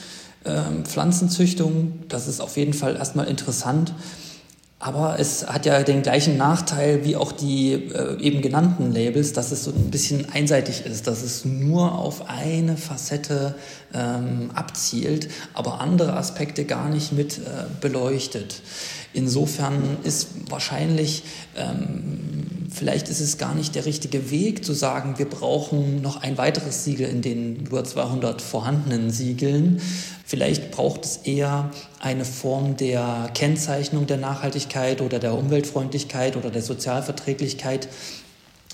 äh, 0.43 0.83
Pflanzenzüchtung, 0.83 1.99
das 2.09 2.27
ist 2.27 2.41
auf 2.41 2.57
jeden 2.57 2.73
Fall 2.73 2.97
erstmal 2.97 3.27
interessant. 3.27 3.93
Aber 4.83 5.17
es 5.17 5.47
hat 5.47 5.65
ja 5.65 5.81
den 5.81 6.01
gleichen 6.01 6.35
Nachteil 6.35 7.05
wie 7.05 7.15
auch 7.15 7.31
die 7.31 7.71
äh, 7.71 8.19
eben 8.19 8.41
genannten 8.41 8.91
Labels, 8.91 9.31
dass 9.31 9.53
es 9.53 9.63
so 9.63 9.71
ein 9.71 9.91
bisschen 9.91 10.27
einseitig 10.33 10.85
ist, 10.85 11.07
dass 11.07 11.23
es 11.23 11.45
nur 11.45 11.93
auf 11.93 12.29
eine 12.29 12.75
Facette 12.75 13.55
ähm, 13.93 14.51
abzielt, 14.53 15.29
aber 15.53 15.79
andere 15.79 16.17
Aspekte 16.17 16.65
gar 16.65 16.89
nicht 16.89 17.13
mit 17.13 17.37
äh, 17.37 17.41
beleuchtet. 17.79 18.61
Insofern 19.13 19.97
ist 20.03 20.29
wahrscheinlich, 20.49 21.23
ähm, 21.55 22.67
vielleicht 22.71 23.09
ist 23.09 23.19
es 23.19 23.37
gar 23.37 23.53
nicht 23.53 23.75
der 23.75 23.85
richtige 23.85 24.31
Weg 24.31 24.65
zu 24.65 24.73
sagen, 24.73 25.19
wir 25.19 25.29
brauchen 25.29 26.01
noch 26.01 26.21
ein 26.21 26.37
weiteres 26.37 26.83
Siegel 26.83 27.07
in 27.07 27.21
den 27.21 27.57
über 27.57 27.83
200 27.83 28.41
vorhandenen 28.41 29.11
Siegeln. 29.11 29.79
Vielleicht 30.25 30.71
braucht 30.71 31.05
es 31.05 31.17
eher 31.17 31.69
eine 31.99 32.25
Form 32.25 32.75
der 32.75 33.29
Kennzeichnung 33.35 34.07
der 34.07 34.17
Nachhaltigkeit 34.17 35.01
oder 35.01 35.19
der 35.19 35.35
Umweltfreundlichkeit 35.35 36.35
oder 36.35 36.49
der 36.49 36.63
Sozialverträglichkeit, 36.63 37.87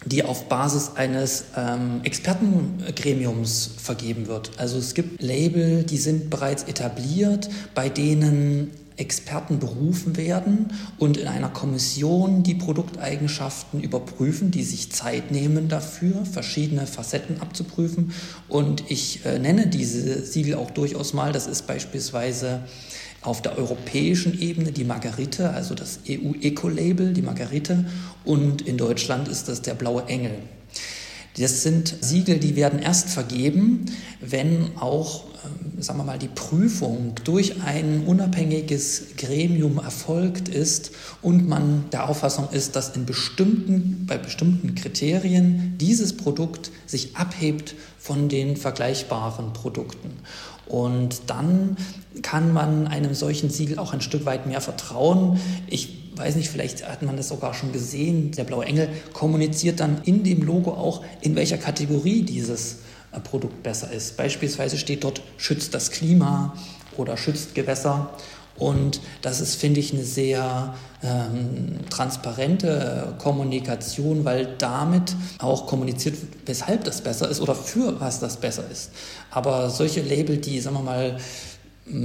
die 0.06 0.24
auf 0.24 0.48
Basis 0.48 0.92
eines 0.96 1.46
ähm, 1.58 2.00
Expertengremiums 2.04 3.72
vergeben 3.78 4.28
wird. 4.28 4.52
Also 4.58 4.78
es 4.78 4.94
gibt 4.94 5.22
Label, 5.22 5.84
die 5.84 5.98
sind 5.98 6.30
bereits 6.30 6.64
etabliert, 6.64 7.50
bei 7.76 7.90
denen 7.90 8.72
Experten 9.00 9.60
berufen 9.60 10.18
werden 10.18 10.74
und 10.98 11.18
in 11.18 11.28
einer 11.28 11.50
Kommission 11.50 12.44
die 12.44 12.56
Produkteigenschaften 12.56 13.82
überprüfen, 13.82 14.52
die 14.52 14.64
sich 14.64 14.92
Zeit 14.92 15.32
nehmen 15.32 15.70
dafür, 15.70 16.26
verschiedene 16.26 16.86
Facetten 16.86 17.42
abzuprüfen. 17.42 18.12
Und 18.48 18.84
ich 18.90 19.26
äh, 19.26 19.40
nenne 19.40 19.68
diese 19.68 20.26
Siegel 20.26 20.56
auch 20.56 20.72
durchaus 20.72 21.14
mal. 21.14 21.32
Das 21.32 21.48
ist 21.48 21.66
beispielsweise 21.66 22.62
auf 23.22 23.42
der 23.42 23.58
europäischen 23.58 24.40
Ebene 24.40 24.72
die 24.72 24.84
Margarite, 24.84 25.52
also 25.52 25.76
das 25.76 26.00
EU-Eco-Label, 26.08 27.14
die 27.14 27.22
Margarite. 27.22 27.86
Und 28.26 28.62
in 28.62 28.78
Deutschland 28.78 29.28
ist 29.28 29.48
das 29.48 29.62
der 29.62 29.74
blaue 29.74 30.06
Engel. 30.08 30.32
Das 31.38 31.64
sind 31.64 31.96
Siegel, 32.02 32.40
die 32.40 32.56
werden 32.56 32.80
erst 32.80 33.10
vergeben, 33.10 33.86
wenn 34.20 34.78
auch 34.78 35.29
sagen 35.82 36.00
wir 36.00 36.04
mal, 36.04 36.20
die 36.20 36.28
Prüfung 36.28 37.16
durch 37.24 37.62
ein 37.64 38.04
unabhängiges 38.06 39.16
Gremium 39.18 39.78
erfolgt 39.78 40.50
ist 40.50 40.92
und 41.22 41.48
man 41.48 41.86
der 41.92 42.10
Auffassung 42.10 42.50
ist, 42.52 42.76
dass 42.76 42.96
in 42.96 43.06
bestimmten, 43.06 44.06
bei 44.08 44.18
bestimmten 44.18 44.76
Kriterien 44.76 45.76
dieses 45.80 46.16
Produkt 46.16 46.72
sich 46.86 47.16
abhebt 47.16 47.76
von 47.98 48.30
den 48.30 48.58
vergleichbaren 48.58 49.54
Produkten. 49.54 50.10
Und 50.68 51.22
dann 51.28 51.78
kann 52.22 52.54
man 52.54 52.88
einem 52.88 53.14
solchen 53.14 53.50
Siegel 53.50 53.80
auch 53.80 53.94
ein 53.94 54.02
Stück 54.02 54.26
weit 54.26 54.46
mehr 54.46 54.62
vertrauen. 54.62 55.40
Ich 55.68 55.98
weiß 56.16 56.36
nicht, 56.36 56.50
vielleicht 56.50 56.88
hat 56.88 57.02
man 57.02 57.18
das 57.18 57.30
sogar 57.30 57.54
schon 57.54 57.72
gesehen. 57.72 58.32
Der 58.32 58.44
blaue 58.44 58.66
Engel 58.66 58.90
kommuniziert 59.14 59.80
dann 59.80 60.02
in 60.04 60.24
dem 60.24 60.44
Logo 60.44 60.72
auch, 60.72 61.04
in 61.22 61.36
welcher 61.36 61.58
Kategorie 61.58 62.22
dieses 62.24 62.80
Produkt 63.24 63.64
besser 63.64 63.92
ist. 63.92 64.18
Beispielsweise 64.18 64.78
steht 64.78 65.04
dort, 65.04 65.22
schützt 65.38 65.74
das 65.74 65.92
Klima 65.92 66.56
oder 66.98 67.18
schützt 67.18 67.56
Gewässer. 67.56 68.12
Und 68.58 69.00
das 69.22 69.40
ist, 69.40 69.56
finde 69.56 69.80
ich, 69.80 69.94
eine 69.94 70.04
sehr 70.04 70.76
ähm, 71.02 71.80
transparente 71.90 73.16
Kommunikation, 73.18 74.26
weil 74.26 74.56
damit 74.58 75.16
auch 75.40 75.66
kommuniziert, 75.66 76.16
weshalb 76.46 76.84
das 76.84 77.02
besser 77.02 77.30
ist 77.30 77.40
oder 77.40 77.56
für 77.56 78.00
was 78.02 78.20
das 78.20 78.38
besser 78.38 78.66
ist. 78.70 78.92
Aber 79.32 79.70
solche 79.70 80.02
Label, 80.02 80.38
die, 80.38 80.60
sagen 80.60 80.76
wir 80.76 80.84
mal, 80.84 81.18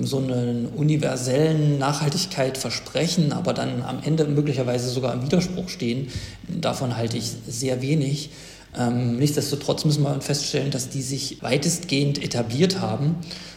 so 0.02 0.18
einen 0.18 0.66
universellen 0.66 1.78
Nachhaltigkeit 1.78 2.56
versprechen, 2.56 3.32
aber 3.32 3.52
dann 3.52 3.82
am 3.82 4.00
Ende 4.02 4.24
möglicherweise 4.24 4.88
sogar 4.88 5.12
im 5.12 5.22
Widerspruch 5.22 5.68
stehen, 5.68 6.08
davon 6.48 6.96
halte 6.96 7.18
ich 7.18 7.30
sehr 7.46 7.82
wenig. 7.82 8.30
Ähm, 8.76 9.16
nichtsdestotrotz 9.16 9.84
müssen 9.84 10.02
wir 10.02 10.20
feststellen, 10.20 10.70
dass 10.70 10.88
die 10.88 11.02
sich 11.02 11.42
weitestgehend 11.42 12.22
etabliert 12.22 12.80
haben. 12.80 13.16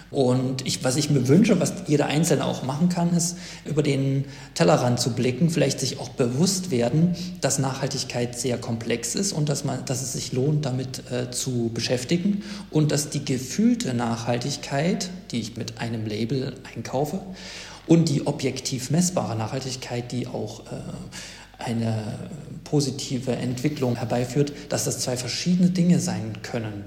Und 0.10 0.66
ich, 0.66 0.86
was 0.86 0.96
ich 0.96 1.10
mir 1.10 1.28
wünsche, 1.28 1.60
was 1.60 1.74
jeder 1.88 2.06
Einzelne 2.06 2.46
auch 2.46 2.64
machen 2.64 2.88
kann, 2.88 3.14
ist, 3.14 3.38
über 3.66 3.84
den 3.84 4.24
Tellerrand 4.54 5.02
zu 5.02 5.14
blicken, 5.14 5.50
vielleicht 5.50 5.82
sich 5.82 6.00
auch 6.00 6.10
bewusst 6.10 6.72
werden, 6.72 7.16
dass 7.42 7.60
Nachhaltigkeit 7.60 8.40
sehr 8.40 8.58
komplex 8.58 9.16
ist 9.16 9.34
und 9.34 9.50
dass, 9.50 9.66
man, 9.66 9.84
dass 9.84 10.02
es 10.02 10.14
sich 10.14 10.32
lohnt, 10.32 10.66
damit 10.66 11.12
äh, 11.12 11.30
zu 11.32 11.72
beschäftigen 11.74 12.44
und 12.72 12.94
dass 12.94 13.10
die 13.10 13.26
gefühlte 13.26 13.94
Nachhaltigkeit, 13.94 15.10
die 15.32 15.42
ich 15.42 15.58
mit 15.58 15.80
einem 15.80 16.06
Label 16.06 16.56
einkaufe, 16.74 17.20
und 17.88 18.10
die 18.10 18.28
objektiv 18.28 18.92
messbare 18.92 19.36
Nachhaltigkeit, 19.36 20.12
die 20.12 20.28
auch 20.28 20.60
äh, 20.66 20.76
eine 21.58 22.20
positive 22.64 23.32
Entwicklung 23.32 23.96
herbeiführt, 23.96 24.52
dass 24.70 24.86
das 24.86 25.00
zwei 25.00 25.18
verschiedene 25.18 25.70
Dinge 25.70 26.00
sein 26.00 26.34
können. 26.44 26.86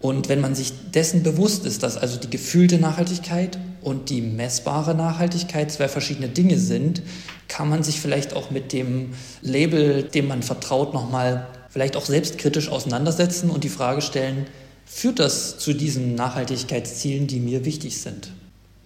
Und 0.00 0.28
wenn 0.28 0.40
man 0.40 0.54
sich 0.54 0.72
dessen 0.94 1.22
bewusst 1.22 1.64
ist, 1.64 1.82
dass 1.82 1.96
also 1.96 2.20
die 2.20 2.30
gefühlte 2.30 2.78
Nachhaltigkeit 2.78 3.58
und 3.82 4.10
die 4.10 4.20
messbare 4.20 4.94
Nachhaltigkeit 4.94 5.72
zwei 5.72 5.88
verschiedene 5.88 6.28
Dinge 6.28 6.58
sind, 6.58 7.02
kann 7.48 7.68
man 7.68 7.82
sich 7.82 8.00
vielleicht 8.00 8.34
auch 8.34 8.50
mit 8.50 8.72
dem 8.72 9.14
Label, 9.42 10.04
dem 10.04 10.28
man 10.28 10.42
vertraut, 10.42 10.94
nochmal 10.94 11.48
vielleicht 11.68 11.96
auch 11.96 12.04
selbstkritisch 12.04 12.68
auseinandersetzen 12.68 13.50
und 13.50 13.64
die 13.64 13.68
Frage 13.68 14.00
stellen, 14.00 14.46
führt 14.86 15.18
das 15.18 15.58
zu 15.58 15.74
diesen 15.74 16.14
Nachhaltigkeitszielen, 16.14 17.26
die 17.26 17.40
mir 17.40 17.64
wichtig 17.64 18.00
sind. 18.00 18.30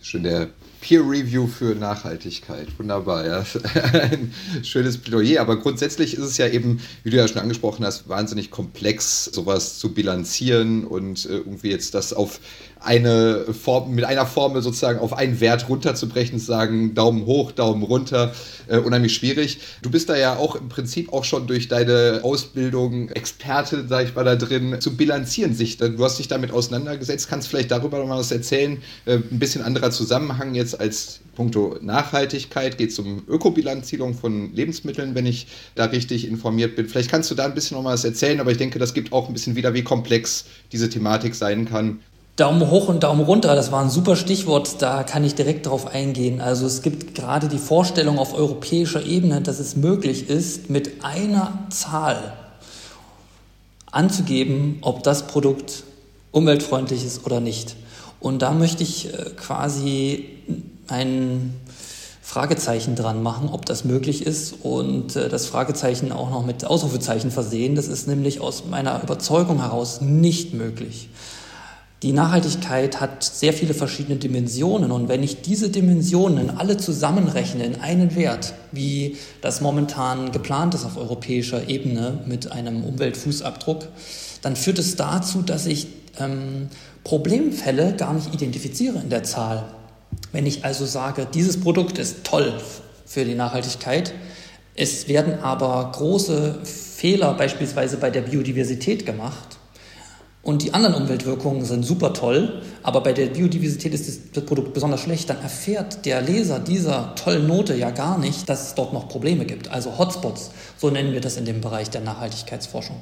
Schön 0.01 0.25
der 0.25 0.49
Peer 0.83 1.01
Review 1.01 1.47
für 1.47 1.77
Nachhaltigkeit. 1.77 2.67
Wunderbar, 2.77 3.25
ja. 3.25 3.47
Ein 3.93 4.35
schönes 4.65 4.99
Plädoyer. 4.99 5.41
Aber 5.41 5.61
grundsätzlich 5.61 6.15
ist 6.15 6.25
es 6.25 6.37
ja 6.39 6.49
eben, 6.49 6.81
wie 7.05 7.11
du 7.11 7.17
ja 7.17 7.29
schon 7.29 7.41
angesprochen 7.41 7.87
hast, 7.87 8.09
wahnsinnig 8.09 8.51
komplex, 8.51 9.27
sowas 9.27 9.79
zu 9.79 9.95
bilanzieren 9.95 10.85
und 10.85 11.25
äh, 11.27 11.37
irgendwie 11.37 11.71
jetzt 11.71 11.95
das 11.95 12.13
auf 12.13 12.41
eine 12.85 13.47
Form, 13.53 13.95
mit 13.95 14.05
einer 14.05 14.27
Formel 14.27 14.63
sozusagen 14.63 14.99
auf 14.99 15.13
einen 15.13 15.41
Wert 15.41 15.69
runterzubrechen, 15.69 16.39
zu 16.39 16.47
sagen, 16.47 16.95
Daumen 16.95 17.27
hoch, 17.27 17.53
Daumen 17.53 17.83
runter, 17.83 18.35
äh, 18.69 18.79
unheimlich 18.79 19.15
schwierig. 19.15 19.59
Du 19.83 19.91
bist 19.91 20.09
da 20.09 20.17
ja 20.17 20.37
auch 20.37 20.57
im 20.57 20.69
Prinzip 20.69 21.13
auch 21.13 21.25
schon 21.25 21.47
durch 21.47 21.69
deine 21.69 22.21
Ausbildung 22.23 23.09
Experte, 23.11 23.87
sag 23.89 24.07
ich 24.07 24.15
mal, 24.15 24.25
da 24.25 24.37
drin, 24.37 24.81
zu 24.81 24.97
bilanzieren 24.97 25.55
sich. 25.55 25.77
Du 25.77 26.03
hast 26.05 26.19
dich 26.19 26.29
damit 26.29 26.53
auseinandergesetzt, 26.53 27.29
kannst 27.29 27.49
vielleicht 27.49 27.71
darüber 27.71 27.99
noch 27.99 28.07
mal 28.07 28.19
was 28.19 28.33
erzählen. 28.33 28.83
Äh, 29.05 29.17
ein 29.17 29.39
bisschen 29.39 29.63
anderer 29.63 29.91
Zusammenhang 29.91 30.55
jetzt 30.55 30.79
als 30.81 31.21
puncto 31.35 31.79
Nachhaltigkeit, 31.81 32.77
geht 32.77 32.91
es 32.91 32.99
um 32.99 33.23
Ökobilanzierung 33.27 34.15
von 34.15 34.53
Lebensmitteln, 34.55 35.15
wenn 35.15 35.27
ich 35.27 35.47
da 35.75 35.87
richtig 35.87 36.29
informiert 36.29 36.77
bin. 36.77 36.89
Vielleicht 36.89 37.11
kannst 37.11 37.31
du 37.31 37.35
da 37.35 37.47
ein 37.47 37.55
bisschen 37.55 37.77
noch 37.77 37.85
mal 37.85 37.95
was 37.95 38.05
erzählen, 38.05 38.39
aber 38.41 38.51
ich 38.51 38.59
denke, 38.59 38.79
das 38.79 38.93
gibt 38.93 39.13
auch 39.13 39.29
ein 39.29 39.33
bisschen 39.33 39.57
wieder, 39.57 39.73
wie 39.73 39.83
komplex 39.83 40.45
diese 40.73 40.91
Thematik 40.91 41.35
sein 41.35 41.65
kann 41.65 42.01
Daumen 42.37 42.71
hoch 42.71 42.89
und 42.89 43.03
Daumen 43.03 43.21
runter, 43.21 43.55
das 43.55 43.73
war 43.73 43.83
ein 43.83 43.91
super 43.91 44.17
Stichwort, 44.17 44.81
da 44.81 45.03
kann 45.03 45.23
ich 45.23 45.35
direkt 45.35 45.67
darauf 45.67 45.87
eingehen. 45.87 46.41
Also 46.41 46.65
es 46.65 46.81
gibt 46.81 47.15
gerade 47.15 47.49
die 47.49 47.59
Vorstellung 47.59 48.19
auf 48.19 48.35
europäischer 48.35 49.05
Ebene, 49.05 49.43
dass 49.43 49.59
es 49.59 49.77
möglich 49.77 50.31
ist, 50.31 50.71
mit 50.71 51.05
einer 51.05 51.59
Zahl 51.69 52.33
anzugeben, 53.91 54.79
ob 54.81 55.03
das 55.03 55.27
Produkt 55.27 55.85
umweltfreundlich 56.31 57.05
ist 57.05 57.27
oder 57.27 57.41
nicht. 57.41 57.77
Und 58.19 58.41
da 58.41 58.53
möchte 58.53 58.83
ich 58.83 59.13
äh, 59.13 59.31
quasi 59.37 60.25
ein 60.89 61.55
Fragezeichen 62.23 62.97
dran 62.97 63.23
machen, 63.23 63.51
ob 63.53 63.67
das 63.67 63.85
möglich 63.85 64.25
ist 64.25 64.55
und 64.63 65.17
äh, 65.17 65.29
das 65.29 65.45
Fragezeichen 65.45 66.13
auch 66.13 66.31
noch 66.31 66.47
mit 66.47 66.65
Ausrufezeichen 66.65 67.31
versehen. 67.31 67.75
Das 67.75 67.89
ist 67.89 68.09
nämlich 68.09 68.41
aus 68.41 68.65
meiner 68.65 69.03
Überzeugung 69.03 69.61
heraus 69.61 70.01
nicht 70.01 70.55
möglich. 70.55 71.11
Die 72.03 72.13
Nachhaltigkeit 72.13 73.01
hat 73.01 73.23
sehr 73.23 73.53
viele 73.53 73.75
verschiedene 73.75 74.17
Dimensionen 74.17 74.91
und 74.91 75.09
wenn 75.09 75.23
ich 75.23 75.41
diese 75.41 75.71
Dimensionen 75.71 76.51
alle 76.51 76.77
zusammenrechne 76.77 77.65
in 77.65 77.81
einen 77.81 78.17
Wert, 78.17 78.55
wie 78.73 79.17
das 79.41 79.61
momentan 79.61 80.33
geplant 80.33 80.75
ist 80.75 80.85
auf 80.85 80.97
europäischer 80.97 81.69
Ebene 81.69 82.19
mit 82.27 82.51
einem 82.51 82.83
Umweltfußabdruck, 82.83 83.87
dann 84.43 84.57
führt 84.57 84.81
es 84.81 84.97
dazu, 84.97 85.43
dass 85.43 85.67
ich 85.67 85.87
ähm, 86.19 86.69
Problemfälle 87.05 87.95
gar 87.95 88.13
nicht 88.15 88.35
identifiziere 88.35 88.99
in 88.99 89.09
der 89.09 89.23
Zahl. 89.23 89.65
Wenn 90.33 90.45
ich 90.45 90.65
also 90.65 90.87
sage, 90.87 91.29
dieses 91.33 91.61
Produkt 91.61 91.99
ist 91.99 92.25
toll 92.25 92.53
für 93.07 93.25
die 93.25 93.37
Nachhaltigkeit, 93.37 94.13
es 94.75 95.07
werden 95.07 95.39
aber 95.41 95.93
große 95.93 96.65
Fehler 96.65 97.35
beispielsweise 97.35 97.99
bei 97.99 98.11
der 98.11 98.23
Biodiversität 98.23 99.07
gemacht, 99.07 99.59
und 100.43 100.63
die 100.63 100.75
anderen 100.75 100.97
Umweltwirkungen 100.97 101.65
sind 101.65 101.85
super 101.85 102.13
toll, 102.13 102.63
aber 102.83 103.01
bei 103.01 103.13
der 103.13 103.27
Biodiversität 103.27 103.95
ist 103.95 104.21
das 104.35 104.45
Produkt 104.45 104.75
besonders 104.75 105.01
schlecht, 105.01 105.31
dann 105.31 105.41
erfährt 105.41 106.05
der 106.05 106.21
Leser 106.21 106.59
dieser 106.59 107.15
tollen 107.15 107.47
Note 107.47 107.77
ja 107.77 107.91
gar 107.91 108.19
nicht, 108.19 108.49
dass 108.49 108.67
es 108.67 108.75
dort 108.75 108.93
noch 108.93 109.09
Probleme 109.09 109.45
gibt. 109.45 109.71
Also 109.71 109.99
Hotspots, 109.99 110.51
so 110.77 110.91
nennen 110.91 111.13
wir 111.13 111.21
das 111.21 111.37
in 111.37 111.45
dem 111.45 111.61
Bereich 111.61 111.91
der 111.91 112.01
Nachhaltigkeitsforschung. 112.01 112.97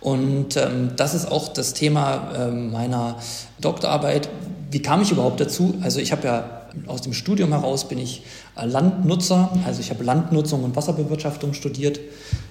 Und 0.00 0.58
ähm, 0.58 0.90
das 0.96 1.14
ist 1.14 1.32
auch 1.32 1.48
das 1.48 1.72
Thema 1.72 2.32
ähm, 2.36 2.70
meiner 2.70 3.16
Doktorarbeit. 3.62 4.28
Wie 4.70 4.82
kam 4.82 5.00
ich 5.00 5.10
überhaupt 5.10 5.40
dazu? 5.40 5.76
Also 5.80 6.00
ich 6.00 6.12
habe 6.12 6.26
ja 6.26 6.60
aus 6.86 7.00
dem 7.00 7.14
Studium 7.14 7.50
heraus 7.50 7.88
bin 7.88 7.98
ich 7.98 8.24
Landnutzer, 8.56 9.50
also 9.64 9.80
ich 9.80 9.90
habe 9.90 10.04
Landnutzung 10.04 10.64
und 10.64 10.76
Wasserbewirtschaftung 10.76 11.54
studiert. 11.54 12.00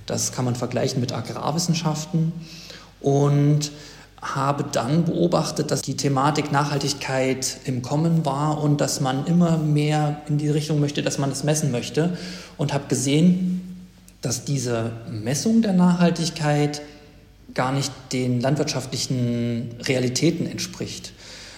Das 0.07 0.31
kann 0.31 0.45
man 0.45 0.55
vergleichen 0.55 1.01
mit 1.01 1.13
Agrarwissenschaften. 1.13 2.31
Und 2.99 3.71
habe 4.23 4.65
dann 4.71 5.05
beobachtet, 5.05 5.69
dass 5.69 5.81
die 5.81 5.97
Thematik 5.97 6.51
Nachhaltigkeit 6.51 7.57
im 7.65 7.81
Kommen 7.81 8.25
war 8.25 8.63
und 8.63 8.79
dass 8.79 9.01
man 9.01 9.25
immer 9.27 9.57
mehr 9.57 10.21
in 10.27 10.37
die 10.37 10.49
Richtung 10.49 10.79
möchte, 10.79 11.03
dass 11.03 11.17
man 11.17 11.31
es 11.31 11.43
messen 11.43 11.71
möchte 11.71 12.17
und 12.57 12.73
habe 12.73 12.85
gesehen, 12.87 13.85
dass 14.21 14.45
diese 14.45 14.91
Messung 15.11 15.61
der 15.61 15.73
Nachhaltigkeit 15.73 16.81
gar 17.53 17.71
nicht 17.73 17.91
den 18.13 18.39
landwirtschaftlichen 18.39 19.75
Realitäten 19.81 20.47
entspricht. 20.47 21.11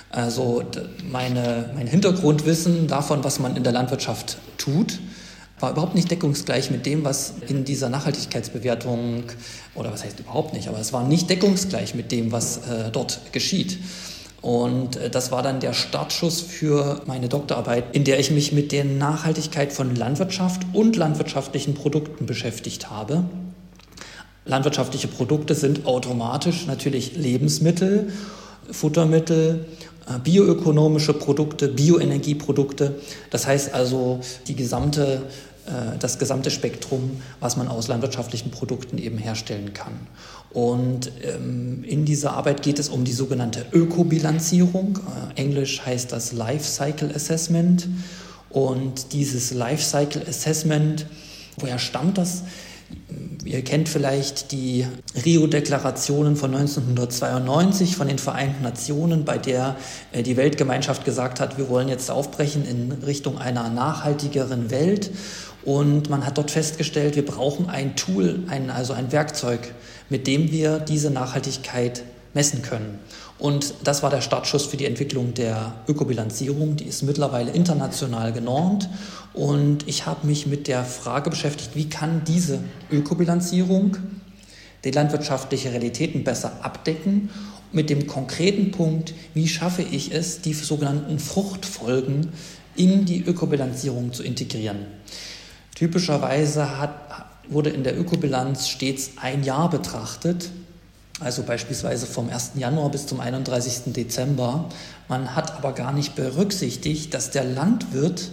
Also 0.09 0.63
meine, 1.09 1.70
mein 1.76 1.88
Hintergrundwissen 1.88 2.88
davon, 2.88 3.24
was 3.24 3.39
man 3.39 3.55
in 3.55 3.63
der 3.63 3.74
Landwirtschaft 3.74 4.38
tut, 4.57 4.99
war 5.60 5.72
überhaupt 5.72 5.95
nicht 5.95 6.12
deckungsgleich 6.12 6.70
mit 6.70 6.86
dem, 6.86 7.06
was 7.06 7.34
in 7.47 7.64
dieser 7.64 7.89
Nachhaltigkeitsbewertung, 7.89 9.24
oder 9.74 9.91
was 9.91 10.03
heißt 10.03 10.20
überhaupt 10.20 10.53
nicht, 10.53 10.68
aber 10.68 10.80
es 10.80 10.91
war 10.91 11.08
nicht 11.08 11.30
deckungsgleich 11.30 11.95
mit 11.95 12.12
dem, 12.12 12.32
was 12.32 12.58
äh, 12.58 12.91
dort 12.91 13.32
geschieht. 13.32 13.80
Und 14.41 14.97
äh, 14.97 15.10
das 15.10 15.32
war 15.32 15.41
dann 15.41 15.60
der 15.60 15.74
Startschuss 15.74 16.41
für 16.41 17.01
meine 17.08 17.30
Doktorarbeit, 17.30 17.95
in 17.95 18.03
der 18.03 18.20
ich 18.20 18.32
mich 18.32 18.51
mit 18.51 18.72
der 18.72 18.86
Nachhaltigkeit 18.86 19.74
von 19.74 19.95
Landwirtschaft 19.95 20.62
und 20.74 20.95
landwirtschaftlichen 20.95 21.74
Produkten 21.74 22.26
beschäftigt 22.26 22.91
habe. 22.91 23.24
Landwirtschaftliche 24.45 25.08
Produkte 25.08 25.56
sind 25.56 25.88
automatisch 25.88 26.68
natürlich 26.68 27.16
Lebensmittel, 27.16 28.12
Futtermittel 28.70 29.66
bioökonomische 30.24 31.14
Produkte, 31.14 31.68
Bioenergieprodukte. 31.68 32.95
Das 33.32 33.47
heißt 33.47 33.74
also 33.74 34.20
die 34.47 34.56
gesamte, 34.56 35.24
äh, 35.66 35.97
das 35.99 36.20
gesamte 36.20 36.51
Spektrum, 36.51 37.22
was 37.39 37.58
man 37.58 37.68
aus 37.68 37.88
landwirtschaftlichen 37.88 38.51
Produkten 38.51 38.97
eben 38.97 39.18
herstellen 39.18 39.74
kann. 39.74 39.93
Und 40.51 41.12
ähm, 41.22 41.84
in 41.84 42.06
dieser 42.06 42.34
Arbeit 42.34 42.62
geht 42.62 42.80
es 42.80 42.89
um 42.89 43.03
die 43.03 43.12
sogenannte 43.12 43.66
Ökobilanzierung. 43.74 44.99
Äh, 45.36 45.41
Englisch 45.41 45.86
heißt 45.86 46.12
das 46.12 46.32
Life 46.32 46.64
Cycle 46.64 47.14
Assessment. 47.14 47.88
Und 48.49 49.12
dieses 49.12 49.53
Life 49.53 49.84
Cycle 49.84 50.22
Assessment, 50.28 51.08
woher 51.58 51.78
stammt 51.78 52.18
das? 52.18 52.43
Ihr 53.45 53.63
kennt 53.63 53.89
vielleicht 53.89 54.51
die 54.51 54.88
Rio-Deklarationen 55.23 56.36
von 56.36 56.55
1992 56.55 57.95
von 57.95 58.07
den 58.07 58.17
Vereinten 58.17 58.63
Nationen, 58.63 59.23
bei 59.23 59.38
der 59.38 59.75
äh, 60.11 60.23
die 60.23 60.36
Weltgemeinschaft 60.36 61.05
gesagt 61.05 61.39
hat, 61.39 61.57
wir 61.57 61.69
wollen 61.69 61.88
jetzt 61.88 62.09
aufbrechen 62.09 62.65
in 62.65 62.91
Richtung 63.05 63.38
einer 63.38 63.69
nachhaltigeren 63.69 64.71
Welt. 64.71 65.11
Und 65.63 66.09
man 66.09 66.25
hat 66.25 66.38
dort 66.38 66.51
festgestellt, 66.51 67.15
wir 67.15 67.25
brauchen 67.25 67.69
ein 67.69 67.95
Tool, 67.95 68.43
ein, 68.47 68.69
also 68.69 68.93
ein 68.93 69.11
Werkzeug, 69.11 69.73
mit 70.09 70.27
dem 70.27 70.51
wir 70.51 70.79
diese 70.79 71.09
Nachhaltigkeit 71.09 72.03
messen 72.33 72.61
können. 72.61 72.99
Und 73.38 73.73
das 73.83 74.01
war 74.01 74.09
der 74.09 74.21
Startschuss 74.21 74.65
für 74.65 74.77
die 74.77 74.86
Entwicklung 74.86 75.33
der 75.33 75.73
Ökobilanzierung. 75.88 76.77
Die 76.77 76.86
ist 76.86 77.03
mittlerweile 77.03 77.51
international 77.51 78.31
genormt. 78.31 78.89
Und 79.33 79.88
ich 79.88 80.05
habe 80.05 80.25
mich 80.25 80.47
mit 80.47 80.67
der 80.67 80.86
Frage 80.86 81.29
beschäftigt, 81.29 81.71
wie 81.75 81.89
kann 81.89 82.23
diese 82.25 82.59
Ökobilanzierung 82.91 83.97
die 84.86 84.91
landwirtschaftliche 84.91 85.71
Realitäten 85.71 86.23
besser 86.23 86.59
abdecken 86.61 87.29
mit 87.71 87.89
dem 87.89 88.07
konkreten 88.07 88.71
Punkt, 88.71 89.13
wie 89.33 89.47
schaffe 89.47 89.81
ich 89.81 90.13
es, 90.13 90.41
die 90.41 90.53
sogenannten 90.53 91.19
Fruchtfolgen 91.19 92.29
in 92.75 93.05
die 93.05 93.21
Ökobilanzierung 93.23 94.13
zu 94.13 94.23
integrieren. 94.23 94.86
Typischerweise 95.75 96.79
hat, 96.79 97.27
wurde 97.49 97.71
in 97.71 97.83
der 97.83 97.99
Ökobilanz 97.99 98.69
stets 98.69 99.11
ein 99.17 99.43
Jahr 99.43 99.69
betrachtet 99.69 100.51
also 101.20 101.43
beispielsweise 101.43 102.05
vom 102.05 102.30
1. 102.30 102.51
Januar 102.55 102.89
bis 102.91 103.07
zum 103.07 103.20
31. 103.20 103.93
Dezember. 103.93 104.70
Man 105.07 105.36
hat 105.36 105.57
aber 105.57 105.74
gar 105.74 105.93
nicht 105.93 106.16
berücksichtigt, 106.16 107.13
dass 107.13 107.32
der 107.32 107.45
Landwirt 107.45 108.32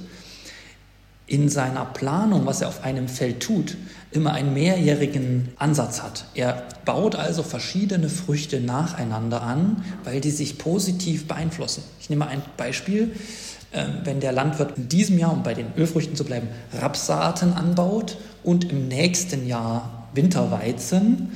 in 1.26 1.48
seiner 1.48 1.84
Planung, 1.84 2.44
was 2.44 2.60
er 2.60 2.68
auf 2.68 2.82
einem 2.82 3.08
Feld 3.08 3.40
tut, 3.40 3.76
immer 4.10 4.32
einen 4.32 4.52
mehrjährigen 4.52 5.48
Ansatz 5.56 6.02
hat. 6.02 6.26
Er 6.34 6.64
baut 6.84 7.14
also 7.14 7.42
verschiedene 7.42 8.08
Früchte 8.08 8.60
nacheinander 8.60 9.42
an, 9.42 9.84
weil 10.04 10.20
die 10.20 10.32
sich 10.32 10.58
positiv 10.58 11.28
beeinflussen. 11.28 11.84
Ich 12.00 12.10
nehme 12.10 12.26
ein 12.26 12.42
Beispiel. 12.56 13.12
Ähm, 13.72 14.00
wenn 14.04 14.20
der 14.20 14.32
Landwirt 14.32 14.76
in 14.76 14.88
diesem 14.88 15.18
Jahr, 15.18 15.32
um 15.32 15.42
bei 15.42 15.54
den 15.54 15.68
Ölfrüchten 15.78 16.14
zu 16.14 16.24
bleiben, 16.24 16.48
Rapsaaten 16.78 17.54
anbaut 17.54 18.18
und 18.42 18.70
im 18.70 18.88
nächsten 18.88 19.46
Jahr 19.46 20.08
Winterweizen, 20.12 21.32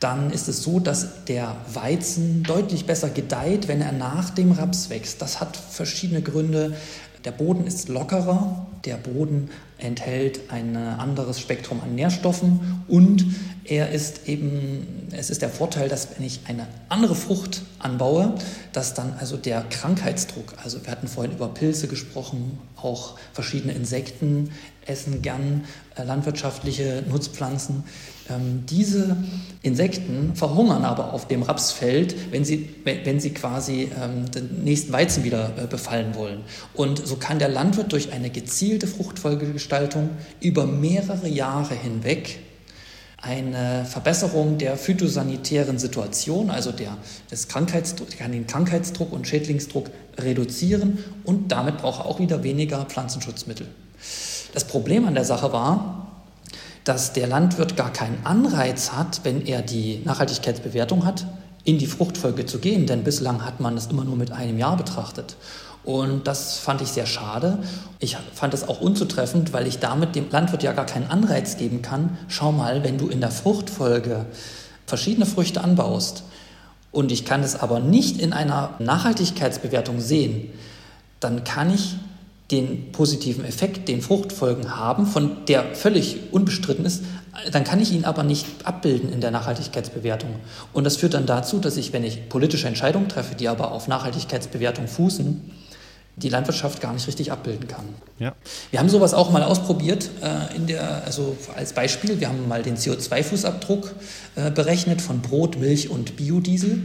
dann 0.00 0.30
ist 0.30 0.48
es 0.48 0.62
so, 0.62 0.80
dass 0.80 1.24
der 1.26 1.56
Weizen 1.72 2.42
deutlich 2.42 2.86
besser 2.86 3.10
gedeiht, 3.10 3.68
wenn 3.68 3.82
er 3.82 3.92
nach 3.92 4.30
dem 4.30 4.52
Raps 4.52 4.88
wächst. 4.88 5.20
Das 5.20 5.40
hat 5.40 5.56
verschiedene 5.56 6.22
Gründe. 6.22 6.74
Der 7.26 7.32
Boden 7.32 7.66
ist 7.66 7.90
lockerer, 7.90 8.66
der 8.86 8.96
Boden 8.96 9.50
enthält 9.76 10.50
ein 10.50 10.74
anderes 10.74 11.38
Spektrum 11.38 11.82
an 11.82 11.94
Nährstoffen 11.94 12.82
und 12.88 13.26
er 13.70 13.90
ist 13.90 14.26
eben, 14.26 15.06
es 15.12 15.30
ist 15.30 15.42
der 15.42 15.48
Vorteil, 15.48 15.88
dass 15.88 16.08
wenn 16.16 16.26
ich 16.26 16.40
eine 16.48 16.66
andere 16.88 17.14
Frucht 17.14 17.62
anbaue, 17.78 18.34
dass 18.72 18.94
dann 18.94 19.14
also 19.20 19.36
der 19.36 19.62
Krankheitsdruck, 19.62 20.54
also 20.62 20.84
wir 20.84 20.90
hatten 20.90 21.06
vorhin 21.06 21.32
über 21.32 21.46
Pilze 21.48 21.86
gesprochen, 21.86 22.58
auch 22.74 23.16
verschiedene 23.32 23.72
Insekten 23.72 24.50
essen 24.86 25.22
gern 25.22 25.66
äh, 25.94 26.02
landwirtschaftliche 26.02 27.04
Nutzpflanzen. 27.08 27.84
Ähm, 28.28 28.64
diese 28.68 29.16
Insekten 29.62 30.34
verhungern 30.34 30.84
aber 30.84 31.12
auf 31.12 31.28
dem 31.28 31.42
Rapsfeld, 31.42 32.32
wenn 32.32 32.44
sie, 32.44 32.74
wenn 32.84 33.20
sie 33.20 33.30
quasi 33.30 33.88
ähm, 34.02 34.28
den 34.32 34.64
nächsten 34.64 34.92
Weizen 34.92 35.22
wieder 35.22 35.52
äh, 35.56 35.66
befallen 35.68 36.16
wollen. 36.16 36.40
Und 36.74 37.06
so 37.06 37.14
kann 37.16 37.38
der 37.38 37.48
Landwirt 37.48 37.92
durch 37.92 38.12
eine 38.12 38.30
gezielte 38.30 38.88
Fruchtfolgegestaltung 38.88 40.10
über 40.40 40.66
mehrere 40.66 41.28
Jahre 41.28 41.76
hinweg 41.76 42.40
eine 43.22 43.84
Verbesserung 43.84 44.58
der 44.58 44.76
phytosanitären 44.76 45.78
Situation, 45.78 46.50
also 46.50 46.72
der, 46.72 46.96
des 47.30 47.48
Krankheitsdruck, 47.48 48.10
kann 48.16 48.32
den 48.32 48.46
Krankheitsdruck 48.46 49.12
und 49.12 49.26
Schädlingsdruck 49.26 49.90
reduzieren 50.18 50.98
und 51.24 51.52
damit 51.52 51.78
braucht 51.78 52.00
er 52.00 52.06
auch 52.06 52.18
wieder 52.18 52.42
weniger 52.42 52.84
Pflanzenschutzmittel. 52.86 53.66
Das 54.54 54.64
Problem 54.64 55.06
an 55.06 55.14
der 55.14 55.24
Sache 55.24 55.52
war, 55.52 56.08
dass 56.84 57.12
der 57.12 57.26
Landwirt 57.26 57.76
gar 57.76 57.92
keinen 57.92 58.24
Anreiz 58.24 58.92
hat, 58.92 59.20
wenn 59.24 59.46
er 59.46 59.62
die 59.62 60.00
Nachhaltigkeitsbewertung 60.04 61.04
hat, 61.04 61.26
in 61.64 61.78
die 61.78 61.86
Fruchtfolge 61.86 62.46
zu 62.46 62.58
gehen, 62.58 62.86
denn 62.86 63.04
bislang 63.04 63.44
hat 63.44 63.60
man 63.60 63.76
es 63.76 63.86
immer 63.88 64.04
nur 64.04 64.16
mit 64.16 64.32
einem 64.32 64.58
Jahr 64.58 64.76
betrachtet. 64.76 65.36
Und 65.84 66.26
das 66.26 66.58
fand 66.58 66.82
ich 66.82 66.88
sehr 66.88 67.06
schade. 67.06 67.58
Ich 67.98 68.16
fand 68.34 68.52
es 68.54 68.68
auch 68.68 68.80
unzutreffend, 68.80 69.52
weil 69.52 69.66
ich 69.66 69.78
damit 69.78 70.14
dem 70.14 70.30
Landwirt 70.30 70.62
ja 70.62 70.72
gar 70.72 70.86
keinen 70.86 71.10
Anreiz 71.10 71.56
geben 71.56 71.82
kann. 71.82 72.18
Schau 72.28 72.52
mal, 72.52 72.84
wenn 72.84 72.98
du 72.98 73.08
in 73.08 73.20
der 73.20 73.30
Fruchtfolge 73.30 74.26
verschiedene 74.86 75.26
Früchte 75.26 75.62
anbaust 75.62 76.24
und 76.92 77.12
ich 77.12 77.24
kann 77.24 77.42
es 77.42 77.56
aber 77.56 77.80
nicht 77.80 78.20
in 78.20 78.32
einer 78.32 78.74
Nachhaltigkeitsbewertung 78.78 80.00
sehen, 80.00 80.50
dann 81.20 81.44
kann 81.44 81.72
ich 81.72 81.96
den 82.50 82.90
positiven 82.92 83.44
Effekt, 83.44 83.88
den 83.88 84.02
Fruchtfolgen 84.02 84.76
haben, 84.76 85.06
von 85.06 85.44
der 85.46 85.74
völlig 85.74 86.32
unbestritten 86.32 86.84
ist, 86.84 87.04
dann 87.52 87.62
kann 87.62 87.80
ich 87.80 87.92
ihn 87.92 88.04
aber 88.04 88.24
nicht 88.24 88.46
abbilden 88.64 89.12
in 89.12 89.20
der 89.20 89.30
Nachhaltigkeitsbewertung. 89.30 90.30
Und 90.72 90.84
das 90.84 90.96
führt 90.96 91.14
dann 91.14 91.26
dazu, 91.26 91.60
dass 91.60 91.76
ich, 91.76 91.92
wenn 91.92 92.02
ich 92.02 92.28
politische 92.28 92.66
Entscheidungen 92.66 93.08
treffe, 93.08 93.36
die 93.36 93.48
aber 93.48 93.70
auf 93.70 93.86
Nachhaltigkeitsbewertung 93.86 94.88
fußen, 94.88 95.40
die 96.22 96.28
Landwirtschaft 96.28 96.80
gar 96.80 96.92
nicht 96.92 97.06
richtig 97.06 97.32
abbilden 97.32 97.68
kann. 97.68 97.84
Ja. 98.18 98.34
Wir 98.70 98.80
haben 98.80 98.88
sowas 98.88 99.14
auch 99.14 99.30
mal 99.30 99.42
ausprobiert 99.42 100.10
äh, 100.22 100.56
in 100.56 100.66
der, 100.66 101.04
also 101.04 101.36
als 101.54 101.72
Beispiel, 101.72 102.20
wir 102.20 102.28
haben 102.28 102.48
mal 102.48 102.62
den 102.62 102.76
CO2-Fußabdruck 102.76 103.90
äh, 104.36 104.50
berechnet 104.50 105.00
von 105.00 105.20
Brot, 105.20 105.58
Milch 105.58 105.88
und 105.90 106.16
Biodiesel 106.16 106.82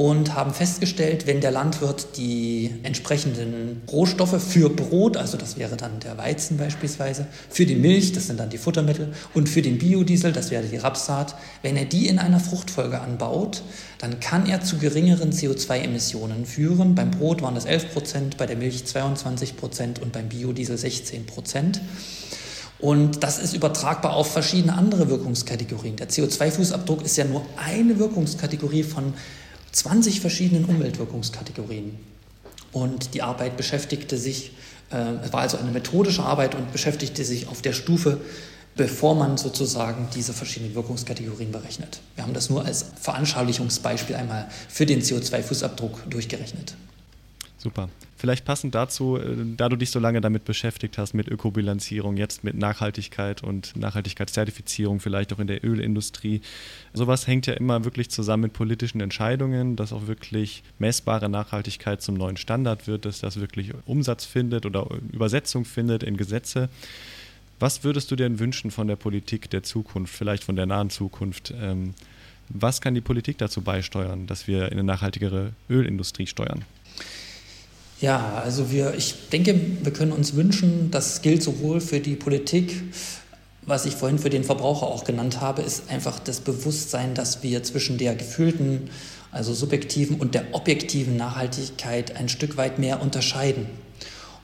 und 0.00 0.34
haben 0.34 0.54
festgestellt, 0.54 1.26
wenn 1.26 1.42
der 1.42 1.50
Landwirt 1.50 2.16
die 2.16 2.70
entsprechenden 2.84 3.82
Rohstoffe 3.92 4.42
für 4.42 4.70
Brot, 4.70 5.18
also 5.18 5.36
das 5.36 5.58
wäre 5.58 5.76
dann 5.76 6.00
der 6.00 6.16
Weizen 6.16 6.56
beispielsweise, 6.56 7.26
für 7.50 7.66
die 7.66 7.74
Milch, 7.74 8.12
das 8.12 8.28
sind 8.28 8.40
dann 8.40 8.48
die 8.48 8.56
Futtermittel, 8.56 9.12
und 9.34 9.50
für 9.50 9.60
den 9.60 9.76
Biodiesel, 9.76 10.32
das 10.32 10.50
wäre 10.50 10.62
die 10.62 10.78
Rapssaat, 10.78 11.34
wenn 11.60 11.76
er 11.76 11.84
die 11.84 12.08
in 12.08 12.18
einer 12.18 12.40
Fruchtfolge 12.40 12.98
anbaut, 12.98 13.60
dann 13.98 14.20
kann 14.20 14.48
er 14.48 14.62
zu 14.62 14.78
geringeren 14.78 15.32
CO2-Emissionen 15.32 16.46
führen. 16.46 16.94
Beim 16.94 17.10
Brot 17.10 17.42
waren 17.42 17.54
das 17.54 17.66
11 17.66 17.92
Prozent, 17.92 18.36
bei 18.38 18.46
der 18.46 18.56
Milch 18.56 18.86
22 18.86 19.58
Prozent 19.58 19.98
und 19.98 20.12
beim 20.12 20.30
Biodiesel 20.30 20.78
16 20.78 21.26
Prozent. 21.26 21.82
Und 22.78 23.22
das 23.22 23.38
ist 23.38 23.52
übertragbar 23.52 24.14
auf 24.14 24.32
verschiedene 24.32 24.72
andere 24.72 25.10
Wirkungskategorien. 25.10 25.96
Der 25.96 26.08
CO2-Fußabdruck 26.08 27.02
ist 27.02 27.18
ja 27.18 27.26
nur 27.26 27.44
eine 27.58 27.98
Wirkungskategorie 27.98 28.84
von 28.84 29.12
20 29.72 30.20
verschiedenen 30.20 30.64
Umweltwirkungskategorien. 30.64 31.98
Und 32.72 33.14
die 33.14 33.22
Arbeit 33.22 33.56
beschäftigte 33.56 34.16
sich, 34.16 34.52
äh, 34.90 35.14
es 35.24 35.32
war 35.32 35.40
also 35.40 35.56
eine 35.56 35.70
methodische 35.70 36.22
Arbeit 36.22 36.54
und 36.54 36.72
beschäftigte 36.72 37.24
sich 37.24 37.48
auf 37.48 37.62
der 37.62 37.72
Stufe, 37.72 38.20
bevor 38.76 39.14
man 39.14 39.36
sozusagen 39.36 40.08
diese 40.14 40.32
verschiedenen 40.32 40.74
Wirkungskategorien 40.74 41.52
berechnet. 41.52 42.00
Wir 42.14 42.24
haben 42.24 42.34
das 42.34 42.50
nur 42.50 42.64
als 42.64 42.86
Veranschaulichungsbeispiel 43.00 44.16
einmal 44.16 44.48
für 44.68 44.86
den 44.86 45.02
CO2-Fußabdruck 45.02 46.08
durchgerechnet. 46.08 46.74
Super. 47.58 47.88
Vielleicht 48.20 48.44
passend 48.44 48.74
dazu, 48.74 49.16
äh, 49.16 49.34
da 49.56 49.70
du 49.70 49.76
dich 49.76 49.90
so 49.90 49.98
lange 49.98 50.20
damit 50.20 50.44
beschäftigt 50.44 50.98
hast, 50.98 51.14
mit 51.14 51.26
Ökobilanzierung, 51.26 52.18
jetzt 52.18 52.44
mit 52.44 52.54
Nachhaltigkeit 52.54 53.42
und 53.42 53.74
Nachhaltigkeitszertifizierung, 53.76 55.00
vielleicht 55.00 55.32
auch 55.32 55.38
in 55.38 55.46
der 55.46 55.64
Ölindustrie. 55.64 56.42
Sowas 56.92 57.26
hängt 57.26 57.46
ja 57.46 57.54
immer 57.54 57.86
wirklich 57.86 58.10
zusammen 58.10 58.42
mit 58.42 58.52
politischen 58.52 59.00
Entscheidungen, 59.00 59.74
dass 59.74 59.94
auch 59.94 60.06
wirklich 60.06 60.62
messbare 60.78 61.30
Nachhaltigkeit 61.30 62.02
zum 62.02 62.16
neuen 62.16 62.36
Standard 62.36 62.86
wird, 62.86 63.06
dass 63.06 63.20
das 63.20 63.40
wirklich 63.40 63.72
Umsatz 63.86 64.26
findet 64.26 64.66
oder 64.66 64.86
Übersetzung 65.12 65.64
findet 65.64 66.02
in 66.02 66.18
Gesetze. 66.18 66.68
Was 67.58 67.84
würdest 67.84 68.10
du 68.10 68.16
denn 68.16 68.38
wünschen 68.38 68.70
von 68.70 68.86
der 68.86 68.96
Politik 68.96 69.48
der 69.48 69.62
Zukunft, 69.62 70.14
vielleicht 70.14 70.44
von 70.44 70.56
der 70.56 70.66
nahen 70.66 70.90
Zukunft? 70.90 71.54
Ähm, 71.58 71.94
was 72.50 72.82
kann 72.82 72.94
die 72.94 73.00
Politik 73.00 73.38
dazu 73.38 73.62
beisteuern, 73.62 74.26
dass 74.26 74.46
wir 74.46 74.66
in 74.66 74.72
eine 74.72 74.84
nachhaltigere 74.84 75.52
Ölindustrie 75.70 76.26
steuern? 76.26 76.66
Ja, 78.00 78.40
also 78.42 78.70
wir, 78.70 78.94
ich 78.94 79.28
denke, 79.28 79.60
wir 79.82 79.92
können 79.92 80.12
uns 80.12 80.34
wünschen, 80.34 80.90
das 80.90 81.20
gilt 81.20 81.42
sowohl 81.42 81.80
für 81.82 82.00
die 82.00 82.16
Politik, 82.16 82.82
was 83.62 83.84
ich 83.84 83.94
vorhin 83.94 84.18
für 84.18 84.30
den 84.30 84.42
Verbraucher 84.42 84.86
auch 84.86 85.04
genannt 85.04 85.40
habe, 85.40 85.62
ist 85.62 85.90
einfach 85.90 86.18
das 86.18 86.40
Bewusstsein, 86.40 87.14
dass 87.14 87.42
wir 87.42 87.62
zwischen 87.62 87.98
der 87.98 88.14
gefühlten, 88.14 88.90
also 89.32 89.52
subjektiven 89.52 90.16
und 90.16 90.34
der 90.34 90.46
objektiven 90.52 91.16
Nachhaltigkeit 91.16 92.16
ein 92.16 92.28
Stück 92.28 92.56
weit 92.56 92.78
mehr 92.78 93.02
unterscheiden. 93.02 93.66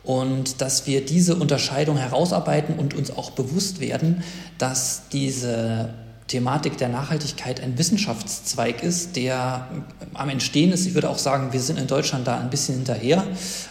Und 0.04 0.60
dass 0.60 0.86
wir 0.86 1.04
diese 1.04 1.34
Unterscheidung 1.34 1.96
herausarbeiten 1.96 2.78
und 2.78 2.94
uns 2.94 3.10
auch 3.10 3.30
bewusst 3.30 3.80
werden, 3.80 4.22
dass 4.58 5.08
diese 5.12 5.94
Thematik 6.28 6.76
der 6.76 6.88
Nachhaltigkeit 6.88 7.60
ein 7.60 7.78
Wissenschaftszweig 7.78 8.82
ist, 8.82 9.14
der 9.14 9.68
am 10.14 10.28
Entstehen 10.28 10.72
ist. 10.72 10.86
Ich 10.86 10.94
würde 10.94 11.08
auch 11.08 11.18
sagen, 11.18 11.52
wir 11.52 11.60
sind 11.60 11.78
in 11.78 11.86
Deutschland 11.86 12.26
da 12.26 12.38
ein 12.38 12.50
bisschen 12.50 12.76
hinterher. 12.76 13.24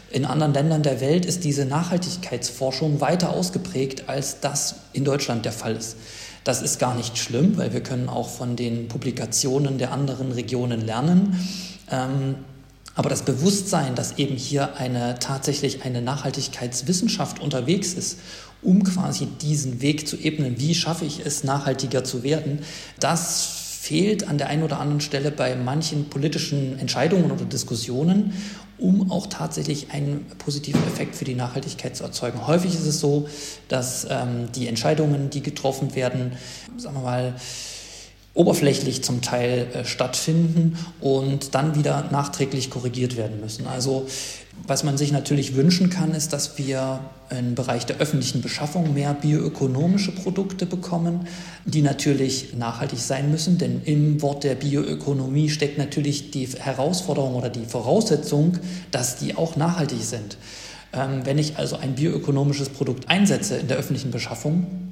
In 0.10 0.24
anderen 0.26 0.54
Ländern 0.54 0.82
der 0.82 1.02
Welt 1.02 1.26
ist 1.26 1.44
diese 1.44 1.66
Nachhaltigkeitsforschung 1.66 3.02
weiter 3.02 3.32
ausgeprägt, 3.32 4.08
als 4.08 4.40
das 4.40 4.76
in 4.94 5.04
Deutschland 5.04 5.44
der 5.44 5.52
Fall 5.52 5.76
ist. 5.76 5.98
Das 6.46 6.62
ist 6.62 6.80
gar 6.80 6.96
nicht 6.96 7.18
schlimm, 7.18 7.58
weil 7.58 7.74
wir 7.74 7.82
können 7.82 8.08
auch 8.08 8.30
von 8.30 8.56
den 8.56 8.88
Publikationen 8.88 9.78
der 9.78 9.92
anderen 9.92 10.32
Regionen 10.32 10.80
lernen. 10.80 11.38
Ähm, 11.92 12.36
aber 12.96 13.10
das 13.10 13.24
Bewusstsein, 13.24 13.94
dass 13.96 14.18
eben 14.18 14.38
hier 14.38 14.78
eine 14.78 15.20
tatsächlich 15.20 15.84
eine 15.84 16.02
Nachhaltigkeitswissenschaft 16.02 17.42
unterwegs 17.42 17.94
ist 17.94 18.20
um 18.66 18.84
quasi 18.84 19.28
diesen 19.42 19.82
Weg 19.82 20.08
zu 20.08 20.18
ebnen, 20.18 20.60
wie 20.60 20.76
schaffe 20.76 21.06
ich 21.06 21.26
es, 21.26 21.44
nachhaltiger 21.44 22.04
zu 22.04 22.24
werden, 22.24 22.60
das 23.00 23.62
fehlt 23.82 24.28
an 24.28 24.40
der 24.40 24.48
einen 24.48 24.64
oder 24.64 24.80
anderen 24.80 25.00
Stelle 25.00 25.30
bei 25.30 25.56
manchen 25.56 26.10
politischen 26.10 26.80
Entscheidungen 26.80 27.32
oder 27.32 27.46
Diskussionen, 27.46 28.34
um 28.80 29.12
auch 29.12 29.28
tatsächlich 29.28 29.92
einen 29.92 30.26
positiven 30.40 30.82
Effekt 30.88 31.16
für 31.16 31.24
die 31.24 31.36
Nachhaltigkeit 31.36 31.96
zu 31.96 32.04
erzeugen. 32.04 32.48
Häufig 32.48 32.74
ist 32.74 32.88
es 32.88 33.00
so, 33.00 33.30
dass 33.68 34.08
ähm, 34.10 34.52
die 34.56 34.68
Entscheidungen, 34.68 35.30
die 35.30 35.42
getroffen 35.42 35.96
werden, 35.96 36.34
sagen 36.78 36.96
wir 36.96 37.04
mal, 37.04 37.36
oberflächlich 38.34 39.04
zum 39.04 39.22
Teil 39.22 39.68
äh, 39.74 39.86
stattfinden 39.86 40.78
und 41.00 41.56
dann 41.56 41.76
wieder 41.76 42.10
nachträglich 42.12 42.70
korrigiert 42.70 43.16
werden 43.16 43.40
müssen. 43.40 43.66
Also 43.66 44.08
was 44.68 44.84
man 44.84 44.98
sich 44.98 45.12
natürlich 45.12 45.56
wünschen 45.56 45.90
kann, 45.90 46.14
ist, 46.14 46.34
dass 46.34 46.58
wir 46.58 47.00
im 47.30 47.56
Bereich 47.56 47.86
der 47.86 47.98
öffentlichen 47.98 48.42
Beschaffung 48.42 48.94
mehr 48.94 49.14
bioökonomische 49.14 50.12
Produkte 50.12 50.66
bekommen, 50.66 51.28
die 51.66 51.82
natürlich 51.82 52.54
nachhaltig 52.56 53.00
sein 53.00 53.32
müssen, 53.32 53.58
denn 53.58 53.82
im 53.84 54.22
Wort 54.22 54.44
der 54.44 54.56
Bioökonomie 54.56 55.50
steckt 55.50 55.78
natürlich 55.78 56.32
die 56.32 56.48
Herausforderung 56.48 57.36
oder 57.36 57.50
die 57.50 57.66
Voraussetzung, 57.66 58.58
dass 58.92 59.18
die 59.18 59.36
auch 59.36 59.56
nachhaltig 59.56 60.02
sind. 60.02 60.38
Ähm, 60.94 61.26
wenn 61.26 61.38
ich 61.38 61.58
also 61.58 61.78
ein 61.78 61.96
bioökonomisches 61.96 62.70
Produkt 62.70 63.10
einsetze 63.10 63.58
in 63.58 63.68
der 63.68 63.78
öffentlichen 63.78 64.12
Beschaffung, 64.12 64.86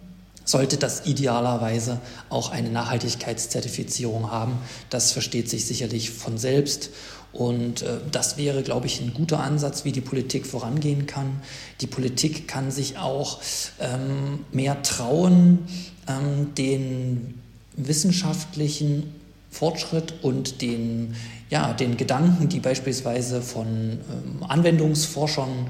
sollte 0.45 0.77
das 0.77 1.05
idealerweise 1.05 1.99
auch 2.29 2.51
eine 2.51 2.69
Nachhaltigkeitszertifizierung 2.69 4.29
haben. 4.29 4.57
Das 4.89 5.11
versteht 5.11 5.49
sich 5.49 5.65
sicherlich 5.65 6.11
von 6.11 6.37
selbst. 6.37 6.89
Und 7.33 7.81
äh, 7.81 7.97
das 8.11 8.37
wäre, 8.37 8.61
glaube 8.61 8.85
ich, 8.85 9.01
ein 9.01 9.13
guter 9.13 9.39
Ansatz, 9.39 9.85
wie 9.85 9.91
die 9.91 10.01
Politik 10.01 10.45
vorangehen 10.45 11.07
kann. 11.07 11.41
Die 11.81 11.87
Politik 11.87 12.47
kann 12.47 12.71
sich 12.71 12.97
auch 12.97 13.39
ähm, 13.79 14.45
mehr 14.51 14.81
trauen, 14.83 15.59
ähm, 16.07 16.53
den 16.55 17.41
wissenschaftlichen 17.75 19.15
Fortschritt 19.49 20.13
und 20.21 20.61
den 20.61 21.15
ja, 21.53 21.71
den 21.71 21.97
Gedanken, 21.97 22.49
die 22.49 22.59
beispielsweise 22.59 23.43
von 23.43 23.67
ähm, 23.67 23.99
Anwendungsforschern, 24.47 25.67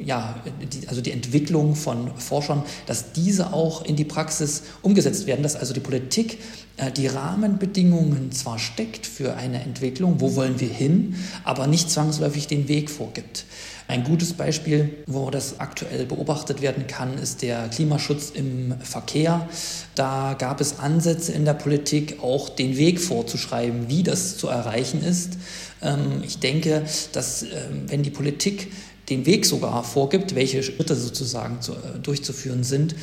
ja, 0.00 0.36
die, 0.72 0.88
also 0.88 1.00
die 1.00 1.12
Entwicklung 1.12 1.74
von 1.74 2.10
Forschern, 2.16 2.62
dass 2.86 3.12
diese 3.12 3.52
auch 3.52 3.84
in 3.84 3.96
die 3.96 4.04
Praxis 4.04 4.62
umgesetzt 4.82 5.26
werden, 5.26 5.42
dass 5.42 5.56
also 5.56 5.74
die 5.74 5.80
Politik 5.80 6.38
äh, 6.76 6.92
die 6.92 7.06
Rahmenbedingungen 7.06 8.32
zwar 8.32 8.58
steckt 8.58 9.06
für 9.06 9.36
eine 9.36 9.62
Entwicklung, 9.62 10.20
wo 10.20 10.34
wollen 10.34 10.60
wir 10.60 10.68
hin, 10.68 11.16
aber 11.44 11.66
nicht 11.66 11.90
zwangsläufig 11.90 12.46
den 12.46 12.68
Weg 12.68 12.90
vorgibt. 12.90 13.44
Ein 13.88 14.02
gutes 14.02 14.32
Beispiel, 14.32 14.96
wo 15.06 15.30
das 15.30 15.60
aktuell 15.60 16.06
beobachtet 16.06 16.60
werden 16.60 16.88
kann, 16.88 17.18
ist 17.18 17.42
der 17.42 17.68
Klimaschutz 17.68 18.30
im 18.30 18.74
Verkehr. 18.80 19.48
Da 19.94 20.34
gab 20.36 20.60
es 20.60 20.80
Ansätze 20.80 21.32
in 21.32 21.44
der 21.44 21.54
Politik, 21.54 22.20
auch 22.20 22.48
den 22.48 22.76
Weg 22.76 23.00
vorzuschreiben, 23.00 23.88
wie 23.88 24.02
das 24.02 24.38
zu 24.38 24.48
erreichen 24.48 25.04
ist. 25.04 25.38
Ähm, 25.82 26.22
ich 26.24 26.40
denke, 26.40 26.82
dass 27.12 27.44
ähm, 27.44 27.84
wenn 27.86 28.02
die 28.02 28.10
Politik 28.10 28.72
den 29.08 29.26
Weg 29.26 29.46
sogar 29.46 29.84
vorgibt, 29.84 30.34
welche 30.34 30.62
Schritte 30.62 30.96
sozusagen 30.96 31.58
äh, 31.68 31.98
durchzuführen 31.98 32.64
sind, 32.64 32.94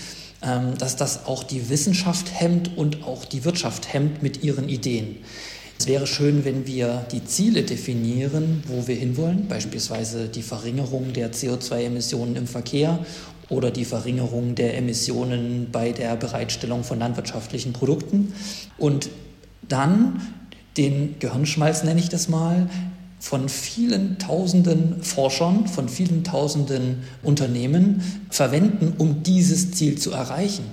ähm, 0.41 0.77
dass 0.77 0.95
das 0.95 1.25
auch 1.25 1.43
die 1.43 1.69
Wissenschaft 1.69 2.31
hemmt 2.39 2.77
und 2.77 3.03
auch 3.03 3.25
die 3.25 3.45
Wirtschaft 3.45 3.93
hemmt 3.93 4.21
mit 4.21 4.43
ihren 4.43 4.69
Ideen. 4.69 5.17
Es 5.79 5.87
wäre 5.87 6.07
schön, 6.07 6.45
wenn 6.45 6.67
wir 6.67 7.05
die 7.11 7.25
Ziele 7.25 7.63
definieren, 7.63 8.63
wo 8.67 8.87
wir 8.87 8.95
hinwollen, 8.95 9.47
beispielsweise 9.47 10.27
die 10.27 10.43
Verringerung 10.43 11.13
der 11.13 11.33
CO2-Emissionen 11.33 12.35
im 12.35 12.47
Verkehr 12.47 12.99
oder 13.49 13.71
die 13.71 13.85
Verringerung 13.85 14.55
der 14.55 14.77
Emissionen 14.77 15.67
bei 15.71 15.91
der 15.91 16.15
Bereitstellung 16.15 16.83
von 16.83 16.99
landwirtschaftlichen 16.99 17.73
Produkten. 17.73 18.33
Und 18.77 19.09
dann 19.67 20.21
den 20.77 21.15
Gehirnschmalz, 21.19 21.83
nenne 21.83 21.99
ich 21.99 22.09
das 22.09 22.29
mal, 22.29 22.69
von 23.23 23.47
vielen 23.47 24.17
tausenden 24.19 25.01
Forschern, 25.01 25.65
von 25.65 25.87
vielen 25.87 26.25
tausenden 26.25 27.03
Unternehmen 27.23 28.03
verwenden, 28.29 28.95
um 28.97 29.23
dieses 29.23 29.71
Ziel 29.71 29.97
zu 29.97 30.11
erreichen. 30.11 30.65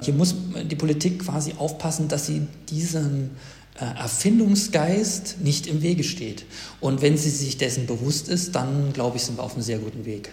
Hier 0.00 0.14
muss 0.14 0.36
die 0.70 0.76
Politik 0.76 1.24
quasi 1.24 1.54
aufpassen, 1.58 2.06
dass 2.06 2.26
sie 2.26 2.42
diesen 2.68 3.30
äh, 3.80 3.98
Erfindungsgeist 3.98 5.38
nicht 5.40 5.66
im 5.66 5.82
Wege 5.82 6.04
steht. 6.04 6.44
Und 6.78 7.02
wenn 7.02 7.18
sie 7.18 7.30
sich 7.30 7.58
dessen 7.58 7.86
bewusst 7.86 8.28
ist, 8.28 8.54
dann 8.54 8.92
glaube 8.92 9.16
ich, 9.16 9.24
sind 9.24 9.36
wir 9.38 9.42
auf 9.42 9.54
einem 9.54 9.62
sehr 9.62 9.78
guten 9.78 10.04
Weg. 10.04 10.32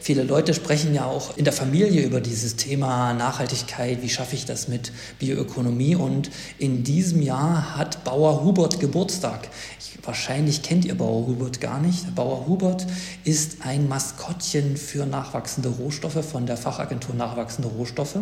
Viele 0.00 0.22
Leute 0.22 0.54
sprechen 0.54 0.94
ja 0.94 1.06
auch 1.06 1.36
in 1.36 1.44
der 1.44 1.52
Familie 1.52 2.02
über 2.02 2.20
dieses 2.20 2.56
Thema 2.56 3.12
Nachhaltigkeit, 3.12 4.02
wie 4.02 4.08
schaffe 4.08 4.36
ich 4.36 4.44
das 4.44 4.68
mit 4.68 4.92
Bioökonomie. 5.18 5.96
Und 5.96 6.30
in 6.58 6.84
diesem 6.84 7.22
Jahr 7.22 7.76
hat 7.76 8.04
Bauer 8.04 8.44
Hubert 8.44 8.78
Geburtstag. 8.78 9.48
Ich, 9.80 9.98
wahrscheinlich 10.06 10.62
kennt 10.62 10.84
ihr 10.84 10.96
Bauer 10.96 11.26
Hubert 11.26 11.60
gar 11.60 11.80
nicht. 11.80 12.14
Bauer 12.14 12.46
Hubert 12.46 12.86
ist 13.24 13.58
ein 13.64 13.88
Maskottchen 13.88 14.76
für 14.76 15.06
nachwachsende 15.06 15.70
Rohstoffe 15.70 16.24
von 16.24 16.46
der 16.46 16.56
Fachagentur 16.56 17.14
Nachwachsende 17.14 17.68
Rohstoffe. 17.68 18.18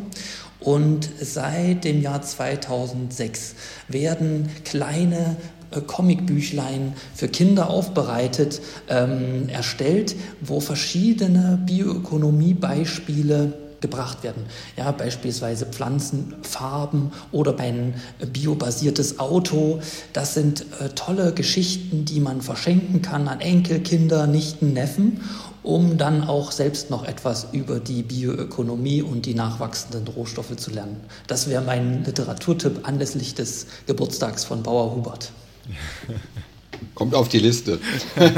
Und 0.61 1.11
seit 1.21 1.85
dem 1.85 2.01
Jahr 2.01 2.23
2006 2.23 3.55
werden 3.89 4.49
kleine 4.65 5.37
Comicbüchlein 5.81 6.95
für 7.15 7.29
Kinder 7.29 7.71
aufbereitet, 7.71 8.61
ähm, 8.89 9.49
erstellt, 9.49 10.17
wo 10.41 10.61
verschiedene 10.61 11.59
Bioökonomie-Beispiele 11.67 13.53
gebracht 13.85 14.23
werden. 14.23 14.47
Ja, 14.79 14.93
beispielsweise 14.93 15.67
Pflanzenfarben 15.67 17.13
oder 17.33 17.59
ein 17.59 17.93
biobasiertes 18.33 19.19
Auto. 19.19 19.81
Das 20.15 20.33
sind 20.33 20.65
äh, 20.81 20.89
tolle 20.95 21.35
Geschichten, 21.35 22.07
die 22.07 22.21
man 22.21 22.41
verschenken 22.41 23.03
kann 23.03 23.29
an 23.29 23.43
Enkelkinder, 23.43 24.27
Nichten, 24.27 24.73
Neffen, 24.73 25.21
um 25.63 25.99
dann 25.99 26.25
auch 26.25 26.51
selbst 26.51 26.89
noch 26.89 27.05
etwas 27.05 27.49
über 27.53 27.79
die 27.79 28.03
Bioökonomie 28.03 29.03
und 29.03 29.27
die 29.27 29.35
nachwachsenden 29.35 30.09
Rohstoffe 30.09 30.57
zu 30.57 30.71
lernen. 30.71 30.97
Das 31.27 31.51
wäre 31.51 31.63
mein 31.63 32.05
Literaturtipp 32.05 32.89
anlässlich 32.89 33.35
des 33.35 33.67
Geburtstags 33.87 34.45
von 34.45 34.63
Bauer 34.63 34.95
Hubert. 34.95 35.31
Kommt 36.95 37.15
auf 37.15 37.29
die 37.29 37.39
Liste. 37.39 37.79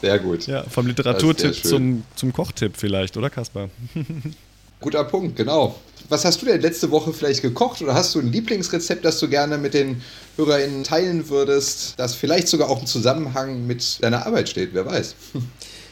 sehr 0.00 0.18
gut. 0.18 0.46
Ja, 0.46 0.64
vom 0.64 0.86
Literaturtipp 0.86 1.54
zum, 1.64 2.04
zum 2.16 2.32
Kochtipp 2.32 2.76
vielleicht, 2.76 3.16
oder 3.16 3.30
Kaspar? 3.30 3.68
Guter 4.80 5.04
Punkt, 5.04 5.36
genau. 5.36 5.76
Was 6.08 6.24
hast 6.24 6.42
du 6.42 6.46
denn 6.46 6.60
letzte 6.60 6.90
Woche 6.90 7.12
vielleicht 7.12 7.40
gekocht 7.42 7.80
oder 7.80 7.94
hast 7.94 8.14
du 8.14 8.18
ein 8.18 8.32
Lieblingsrezept, 8.32 9.04
das 9.04 9.20
du 9.20 9.28
gerne 9.28 9.56
mit 9.56 9.74
den 9.74 10.02
HörerInnen 10.36 10.82
teilen 10.82 11.28
würdest, 11.28 11.94
das 11.96 12.14
vielleicht 12.14 12.48
sogar 12.48 12.68
auch 12.68 12.80
im 12.80 12.86
Zusammenhang 12.86 13.66
mit 13.66 14.02
deiner 14.02 14.26
Arbeit 14.26 14.48
steht? 14.48 14.70
Wer 14.72 14.84
weiß. 14.84 15.14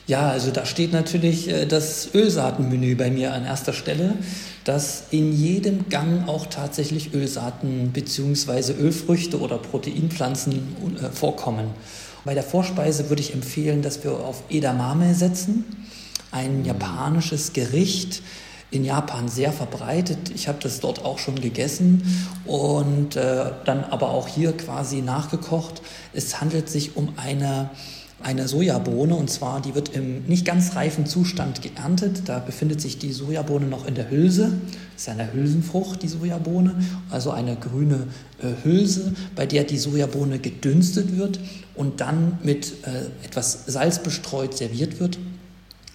Ja, 0.09 0.29
also 0.29 0.51
da 0.51 0.67
steht 0.67 0.93
natürlich 0.93 1.49
äh, 1.49 1.67
das 1.67 2.09
Ölsaatenmenü 2.13 2.97
bei 2.97 3.11
mir 3.11 3.33
an 3.33 3.45
erster 3.45 3.73
Stelle, 3.73 4.17
dass 4.65 5.05
in 5.11 5.33
jedem 5.33 5.89
Gang 5.89 6.29
auch 6.29 6.47
tatsächlich 6.47 7.15
Ölsaaten 7.15 7.91
bzw. 7.93 8.73
Ölfrüchte 8.73 9.41
oder 9.41 9.59
Proteinpflanzen 9.59 10.97
äh, 11.01 11.11
vorkommen. 11.11 11.69
Bei 12.25 12.35
der 12.35 12.43
Vorspeise 12.43 13.09
würde 13.09 13.23
ich 13.23 13.33
empfehlen, 13.33 13.83
dass 13.83 14.05
wir 14.05 14.13
auf 14.13 14.43
Edamame 14.51 15.15
setzen, 15.15 15.65
ein 16.31 16.65
japanisches 16.65 17.53
Gericht, 17.53 18.23
in 18.71 18.85
Japan 18.85 19.29
sehr 19.29 19.53
verbreitet. 19.53 20.31
Ich 20.35 20.47
habe 20.47 20.59
das 20.63 20.81
dort 20.81 21.05
auch 21.05 21.19
schon 21.19 21.41
gegessen 21.41 22.03
und 22.45 23.17
äh, 23.17 23.51
dann 23.65 23.85
aber 23.85 24.11
auch 24.11 24.29
hier 24.29 24.57
quasi 24.57 25.03
nachgekocht. 25.03 25.83
Es 26.13 26.41
handelt 26.41 26.69
sich 26.69 26.97
um 26.97 27.15
eine 27.17 27.71
eine 28.23 28.49
Sojabohne 28.49 29.15
und 29.15 29.31
zwar 29.31 29.63
die 29.63 29.75
wird 29.75 29.91
im 29.91 30.25
nicht 30.27 30.45
ganz 30.45 30.77
reifen 30.77 31.07
Zustand 31.07 31.63
geerntet. 31.63 32.23
Da 32.27 32.39
befindet 32.39 32.81
sich 32.81 32.99
die 32.99 33.13
Sojabohne 33.13 33.67
noch 33.67 33.87
in 33.87 33.95
der 33.95 34.11
Hülse. 34.11 34.53
Das 34.95 35.03
ist 35.03 35.09
eine 35.09 35.33
Hülsenfrucht, 35.33 36.03
die 36.03 36.09
Sojabohne, 36.09 36.75
also 37.11 37.31
eine 37.31 37.57
grüne 37.57 38.09
äh, 38.43 38.65
Hülse, 38.65 39.15
bei 39.35 39.47
der 39.47 39.65
die 39.65 39.79
Sojabohne 39.79 40.39
gedünstet 40.39 41.17
wird 41.17 41.41
und 41.75 42.01
dann 42.01 42.39
mit 42.43 42.75
äh, 42.87 43.27
etwas 43.27 43.65
Salz 43.67 44.01
bestreut 44.01 44.57
serviert 44.57 45.01
wird. 45.01 45.19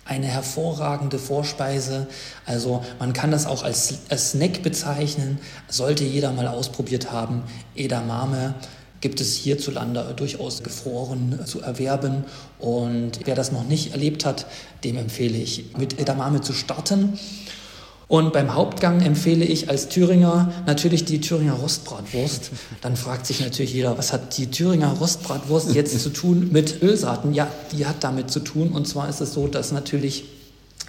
Eine 0.04 0.28
hervorragende 0.28 1.18
Vorspeise. 1.18 2.08
Also 2.46 2.84
man 3.00 3.14
kann 3.14 3.32
das 3.32 3.46
auch 3.48 3.64
als, 3.64 3.96
als 4.10 4.32
Snack 4.32 4.62
bezeichnen. 4.62 5.40
Sollte 5.68 6.04
jeder 6.04 6.32
mal 6.32 6.48
ausprobiert 6.48 7.12
haben. 7.12 7.44
Edamame 7.76 8.56
gibt 9.06 9.22
es 9.22 9.36
hierzulande 9.36 10.16
durchaus 10.16 10.64
gefroren 10.64 11.40
zu 11.46 11.62
erwerben. 11.62 12.24
Und 12.58 13.20
wer 13.26 13.36
das 13.36 13.52
noch 13.52 13.64
nicht 13.64 13.92
erlebt 13.92 14.26
hat, 14.26 14.48
dem 14.84 14.98
empfehle 14.98 15.38
ich, 15.38 15.78
mit 15.78 16.00
Edamame 16.00 16.42
zu 16.42 16.54
starten. 16.54 17.20
Und 18.08 18.34
beim 18.34 18.56
Hauptgang 18.56 19.02
empfehle 19.02 19.46
ich 19.46 19.70
als 19.70 19.90
Thüringer 19.90 20.52
natürlich 20.66 21.06
die 21.06 21.22
Thüringer 21.22 21.54
Rostbratwurst. 21.54 22.50
Dann 22.82 22.96
fragt 22.96 23.28
sich 23.28 23.42
natürlich 23.42 23.76
jeder, 23.76 23.96
was 23.96 24.12
hat 24.12 24.40
die 24.40 24.50
Thüringer 24.50 24.94
Rostbratwurst 24.94 25.76
jetzt 25.76 26.02
zu 26.02 26.10
tun 26.10 26.50
mit 26.52 26.82
Ölsaaten? 26.82 27.32
Ja, 27.36 27.48
die 27.74 27.86
hat 27.86 28.04
damit 28.04 28.32
zu 28.32 28.40
tun. 28.40 28.70
Und 28.70 28.88
zwar 28.88 29.08
ist 29.08 29.22
es 29.22 29.34
so, 29.34 29.46
dass 29.46 29.72
natürlich 29.72 30.24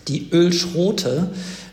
die 0.09 0.31
Ölschrote 0.33 1.29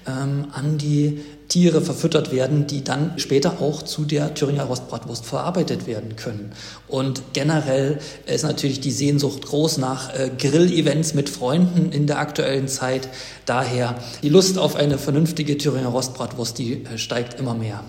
ähm, 0.07 0.47
an 0.51 0.77
die 0.77 1.21
Tiere 1.47 1.81
verfüttert 1.81 2.31
werden, 2.31 2.65
die 2.65 2.83
dann 2.83 3.13
später 3.17 3.61
auch 3.61 3.83
zu 3.83 4.05
der 4.05 4.33
Thüringer 4.33 4.63
Rostbratwurst 4.63 5.25
verarbeitet 5.25 5.85
werden 5.85 6.15
können. 6.15 6.51
Und 6.87 7.21
generell 7.33 7.99
ist 8.25 8.43
natürlich 8.43 8.79
die 8.79 8.91
Sehnsucht 8.91 9.45
groß 9.45 9.77
nach 9.77 10.13
äh, 10.13 10.31
Grill-Events 10.37 11.13
mit 11.13 11.29
Freunden 11.29 11.91
in 11.91 12.07
der 12.07 12.19
aktuellen 12.19 12.67
Zeit. 12.67 13.07
Daher 13.45 13.95
die 14.23 14.29
Lust 14.29 14.57
auf 14.57 14.75
eine 14.75 14.97
vernünftige 14.97 15.57
Thüringer 15.57 15.89
Rostbratwurst, 15.89 16.57
die 16.57 16.85
äh, 16.85 16.97
steigt 16.97 17.39
immer 17.39 17.53
mehr. 17.53 17.83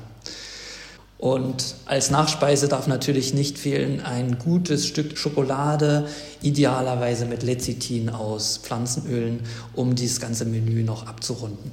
Und 1.16 1.76
als 1.86 2.10
Nachspeise 2.10 2.68
darf 2.68 2.86
natürlich 2.86 3.32
nicht 3.32 3.56
fehlen 3.56 4.02
ein 4.02 4.38
gutes 4.38 4.86
Stück 4.86 5.16
Schokolade, 5.16 6.06
idealerweise 6.42 7.24
mit 7.24 7.42
Lecithin 7.42 8.10
aus 8.10 8.58
Pflanzenölen, 8.58 9.40
um 9.74 9.94
dieses 9.94 10.20
ganze 10.20 10.44
Menü 10.44 10.82
noch 10.82 11.06
abzurunden. 11.06 11.72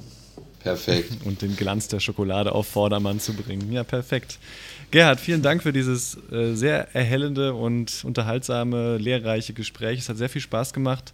Perfekt. 0.62 1.10
Und 1.24 1.42
den 1.42 1.56
Glanz 1.56 1.88
der 1.88 2.00
Schokolade 2.00 2.52
auf 2.52 2.68
Vordermann 2.68 3.20
zu 3.20 3.34
bringen. 3.34 3.72
Ja, 3.72 3.84
perfekt. 3.84 4.38
Gerhard, 4.90 5.20
vielen 5.20 5.42
Dank 5.42 5.62
für 5.62 5.72
dieses 5.72 6.18
äh, 6.30 6.54
sehr 6.54 6.94
erhellende 6.94 7.54
und 7.54 8.04
unterhaltsame, 8.04 8.98
lehrreiche 8.98 9.54
Gespräch. 9.54 10.00
Es 10.00 10.08
hat 10.10 10.18
sehr 10.18 10.28
viel 10.28 10.42
Spaß 10.42 10.74
gemacht. 10.74 11.12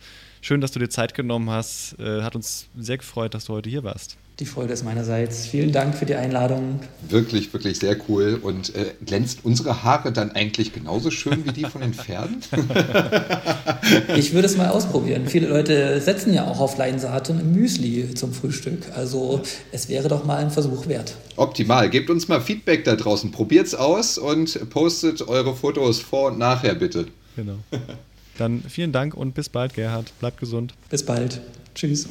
Schön, 0.48 0.62
dass 0.62 0.72
du 0.72 0.78
dir 0.78 0.88
Zeit 0.88 1.12
genommen 1.12 1.50
hast. 1.50 1.94
Äh, 1.98 2.22
hat 2.22 2.34
uns 2.34 2.68
sehr 2.74 2.96
gefreut, 2.96 3.34
dass 3.34 3.44
du 3.44 3.52
heute 3.52 3.68
hier 3.68 3.84
warst. 3.84 4.16
Die 4.38 4.46
Freude 4.46 4.72
ist 4.72 4.82
meinerseits. 4.82 5.46
Vielen 5.46 5.72
Dank 5.72 5.94
für 5.94 6.06
die 6.06 6.14
Einladung. 6.14 6.80
Wirklich, 7.06 7.52
wirklich 7.52 7.78
sehr 7.78 7.98
cool. 8.08 8.40
Und 8.42 8.74
äh, 8.74 8.94
glänzt 9.04 9.40
unsere 9.42 9.82
Haare 9.82 10.10
dann 10.10 10.30
eigentlich 10.30 10.72
genauso 10.72 11.10
schön 11.10 11.44
wie 11.44 11.52
die 11.52 11.66
von 11.66 11.82
den 11.82 11.92
Pferden? 11.92 12.40
ich 14.16 14.32
würde 14.32 14.46
es 14.46 14.56
mal 14.56 14.68
ausprobieren. 14.68 15.26
Viele 15.26 15.48
Leute 15.48 16.00
setzen 16.00 16.32
ja 16.32 16.46
auch 16.46 16.60
auf 16.60 16.78
Leinsaaten 16.78 17.40
im 17.40 17.52
Müsli 17.52 18.14
zum 18.14 18.32
Frühstück. 18.32 18.90
Also 18.96 19.42
es 19.70 19.90
wäre 19.90 20.08
doch 20.08 20.24
mal 20.24 20.38
ein 20.38 20.50
Versuch 20.50 20.86
wert. 20.86 21.14
Optimal. 21.36 21.90
Gebt 21.90 22.08
uns 22.08 22.26
mal 22.26 22.40
Feedback 22.40 22.84
da 22.84 22.96
draußen. 22.96 23.32
Probiert's 23.32 23.74
aus 23.74 24.16
und 24.16 24.70
postet 24.70 25.28
eure 25.28 25.54
Fotos 25.54 26.00
vor 26.00 26.30
und 26.30 26.38
nachher 26.38 26.74
bitte. 26.74 27.04
Genau. 27.36 27.58
Dann 28.38 28.62
vielen 28.62 28.92
Dank 28.92 29.14
und 29.14 29.34
bis 29.34 29.48
bald, 29.48 29.74
Gerhard. 29.74 30.12
Bleibt 30.20 30.38
gesund. 30.38 30.72
Bis 30.90 31.04
bald. 31.04 31.40
Tschüss. 31.74 32.08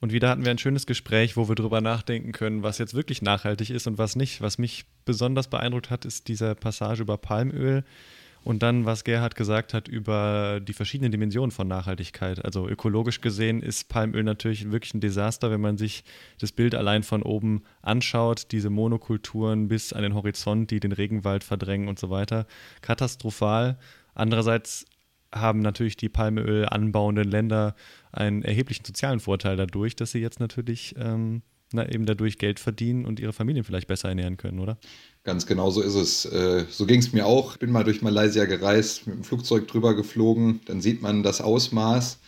Und 0.00 0.12
wieder 0.12 0.28
hatten 0.28 0.44
wir 0.44 0.50
ein 0.50 0.58
schönes 0.58 0.86
Gespräch, 0.86 1.36
wo 1.36 1.48
wir 1.48 1.54
darüber 1.54 1.80
nachdenken 1.80 2.32
können, 2.32 2.64
was 2.64 2.78
jetzt 2.78 2.94
wirklich 2.94 3.22
nachhaltig 3.22 3.70
ist 3.70 3.86
und 3.86 3.96
was 3.96 4.16
nicht. 4.16 4.40
Was 4.40 4.58
mich 4.58 4.86
besonders 5.04 5.48
beeindruckt 5.48 5.88
hat, 5.88 6.04
ist 6.04 6.26
diese 6.26 6.56
Passage 6.56 7.02
über 7.02 7.16
Palmöl 7.16 7.84
und 8.46 8.62
dann, 8.62 8.84
was 8.84 9.02
Gerhard 9.02 9.34
gesagt 9.34 9.74
hat 9.74 9.88
über 9.88 10.60
die 10.62 10.72
verschiedenen 10.72 11.10
Dimensionen 11.10 11.50
von 11.50 11.66
Nachhaltigkeit. 11.66 12.44
Also 12.44 12.68
ökologisch 12.68 13.20
gesehen 13.20 13.60
ist 13.60 13.88
Palmöl 13.88 14.22
natürlich 14.22 14.70
wirklich 14.70 14.94
ein 14.94 15.00
Desaster, 15.00 15.50
wenn 15.50 15.60
man 15.60 15.78
sich 15.78 16.04
das 16.38 16.52
Bild 16.52 16.76
allein 16.76 17.02
von 17.02 17.24
oben 17.24 17.64
anschaut, 17.82 18.52
diese 18.52 18.70
Monokulturen 18.70 19.66
bis 19.66 19.92
an 19.92 20.04
den 20.04 20.14
Horizont, 20.14 20.70
die 20.70 20.78
den 20.78 20.92
Regenwald 20.92 21.42
verdrängen 21.42 21.88
und 21.88 21.98
so 21.98 22.08
weiter. 22.08 22.46
Katastrophal. 22.82 23.78
Andererseits 24.14 24.84
haben 25.34 25.58
natürlich 25.58 25.96
die 25.96 26.08
Palmöl 26.08 26.66
anbauenden 26.66 27.28
Länder 27.28 27.74
einen 28.12 28.42
erheblichen 28.42 28.84
sozialen 28.84 29.18
Vorteil 29.18 29.56
dadurch, 29.56 29.96
dass 29.96 30.12
sie 30.12 30.20
jetzt 30.20 30.38
natürlich 30.38 30.94
ähm, 30.96 31.42
na, 31.72 31.88
eben 31.88 32.06
dadurch 32.06 32.38
Geld 32.38 32.60
verdienen 32.60 33.06
und 33.06 33.18
ihre 33.18 33.32
Familien 33.32 33.64
vielleicht 33.64 33.88
besser 33.88 34.08
ernähren 34.08 34.36
können, 34.36 34.60
oder? 34.60 34.78
Ganz 35.26 35.44
genau 35.44 35.70
so 35.70 35.82
ist 35.82 35.96
es. 35.96 36.24
Äh, 36.24 36.66
so 36.70 36.86
ging 36.86 37.00
es 37.00 37.12
mir 37.12 37.26
auch. 37.26 37.54
Ich 37.54 37.58
bin 37.58 37.72
mal 37.72 37.82
durch 37.82 38.00
Malaysia 38.00 38.44
gereist, 38.44 39.08
mit 39.08 39.16
dem 39.16 39.24
Flugzeug 39.24 39.66
drüber 39.66 39.96
geflogen. 39.96 40.60
Dann 40.66 40.80
sieht 40.80 41.02
man 41.02 41.24
das 41.24 41.40
Ausmaß 41.40 42.20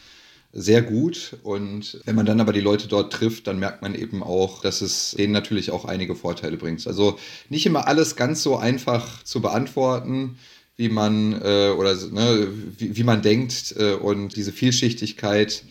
sehr 0.52 0.82
gut. 0.82 1.36
Und 1.44 2.00
wenn 2.06 2.16
man 2.16 2.26
dann 2.26 2.40
aber 2.40 2.52
die 2.52 2.60
Leute 2.60 2.88
dort 2.88 3.12
trifft, 3.12 3.46
dann 3.46 3.60
merkt 3.60 3.82
man 3.82 3.94
eben 3.94 4.24
auch, 4.24 4.62
dass 4.62 4.80
es 4.80 5.12
denen 5.12 5.32
natürlich 5.32 5.70
auch 5.70 5.84
einige 5.84 6.16
Vorteile 6.16 6.56
bringt. 6.56 6.84
Also 6.88 7.20
nicht 7.48 7.66
immer 7.66 7.86
alles 7.86 8.16
ganz 8.16 8.42
so 8.42 8.56
einfach 8.56 9.22
zu 9.22 9.40
beantworten 9.40 10.36
wie 10.74 10.88
man 10.88 11.34
äh, 11.42 11.70
oder 11.76 11.94
ne, 11.94 12.48
wie, 12.78 12.96
wie, 12.96 13.04
man 13.04 13.20
denkt 13.22 13.74
äh, 13.78 13.94
und 13.94 14.36
diese 14.36 14.52
Vielschichtigkeit 14.52 15.64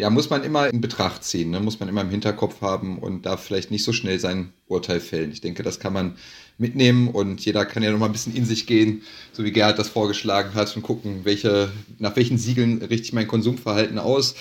ja, 0.00 0.08
muss 0.08 0.30
man 0.30 0.42
immer 0.44 0.72
in 0.72 0.80
Betracht 0.80 1.24
ziehen, 1.24 1.50
ne? 1.50 1.60
muss 1.60 1.78
man 1.78 1.88
immer 1.88 2.00
im 2.00 2.08
Hinterkopf 2.08 2.62
haben 2.62 2.98
und 2.98 3.26
darf 3.26 3.44
vielleicht 3.44 3.70
nicht 3.70 3.84
so 3.84 3.92
schnell 3.92 4.18
sein 4.18 4.50
Urteil 4.66 4.98
fällen. 4.98 5.30
Ich 5.30 5.42
denke, 5.42 5.62
das 5.62 5.78
kann 5.78 5.92
man 5.92 6.16
mitnehmen 6.56 7.08
und 7.08 7.44
jeder 7.44 7.66
kann 7.66 7.82
ja 7.82 7.90
noch 7.90 7.98
mal 7.98 8.06
ein 8.06 8.12
bisschen 8.12 8.34
in 8.34 8.46
sich 8.46 8.66
gehen, 8.66 9.02
so 9.32 9.44
wie 9.44 9.52
Gerhard 9.52 9.78
das 9.78 9.90
vorgeschlagen 9.90 10.54
hat 10.54 10.74
und 10.74 10.82
gucken, 10.82 11.20
welche, 11.24 11.70
nach 11.98 12.16
welchen 12.16 12.38
Siegeln 12.38 12.78
richte 12.78 13.08
ich 13.08 13.12
mein 13.12 13.28
Konsumverhalten 13.28 13.98
aus 13.98 14.36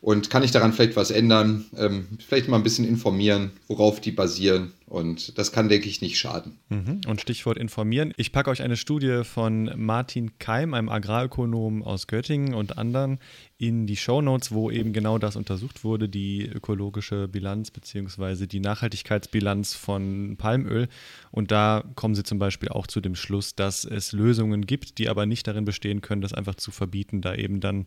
und 0.00 0.28
kann 0.28 0.42
ich 0.42 0.50
daran 0.50 0.72
vielleicht 0.72 0.96
was 0.96 1.12
ändern, 1.12 1.66
ähm, 1.78 2.08
vielleicht 2.26 2.48
mal 2.48 2.56
ein 2.56 2.64
bisschen 2.64 2.86
informieren, 2.86 3.52
worauf 3.68 4.00
die 4.00 4.10
basieren. 4.10 4.72
Und 4.86 5.36
das 5.36 5.50
kann, 5.50 5.68
denke 5.68 5.88
ich, 5.88 6.00
nicht 6.00 6.16
schaden. 6.16 6.58
Mhm. 6.68 7.00
Und 7.08 7.20
Stichwort 7.20 7.58
informieren. 7.58 8.14
Ich 8.16 8.30
packe 8.30 8.50
euch 8.50 8.62
eine 8.62 8.76
Studie 8.76 9.22
von 9.24 9.72
Martin 9.74 10.38
Keim, 10.38 10.74
einem 10.74 10.88
Agrarökonom 10.88 11.82
aus 11.82 12.06
Göttingen 12.06 12.54
und 12.54 12.78
anderen, 12.78 13.18
in 13.58 13.86
die 13.88 13.96
Shownotes, 13.96 14.52
wo 14.52 14.70
eben 14.70 14.92
genau 14.92 15.18
das 15.18 15.34
untersucht 15.34 15.82
wurde, 15.82 16.08
die 16.08 16.46
ökologische 16.46 17.26
Bilanz 17.26 17.72
bzw. 17.72 18.46
die 18.46 18.60
Nachhaltigkeitsbilanz 18.60 19.74
von 19.74 20.36
Palmöl. 20.36 20.88
Und 21.32 21.50
da 21.50 21.82
kommen 21.96 22.14
sie 22.14 22.22
zum 22.22 22.38
Beispiel 22.38 22.68
auch 22.68 22.86
zu 22.86 23.00
dem 23.00 23.16
Schluss, 23.16 23.56
dass 23.56 23.84
es 23.84 24.12
Lösungen 24.12 24.66
gibt, 24.66 24.98
die 24.98 25.08
aber 25.08 25.26
nicht 25.26 25.48
darin 25.48 25.64
bestehen 25.64 26.00
können, 26.00 26.22
das 26.22 26.32
einfach 26.32 26.54
zu 26.54 26.70
verbieten, 26.70 27.22
da 27.22 27.34
eben 27.34 27.58
dann 27.60 27.86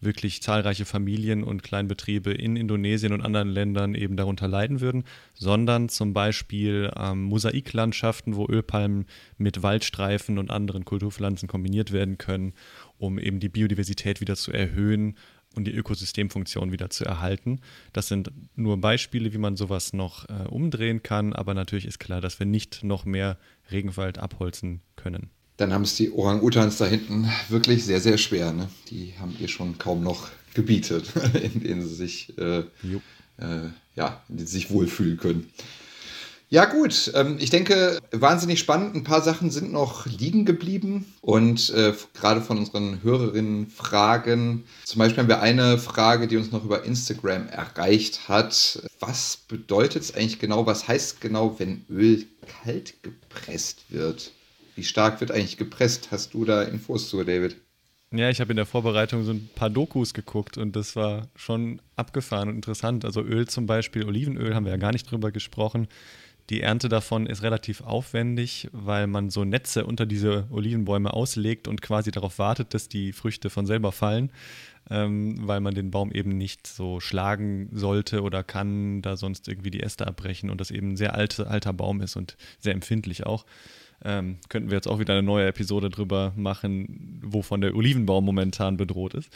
wirklich 0.00 0.42
zahlreiche 0.42 0.84
Familien 0.84 1.44
und 1.44 1.62
Kleinbetriebe 1.62 2.32
in 2.32 2.56
Indonesien 2.56 3.12
und 3.12 3.20
anderen 3.20 3.50
Ländern 3.50 3.94
eben 3.94 4.16
darunter 4.16 4.48
leiden 4.48 4.80
würden, 4.80 5.04
sondern 5.34 5.88
zum 5.88 6.12
Beispiel 6.12 6.39
ähm, 6.50 7.24
Mosaiklandschaften, 7.24 8.36
wo 8.36 8.46
Ölpalmen 8.48 9.06
mit 9.38 9.62
Waldstreifen 9.62 10.38
und 10.38 10.50
anderen 10.50 10.84
Kulturpflanzen 10.84 11.48
kombiniert 11.48 11.92
werden 11.92 12.18
können, 12.18 12.52
um 12.98 13.18
eben 13.18 13.40
die 13.40 13.48
Biodiversität 13.48 14.20
wieder 14.20 14.36
zu 14.36 14.52
erhöhen 14.52 15.16
und 15.56 15.64
die 15.64 15.74
Ökosystemfunktion 15.74 16.70
wieder 16.70 16.90
zu 16.90 17.04
erhalten. 17.04 17.60
Das 17.92 18.08
sind 18.08 18.30
nur 18.54 18.80
Beispiele, 18.80 19.32
wie 19.32 19.38
man 19.38 19.56
sowas 19.56 19.92
noch 19.92 20.28
äh, 20.28 20.46
umdrehen 20.48 21.02
kann, 21.02 21.32
aber 21.32 21.54
natürlich 21.54 21.86
ist 21.86 21.98
klar, 21.98 22.20
dass 22.20 22.38
wir 22.38 22.46
nicht 22.46 22.84
noch 22.84 23.04
mehr 23.04 23.36
Regenwald 23.70 24.18
abholzen 24.18 24.82
können 24.96 25.30
dann 25.60 25.74
haben 25.74 25.82
es 25.82 25.94
die 25.94 26.10
Orang-Utans 26.10 26.78
da 26.78 26.86
hinten 26.86 27.28
wirklich 27.50 27.84
sehr, 27.84 28.00
sehr 28.00 28.16
schwer. 28.16 28.52
Ne? 28.52 28.70
Die 28.88 29.12
haben 29.18 29.36
ihr 29.38 29.48
schon 29.48 29.76
kaum 29.76 30.02
noch 30.02 30.28
Gebiete, 30.54 31.02
in 31.42 31.60
denen 31.60 31.82
sie 31.82 31.94
sich, 31.94 32.36
äh, 32.38 32.60
äh, 32.60 33.68
ja, 33.94 34.22
in 34.28 34.36
denen 34.36 34.46
sie 34.46 34.54
sich 34.54 34.70
wohlfühlen 34.70 35.18
können. 35.18 35.50
Ja, 36.52 36.64
gut. 36.64 37.12
Ähm, 37.14 37.36
ich 37.38 37.50
denke, 37.50 38.00
wahnsinnig 38.10 38.58
spannend. 38.58 38.96
Ein 38.96 39.04
paar 39.04 39.22
Sachen 39.22 39.52
sind 39.52 39.70
noch 39.72 40.06
liegen 40.06 40.44
geblieben. 40.44 41.06
Und 41.20 41.70
äh, 41.70 41.92
gerade 42.12 42.40
von 42.40 42.58
unseren 42.58 43.04
Hörerinnen 43.04 43.68
Fragen. 43.68 44.64
Zum 44.84 44.98
Beispiel 44.98 45.22
haben 45.22 45.28
wir 45.28 45.42
eine 45.42 45.78
Frage, 45.78 46.26
die 46.26 46.36
uns 46.36 46.50
noch 46.50 46.64
über 46.64 46.84
Instagram 46.84 47.46
erreicht 47.46 48.28
hat. 48.28 48.82
Was 48.98 49.36
bedeutet 49.46 50.02
es 50.02 50.14
eigentlich 50.16 50.40
genau? 50.40 50.66
Was 50.66 50.88
heißt 50.88 51.20
genau, 51.20 51.56
wenn 51.60 51.84
Öl 51.88 52.26
kalt 52.64 52.94
gepresst 53.04 53.84
wird? 53.88 54.32
Wie 54.74 54.82
stark 54.82 55.20
wird 55.20 55.30
eigentlich 55.30 55.56
gepresst? 55.56 56.08
Hast 56.10 56.34
du 56.34 56.44
da 56.44 56.62
Infos 56.62 57.10
zu, 57.10 57.22
David? 57.22 57.58
Ja, 58.12 58.28
ich 58.28 58.40
habe 58.40 58.50
in 58.50 58.56
der 58.56 58.66
Vorbereitung 58.66 59.22
so 59.22 59.30
ein 59.30 59.48
paar 59.54 59.70
Dokus 59.70 60.14
geguckt 60.14 60.58
und 60.58 60.74
das 60.74 60.96
war 60.96 61.28
schon 61.36 61.80
abgefahren 61.94 62.48
und 62.48 62.56
interessant. 62.56 63.04
Also 63.04 63.22
Öl 63.22 63.46
zum 63.46 63.66
Beispiel, 63.66 64.04
Olivenöl 64.04 64.52
haben 64.56 64.64
wir 64.64 64.72
ja 64.72 64.78
gar 64.78 64.90
nicht 64.90 65.08
drüber 65.08 65.30
gesprochen. 65.30 65.86
Die 66.50 66.62
Ernte 66.62 66.88
davon 66.88 67.26
ist 67.26 67.44
relativ 67.44 67.80
aufwendig, 67.80 68.68
weil 68.72 69.06
man 69.06 69.30
so 69.30 69.44
Netze 69.44 69.86
unter 69.86 70.04
diese 70.04 70.48
Olivenbäume 70.50 71.12
auslegt 71.14 71.68
und 71.68 71.80
quasi 71.80 72.10
darauf 72.10 72.40
wartet, 72.40 72.74
dass 72.74 72.88
die 72.88 73.12
Früchte 73.12 73.50
von 73.50 73.66
selber 73.66 73.92
fallen, 73.92 74.32
ähm, 74.90 75.36
weil 75.46 75.60
man 75.60 75.74
den 75.74 75.92
Baum 75.92 76.10
eben 76.10 76.36
nicht 76.36 76.66
so 76.66 76.98
schlagen 76.98 77.68
sollte 77.72 78.22
oder 78.22 78.42
kann, 78.42 79.00
da 79.00 79.16
sonst 79.16 79.46
irgendwie 79.46 79.70
die 79.70 79.80
Äste 79.80 80.08
abbrechen 80.08 80.50
und 80.50 80.60
das 80.60 80.72
eben 80.72 80.90
ein 80.90 80.96
sehr 80.96 81.14
alte, 81.14 81.46
alter 81.46 81.72
Baum 81.72 82.00
ist 82.00 82.16
und 82.16 82.36
sehr 82.58 82.74
empfindlich 82.74 83.26
auch. 83.26 83.46
Ähm, 84.04 84.38
könnten 84.48 84.70
wir 84.70 84.76
jetzt 84.76 84.88
auch 84.88 84.98
wieder 84.98 85.12
eine 85.12 85.22
neue 85.22 85.46
Episode 85.46 85.88
drüber 85.88 86.32
machen, 86.34 87.20
wovon 87.22 87.60
der 87.60 87.76
Olivenbaum 87.76 88.24
momentan 88.24 88.76
bedroht 88.76 89.14
ist. 89.14 89.30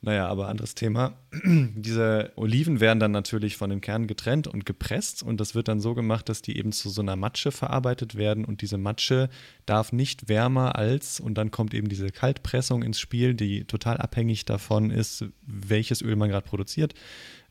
Naja, 0.00 0.28
aber 0.28 0.46
anderes 0.48 0.76
Thema. 0.76 1.18
Diese 1.44 2.32
Oliven 2.36 2.78
werden 2.78 3.00
dann 3.00 3.10
natürlich 3.10 3.56
von 3.56 3.68
den 3.68 3.80
Kernen 3.80 4.06
getrennt 4.06 4.46
und 4.46 4.64
gepresst 4.64 5.24
und 5.24 5.40
das 5.40 5.56
wird 5.56 5.66
dann 5.66 5.80
so 5.80 5.94
gemacht, 5.94 6.28
dass 6.28 6.40
die 6.40 6.56
eben 6.56 6.70
zu 6.70 6.88
so 6.88 7.02
einer 7.02 7.16
Matsche 7.16 7.50
verarbeitet 7.50 8.14
werden 8.14 8.44
und 8.44 8.62
diese 8.62 8.78
Matsche 8.78 9.28
darf 9.66 9.90
nicht 9.92 10.28
wärmer 10.28 10.76
als, 10.76 11.18
und 11.18 11.34
dann 11.34 11.50
kommt 11.50 11.74
eben 11.74 11.88
diese 11.88 12.10
Kaltpressung 12.10 12.84
ins 12.84 13.00
Spiel, 13.00 13.34
die 13.34 13.64
total 13.64 13.96
abhängig 13.96 14.44
davon 14.44 14.90
ist, 14.90 15.24
welches 15.44 16.00
Öl 16.00 16.14
man 16.14 16.28
gerade 16.28 16.46
produziert, 16.46 16.94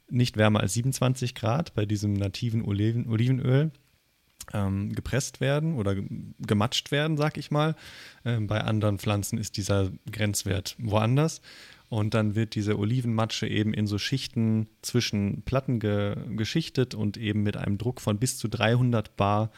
nicht 0.10 0.38
wärmer 0.38 0.62
als 0.62 0.74
27 0.74 1.36
Grad 1.36 1.74
bei 1.74 1.86
diesem 1.86 2.14
nativen 2.14 2.64
Oliven, 2.64 3.10
Olivenöl 3.10 3.72
ähm, 4.54 4.94
gepresst 4.94 5.42
werden 5.42 5.76
oder 5.76 5.96
gematscht 6.40 6.92
werden, 6.92 7.18
sag 7.18 7.38
ich 7.38 7.52
mal. 7.52 7.76
Ähm, 8.24 8.48
bei 8.48 8.62
anderen 8.62 9.00
Pflanzen 9.00 9.38
ist 9.38 9.58
dieser 9.58 9.92
Grenzwert 10.10 10.76
woanders. 10.80 11.42
Und 11.90 12.14
dann 12.14 12.36
wird 12.36 12.56
diese 12.56 12.78
Olivenmatsche 12.78 13.48
eben 13.48 13.74
in 13.74 13.88
so 13.88 13.98
Schichten 13.98 14.68
zwischen 14.82 15.44
Platten 15.44 15.80
ge 15.80 16.16
geschichtet 16.36 16.96
und 16.96 17.18
eben 17.18 17.44
mit 17.44 17.56
einem 17.56 17.78
Druck 17.78 18.02
von 18.02 18.18
bis 18.18 18.38
zu 18.38 18.50
300 18.50 19.16
Bar 19.16 19.52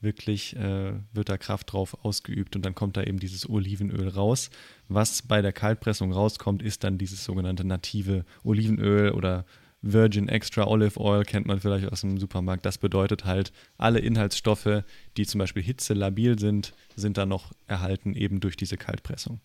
wirklich 0.00 0.54
äh, 0.56 0.92
wird 1.12 1.28
da 1.28 1.36
Kraft 1.36 1.72
drauf 1.72 2.04
ausgeübt 2.04 2.54
und 2.56 2.64
dann 2.64 2.74
kommt 2.74 2.96
da 2.96 3.02
eben 3.02 3.18
dieses 3.18 3.48
Olivenöl 3.48 4.08
raus. 4.08 4.50
Was 4.88 5.22
bei 5.22 5.42
der 5.42 5.52
Kaltpressung 5.52 6.12
rauskommt, 6.12 6.62
ist 6.62 6.84
dann 6.84 6.98
dieses 6.98 7.24
sogenannte 7.24 7.64
native 7.64 8.24
Olivenöl 8.44 9.10
oder 9.10 9.44
Virgin 9.86 10.28
Extra 10.28 10.66
Olive 10.66 10.98
Oil 10.98 11.24
kennt 11.24 11.46
man 11.46 11.60
vielleicht 11.60 11.90
aus 11.92 12.00
dem 12.00 12.18
Supermarkt. 12.18 12.64
Das 12.64 12.78
bedeutet 12.78 13.26
halt, 13.26 13.52
alle 13.76 13.98
Inhaltsstoffe, 13.98 14.84
die 15.16 15.26
zum 15.26 15.40
Beispiel 15.40 15.62
hitzelabil 15.62 16.38
sind, 16.38 16.72
sind 16.96 17.18
dann 17.18 17.28
noch 17.28 17.52
erhalten, 17.66 18.14
eben 18.14 18.40
durch 18.40 18.56
diese 18.56 18.78
Kaltpressung. 18.78 19.40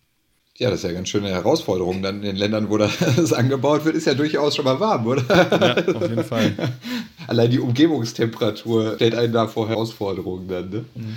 Ja, 0.60 0.68
das 0.68 0.80
ist 0.80 0.90
ja 0.90 0.92
ganz 0.92 1.08
schöne 1.08 1.30
Herausforderung. 1.30 2.02
Dann 2.02 2.16
in 2.16 2.22
den 2.22 2.36
Ländern, 2.36 2.68
wo 2.68 2.76
das 3.16 3.32
angebaut 3.32 3.86
wird, 3.86 3.96
ist 3.96 4.06
ja 4.06 4.12
durchaus 4.12 4.54
schon 4.54 4.66
mal 4.66 4.78
warm, 4.78 5.06
oder? 5.06 5.24
Ja, 5.26 5.74
auf 5.94 6.02
jeden 6.02 6.22
Fall. 6.22 6.52
Allein 7.26 7.50
die 7.50 7.60
Umgebungstemperatur 7.60 8.96
stellt 8.96 9.14
einen 9.14 9.32
da 9.32 9.48
vor 9.48 9.70
Herausforderungen 9.70 10.48
dann. 10.48 10.68
Ne? 10.68 10.84
Mhm. 10.94 11.16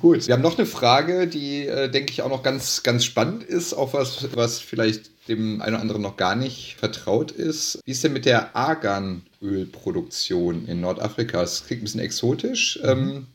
Gut, 0.00 0.26
wir 0.26 0.34
haben 0.34 0.42
noch 0.42 0.58
eine 0.58 0.66
Frage, 0.66 1.28
die, 1.28 1.68
äh, 1.68 1.88
denke 1.88 2.10
ich, 2.10 2.22
auch 2.22 2.28
noch 2.28 2.42
ganz, 2.42 2.82
ganz 2.82 3.04
spannend 3.04 3.44
ist, 3.44 3.74
auch 3.74 3.94
was, 3.94 4.26
was 4.34 4.58
vielleicht 4.58 5.28
dem 5.28 5.62
einen 5.62 5.74
oder 5.74 5.82
anderen 5.82 6.02
noch 6.02 6.16
gar 6.16 6.34
nicht 6.34 6.74
vertraut 6.76 7.30
ist. 7.30 7.78
Wie 7.84 7.92
ist 7.92 8.02
denn 8.02 8.12
mit 8.12 8.24
der 8.24 8.56
Arganölproduktion 8.56 10.66
in 10.66 10.80
Nordafrika? 10.80 11.42
Das 11.42 11.64
klingt 11.64 11.82
ein 11.82 11.84
bisschen 11.84 12.00
exotisch. 12.00 12.80
Mhm. 12.82 12.88
Ähm, 12.88 13.28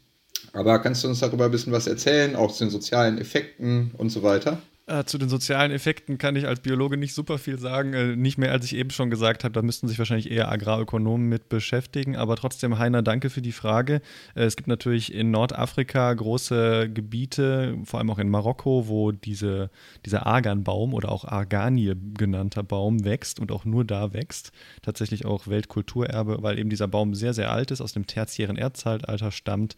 aber 0.52 0.80
kannst 0.80 1.06
du 1.06 1.08
uns 1.08 1.22
darüber 1.22 1.46
ein 1.46 1.52
bisschen 1.52 1.72
was 1.72 1.88
erzählen, 1.88 2.36
auch 2.36 2.52
zu 2.52 2.66
den 2.66 2.72
sozialen 2.72 3.20
Effekten 3.20 3.92
und 3.98 4.10
so 4.10 4.22
weiter? 4.22 4.62
Äh, 4.88 5.04
zu 5.06 5.18
den 5.18 5.30
sozialen 5.30 5.72
Effekten 5.72 6.20
kann 6.20 6.36
ich 6.36 6.46
als 6.46 6.60
Biologe 6.60 6.96
nicht 6.96 7.16
super 7.16 7.40
viel 7.40 7.58
sagen. 7.58 7.94
Äh, 7.94 8.16
nicht 8.16 8.38
mehr, 8.38 8.52
als 8.52 8.66
ich 8.66 8.76
eben 8.76 8.92
schon 8.92 9.10
gesagt 9.10 9.44
habe, 9.44 9.52
da 9.52 9.64
müssten 9.64 9.88
sich 9.88 9.98
wahrscheinlich 9.98 10.30
eher 10.30 10.52
Agrarökonomen 10.52 11.28
mit 11.28 11.50
beschäftigen. 11.50 12.16
Aber 12.16 12.36
trotzdem, 12.36 12.78
Heiner, 12.78 13.02
danke 13.02 13.32
für 13.32 13.42
die 13.42 13.52
Frage. 13.52 14.02
Äh, 14.36 14.44
es 14.44 14.56
gibt 14.56 14.68
natürlich 14.68 15.12
in 15.12 15.32
Nordafrika 15.32 16.14
große 16.14 16.92
Gebiete, 16.94 17.80
vor 17.84 18.00
allem 18.00 18.12
auch 18.12 18.20
in 18.20 18.30
Marokko, 18.30 18.88
wo 18.88 19.12
diese, 19.12 19.72
dieser 20.06 20.28
Arganbaum 20.28 20.94
oder 20.94 21.12
auch 21.12 21.26
Arganie 21.26 21.96
genannter 22.16 22.62
Baum 22.62 23.06
wächst 23.06 23.40
und 23.40 23.52
auch 23.52 23.66
nur 23.66 23.86
da 23.86 24.14
wächst. 24.14 24.52
Tatsächlich 24.84 25.26
auch 25.26 25.48
Weltkulturerbe, 25.48 26.44
weil 26.44 26.60
eben 26.60 26.70
dieser 26.70 26.88
Baum 26.88 27.16
sehr, 27.16 27.34
sehr 27.34 27.52
alt 27.52 27.72
ist, 27.72 27.82
aus 27.82 27.94
dem 27.94 28.06
tertiären 28.06 28.56
Erdzeitalter 28.56 29.32
stammt 29.32 29.76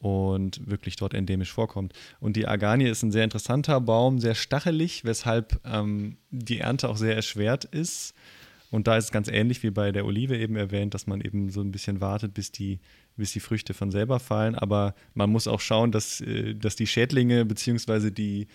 und 0.00 0.68
wirklich 0.68 0.96
dort 0.96 1.14
endemisch 1.14 1.52
vorkommt. 1.52 1.92
Und 2.20 2.36
die 2.36 2.48
Aganie 2.48 2.88
ist 2.88 3.02
ein 3.02 3.12
sehr 3.12 3.24
interessanter 3.24 3.80
Baum, 3.80 4.18
sehr 4.18 4.34
stachelig, 4.34 5.04
weshalb 5.04 5.60
ähm, 5.64 6.16
die 6.30 6.58
Ernte 6.58 6.88
auch 6.88 6.96
sehr 6.96 7.14
erschwert 7.14 7.66
ist. 7.66 8.14
Und 8.70 8.86
da 8.86 8.96
ist 8.96 9.04
es 9.04 9.12
ganz 9.12 9.28
ähnlich 9.28 9.62
wie 9.62 9.70
bei 9.70 9.92
der 9.92 10.06
Olive 10.06 10.38
eben 10.38 10.56
erwähnt, 10.56 10.94
dass 10.94 11.06
man 11.06 11.20
eben 11.20 11.50
so 11.50 11.60
ein 11.60 11.72
bisschen 11.72 12.00
wartet, 12.00 12.34
bis 12.34 12.50
die, 12.50 12.78
bis 13.16 13.32
die 13.32 13.40
Früchte 13.40 13.74
von 13.74 13.90
selber 13.90 14.20
fallen. 14.20 14.54
Aber 14.54 14.94
man 15.12 15.28
muss 15.28 15.48
auch 15.48 15.60
schauen, 15.60 15.92
dass, 15.92 16.20
äh, 16.20 16.54
dass 16.54 16.76
die 16.76 16.86
Schädlinge 16.86 17.44
bzw. 17.44 18.10
die 18.10 18.46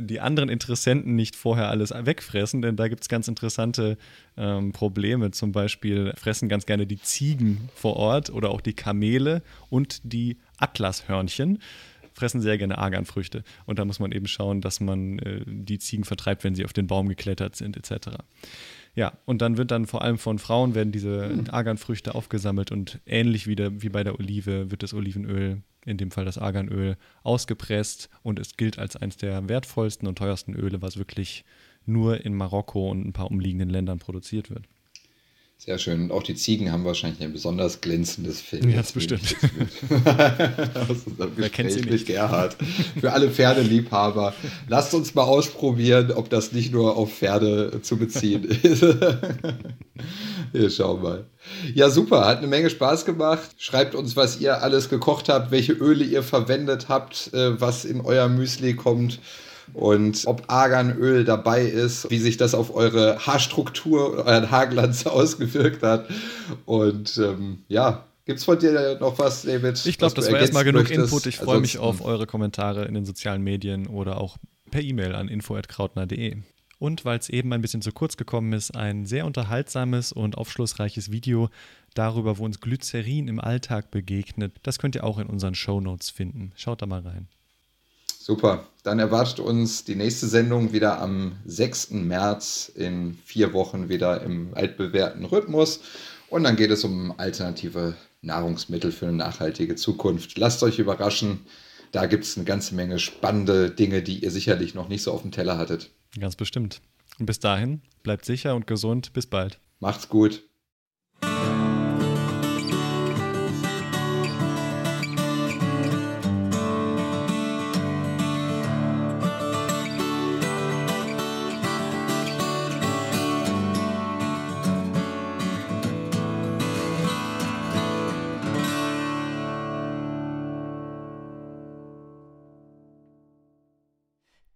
die 0.00 0.20
anderen 0.20 0.48
Interessenten 0.48 1.16
nicht 1.16 1.34
vorher 1.34 1.68
alles 1.68 1.90
wegfressen, 1.92 2.62
denn 2.62 2.76
da 2.76 2.88
gibt 2.88 3.02
es 3.02 3.08
ganz 3.08 3.28
interessante 3.28 3.98
ähm, 4.36 4.72
Probleme. 4.72 5.30
Zum 5.32 5.52
Beispiel 5.52 6.12
fressen 6.16 6.48
ganz 6.48 6.66
gerne 6.66 6.86
die 6.86 7.00
Ziegen 7.00 7.68
vor 7.74 7.96
Ort 7.96 8.30
oder 8.30 8.50
auch 8.50 8.60
die 8.60 8.74
Kamele 8.74 9.42
und 9.70 10.00
die 10.04 10.38
Atlashörnchen 10.58 11.58
fressen 12.14 12.40
sehr 12.40 12.58
gerne 12.58 12.78
Arganfrüchte. 12.78 13.42
Und 13.66 13.78
da 13.78 13.84
muss 13.84 13.98
man 13.98 14.12
eben 14.12 14.26
schauen, 14.26 14.60
dass 14.60 14.80
man 14.80 15.18
äh, 15.18 15.40
die 15.46 15.78
Ziegen 15.78 16.04
vertreibt, 16.04 16.44
wenn 16.44 16.54
sie 16.54 16.64
auf 16.64 16.72
den 16.72 16.86
Baum 16.86 17.08
geklettert 17.08 17.56
sind, 17.56 17.76
etc. 17.76 18.18
Ja, 18.94 19.12
und 19.24 19.40
dann 19.40 19.56
wird 19.56 19.70
dann 19.70 19.86
vor 19.86 20.02
allem 20.02 20.18
von 20.18 20.38
Frauen 20.38 20.74
werden 20.74 20.92
diese 20.92 21.44
Arganfrüchte 21.50 22.14
aufgesammelt 22.14 22.70
und 22.70 23.00
ähnlich 23.06 23.46
wie, 23.46 23.56
der, 23.56 23.82
wie 23.82 23.88
bei 23.88 24.04
der 24.04 24.18
Olive 24.18 24.70
wird 24.70 24.82
das 24.82 24.92
Olivenöl 24.92 25.62
in 25.84 25.96
dem 25.96 26.10
Fall 26.10 26.24
das 26.24 26.38
Arganöl, 26.38 26.96
ausgepresst 27.22 28.08
und 28.22 28.38
es 28.38 28.56
gilt 28.56 28.78
als 28.78 28.96
eines 28.96 29.16
der 29.16 29.48
wertvollsten 29.48 30.06
und 30.06 30.16
teuersten 30.16 30.54
Öle, 30.54 30.82
was 30.82 30.96
wirklich 30.96 31.44
nur 31.86 32.24
in 32.24 32.34
Marokko 32.34 32.90
und 32.90 33.04
ein 33.06 33.12
paar 33.12 33.30
umliegenden 33.30 33.70
Ländern 33.70 33.98
produziert 33.98 34.50
wird. 34.50 34.68
Sehr 35.64 35.78
schön. 35.78 36.02
Und 36.02 36.10
auch 36.10 36.24
die 36.24 36.34
Ziegen 36.34 36.72
haben 36.72 36.84
wahrscheinlich 36.84 37.22
ein 37.22 37.32
besonders 37.32 37.80
glänzendes 37.80 38.40
Fell. 38.40 38.68
Ja, 38.68 38.78
das 38.78 38.90
bestimmt. 38.90 39.22
ist 39.22 39.36
Wer 41.36 41.50
kennt 41.50 41.70
sie 41.70 41.82
nicht? 41.82 42.06
Gerhard. 42.06 42.56
Für 42.98 43.12
alle 43.12 43.30
Pferdeliebhaber. 43.30 44.34
Lasst 44.66 44.92
uns 44.92 45.14
mal 45.14 45.22
ausprobieren, 45.22 46.10
ob 46.10 46.30
das 46.30 46.50
nicht 46.50 46.72
nur 46.72 46.96
auf 46.96 47.12
Pferde 47.14 47.80
zu 47.80 47.96
beziehen 47.96 48.42
ist. 48.42 48.82
Wir 50.52 50.68
schauen 50.68 51.00
mal. 51.00 51.26
Ja, 51.72 51.90
super. 51.90 52.26
Hat 52.26 52.38
eine 52.38 52.48
Menge 52.48 52.68
Spaß 52.68 53.04
gemacht. 53.04 53.50
Schreibt 53.56 53.94
uns, 53.94 54.16
was 54.16 54.40
ihr 54.40 54.64
alles 54.64 54.88
gekocht 54.88 55.28
habt, 55.28 55.52
welche 55.52 55.74
Öle 55.74 56.02
ihr 56.02 56.24
verwendet 56.24 56.88
habt, 56.88 57.32
äh, 57.34 57.60
was 57.60 57.84
in 57.84 58.00
euer 58.00 58.28
Müsli 58.28 58.74
kommt 58.74 59.20
und 59.74 60.22
ob 60.26 60.44
Arganöl 60.48 61.24
dabei 61.24 61.62
ist, 61.62 62.10
wie 62.10 62.18
sich 62.18 62.36
das 62.36 62.54
auf 62.54 62.74
eure 62.74 63.18
Haarstruktur, 63.18 64.24
euren 64.24 64.50
Haarglanz 64.50 65.06
ausgewirkt 65.06 65.82
hat. 65.82 66.08
Und 66.66 67.18
ähm, 67.18 67.58
ja, 67.68 68.04
Gibt 68.24 68.38
es 68.38 68.44
von 68.44 68.56
dir 68.56 68.98
noch 69.00 69.18
was, 69.18 69.42
David? 69.42 69.84
Ich 69.84 69.98
glaube, 69.98 70.14
das 70.14 70.30
war 70.30 70.38
erstmal 70.38 70.62
genug 70.62 70.82
möchtest? 70.84 71.12
Input. 71.12 71.26
Ich 71.26 71.38
freue 71.38 71.60
mich 71.60 71.78
auf 71.78 72.04
eure 72.04 72.26
Kommentare 72.26 72.84
in 72.84 72.94
den 72.94 73.04
sozialen 73.04 73.42
Medien 73.42 73.88
oder 73.88 74.18
auch 74.18 74.38
per 74.70 74.80
E-Mail 74.80 75.16
an 75.16 75.26
info.krautner.de. 75.28 76.36
Und 76.78 77.04
weil 77.04 77.18
es 77.18 77.28
eben 77.28 77.52
ein 77.52 77.60
bisschen 77.60 77.82
zu 77.82 77.92
kurz 77.92 78.16
gekommen 78.16 78.52
ist, 78.52 78.76
ein 78.76 79.06
sehr 79.06 79.26
unterhaltsames 79.26 80.12
und 80.12 80.36
aufschlussreiches 80.36 81.10
Video 81.10 81.48
darüber, 81.94 82.38
wo 82.38 82.44
uns 82.44 82.60
Glycerin 82.60 83.28
im 83.28 83.40
Alltag 83.40 83.90
begegnet. 83.90 84.56
Das 84.62 84.78
könnt 84.78 84.94
ihr 84.94 85.04
auch 85.04 85.18
in 85.18 85.26
unseren 85.26 85.54
Show 85.54 85.80
Notes 85.80 86.10
finden. 86.10 86.52
Schaut 86.56 86.82
da 86.82 86.86
mal 86.86 87.00
rein. 87.00 87.28
Super. 88.18 88.66
Dann 88.82 88.98
erwartet 88.98 89.38
uns 89.38 89.84
die 89.84 89.94
nächste 89.94 90.26
Sendung 90.26 90.72
wieder 90.72 91.00
am 91.00 91.36
6. 91.44 91.90
März 91.90 92.72
in 92.74 93.16
vier 93.24 93.52
Wochen 93.52 93.88
wieder 93.88 94.22
im 94.22 94.54
altbewährten 94.54 95.24
Rhythmus. 95.24 95.80
Und 96.28 96.44
dann 96.44 96.56
geht 96.56 96.70
es 96.70 96.82
um 96.82 97.18
alternative 97.18 97.94
Nahrungsmittel 98.22 98.90
für 98.90 99.06
eine 99.06 99.16
nachhaltige 99.16 99.76
Zukunft. 99.76 100.36
Lasst 100.36 100.62
euch 100.62 100.78
überraschen. 100.78 101.40
Da 101.92 102.06
gibt 102.06 102.24
es 102.24 102.36
eine 102.36 102.44
ganze 102.44 102.74
Menge 102.74 102.98
spannende 102.98 103.70
Dinge, 103.70 104.02
die 104.02 104.20
ihr 104.20 104.30
sicherlich 104.30 104.74
noch 104.74 104.88
nicht 104.88 105.02
so 105.02 105.12
auf 105.12 105.22
dem 105.22 105.30
Teller 105.30 105.58
hattet. 105.58 105.90
Ganz 106.18 106.36
bestimmt. 106.36 106.80
Und 107.18 107.26
bis 107.26 107.38
dahin, 107.38 107.82
bleibt 108.02 108.24
sicher 108.24 108.56
und 108.56 108.66
gesund. 108.66 109.12
Bis 109.12 109.26
bald. 109.26 109.60
Macht's 109.78 110.08
gut. 110.08 110.42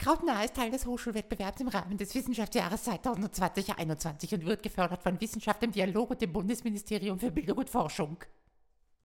Krautnah 0.07 0.45
ist 0.45 0.55
Teil 0.55 0.71
des 0.71 0.87
Hochschulwettbewerbs 0.87 1.61
im 1.63 1.67
Rahmen 1.67 1.97
des 1.99 2.15
Wissenschaftsjahres 2.15 2.87
2020-2021 2.87 4.35
und 4.35 4.47
wird 4.47 4.63
gefördert 4.63 5.03
von 5.03 5.21
Wissenschaft 5.21 5.61
im 5.65 5.73
Dialog 5.73 6.11
und 6.11 6.23
dem 6.23 6.33
Bundesministerium 6.33 7.19
für 7.19 7.33
Bildung 7.33 7.59
und 7.59 7.69
Forschung. 7.69 8.17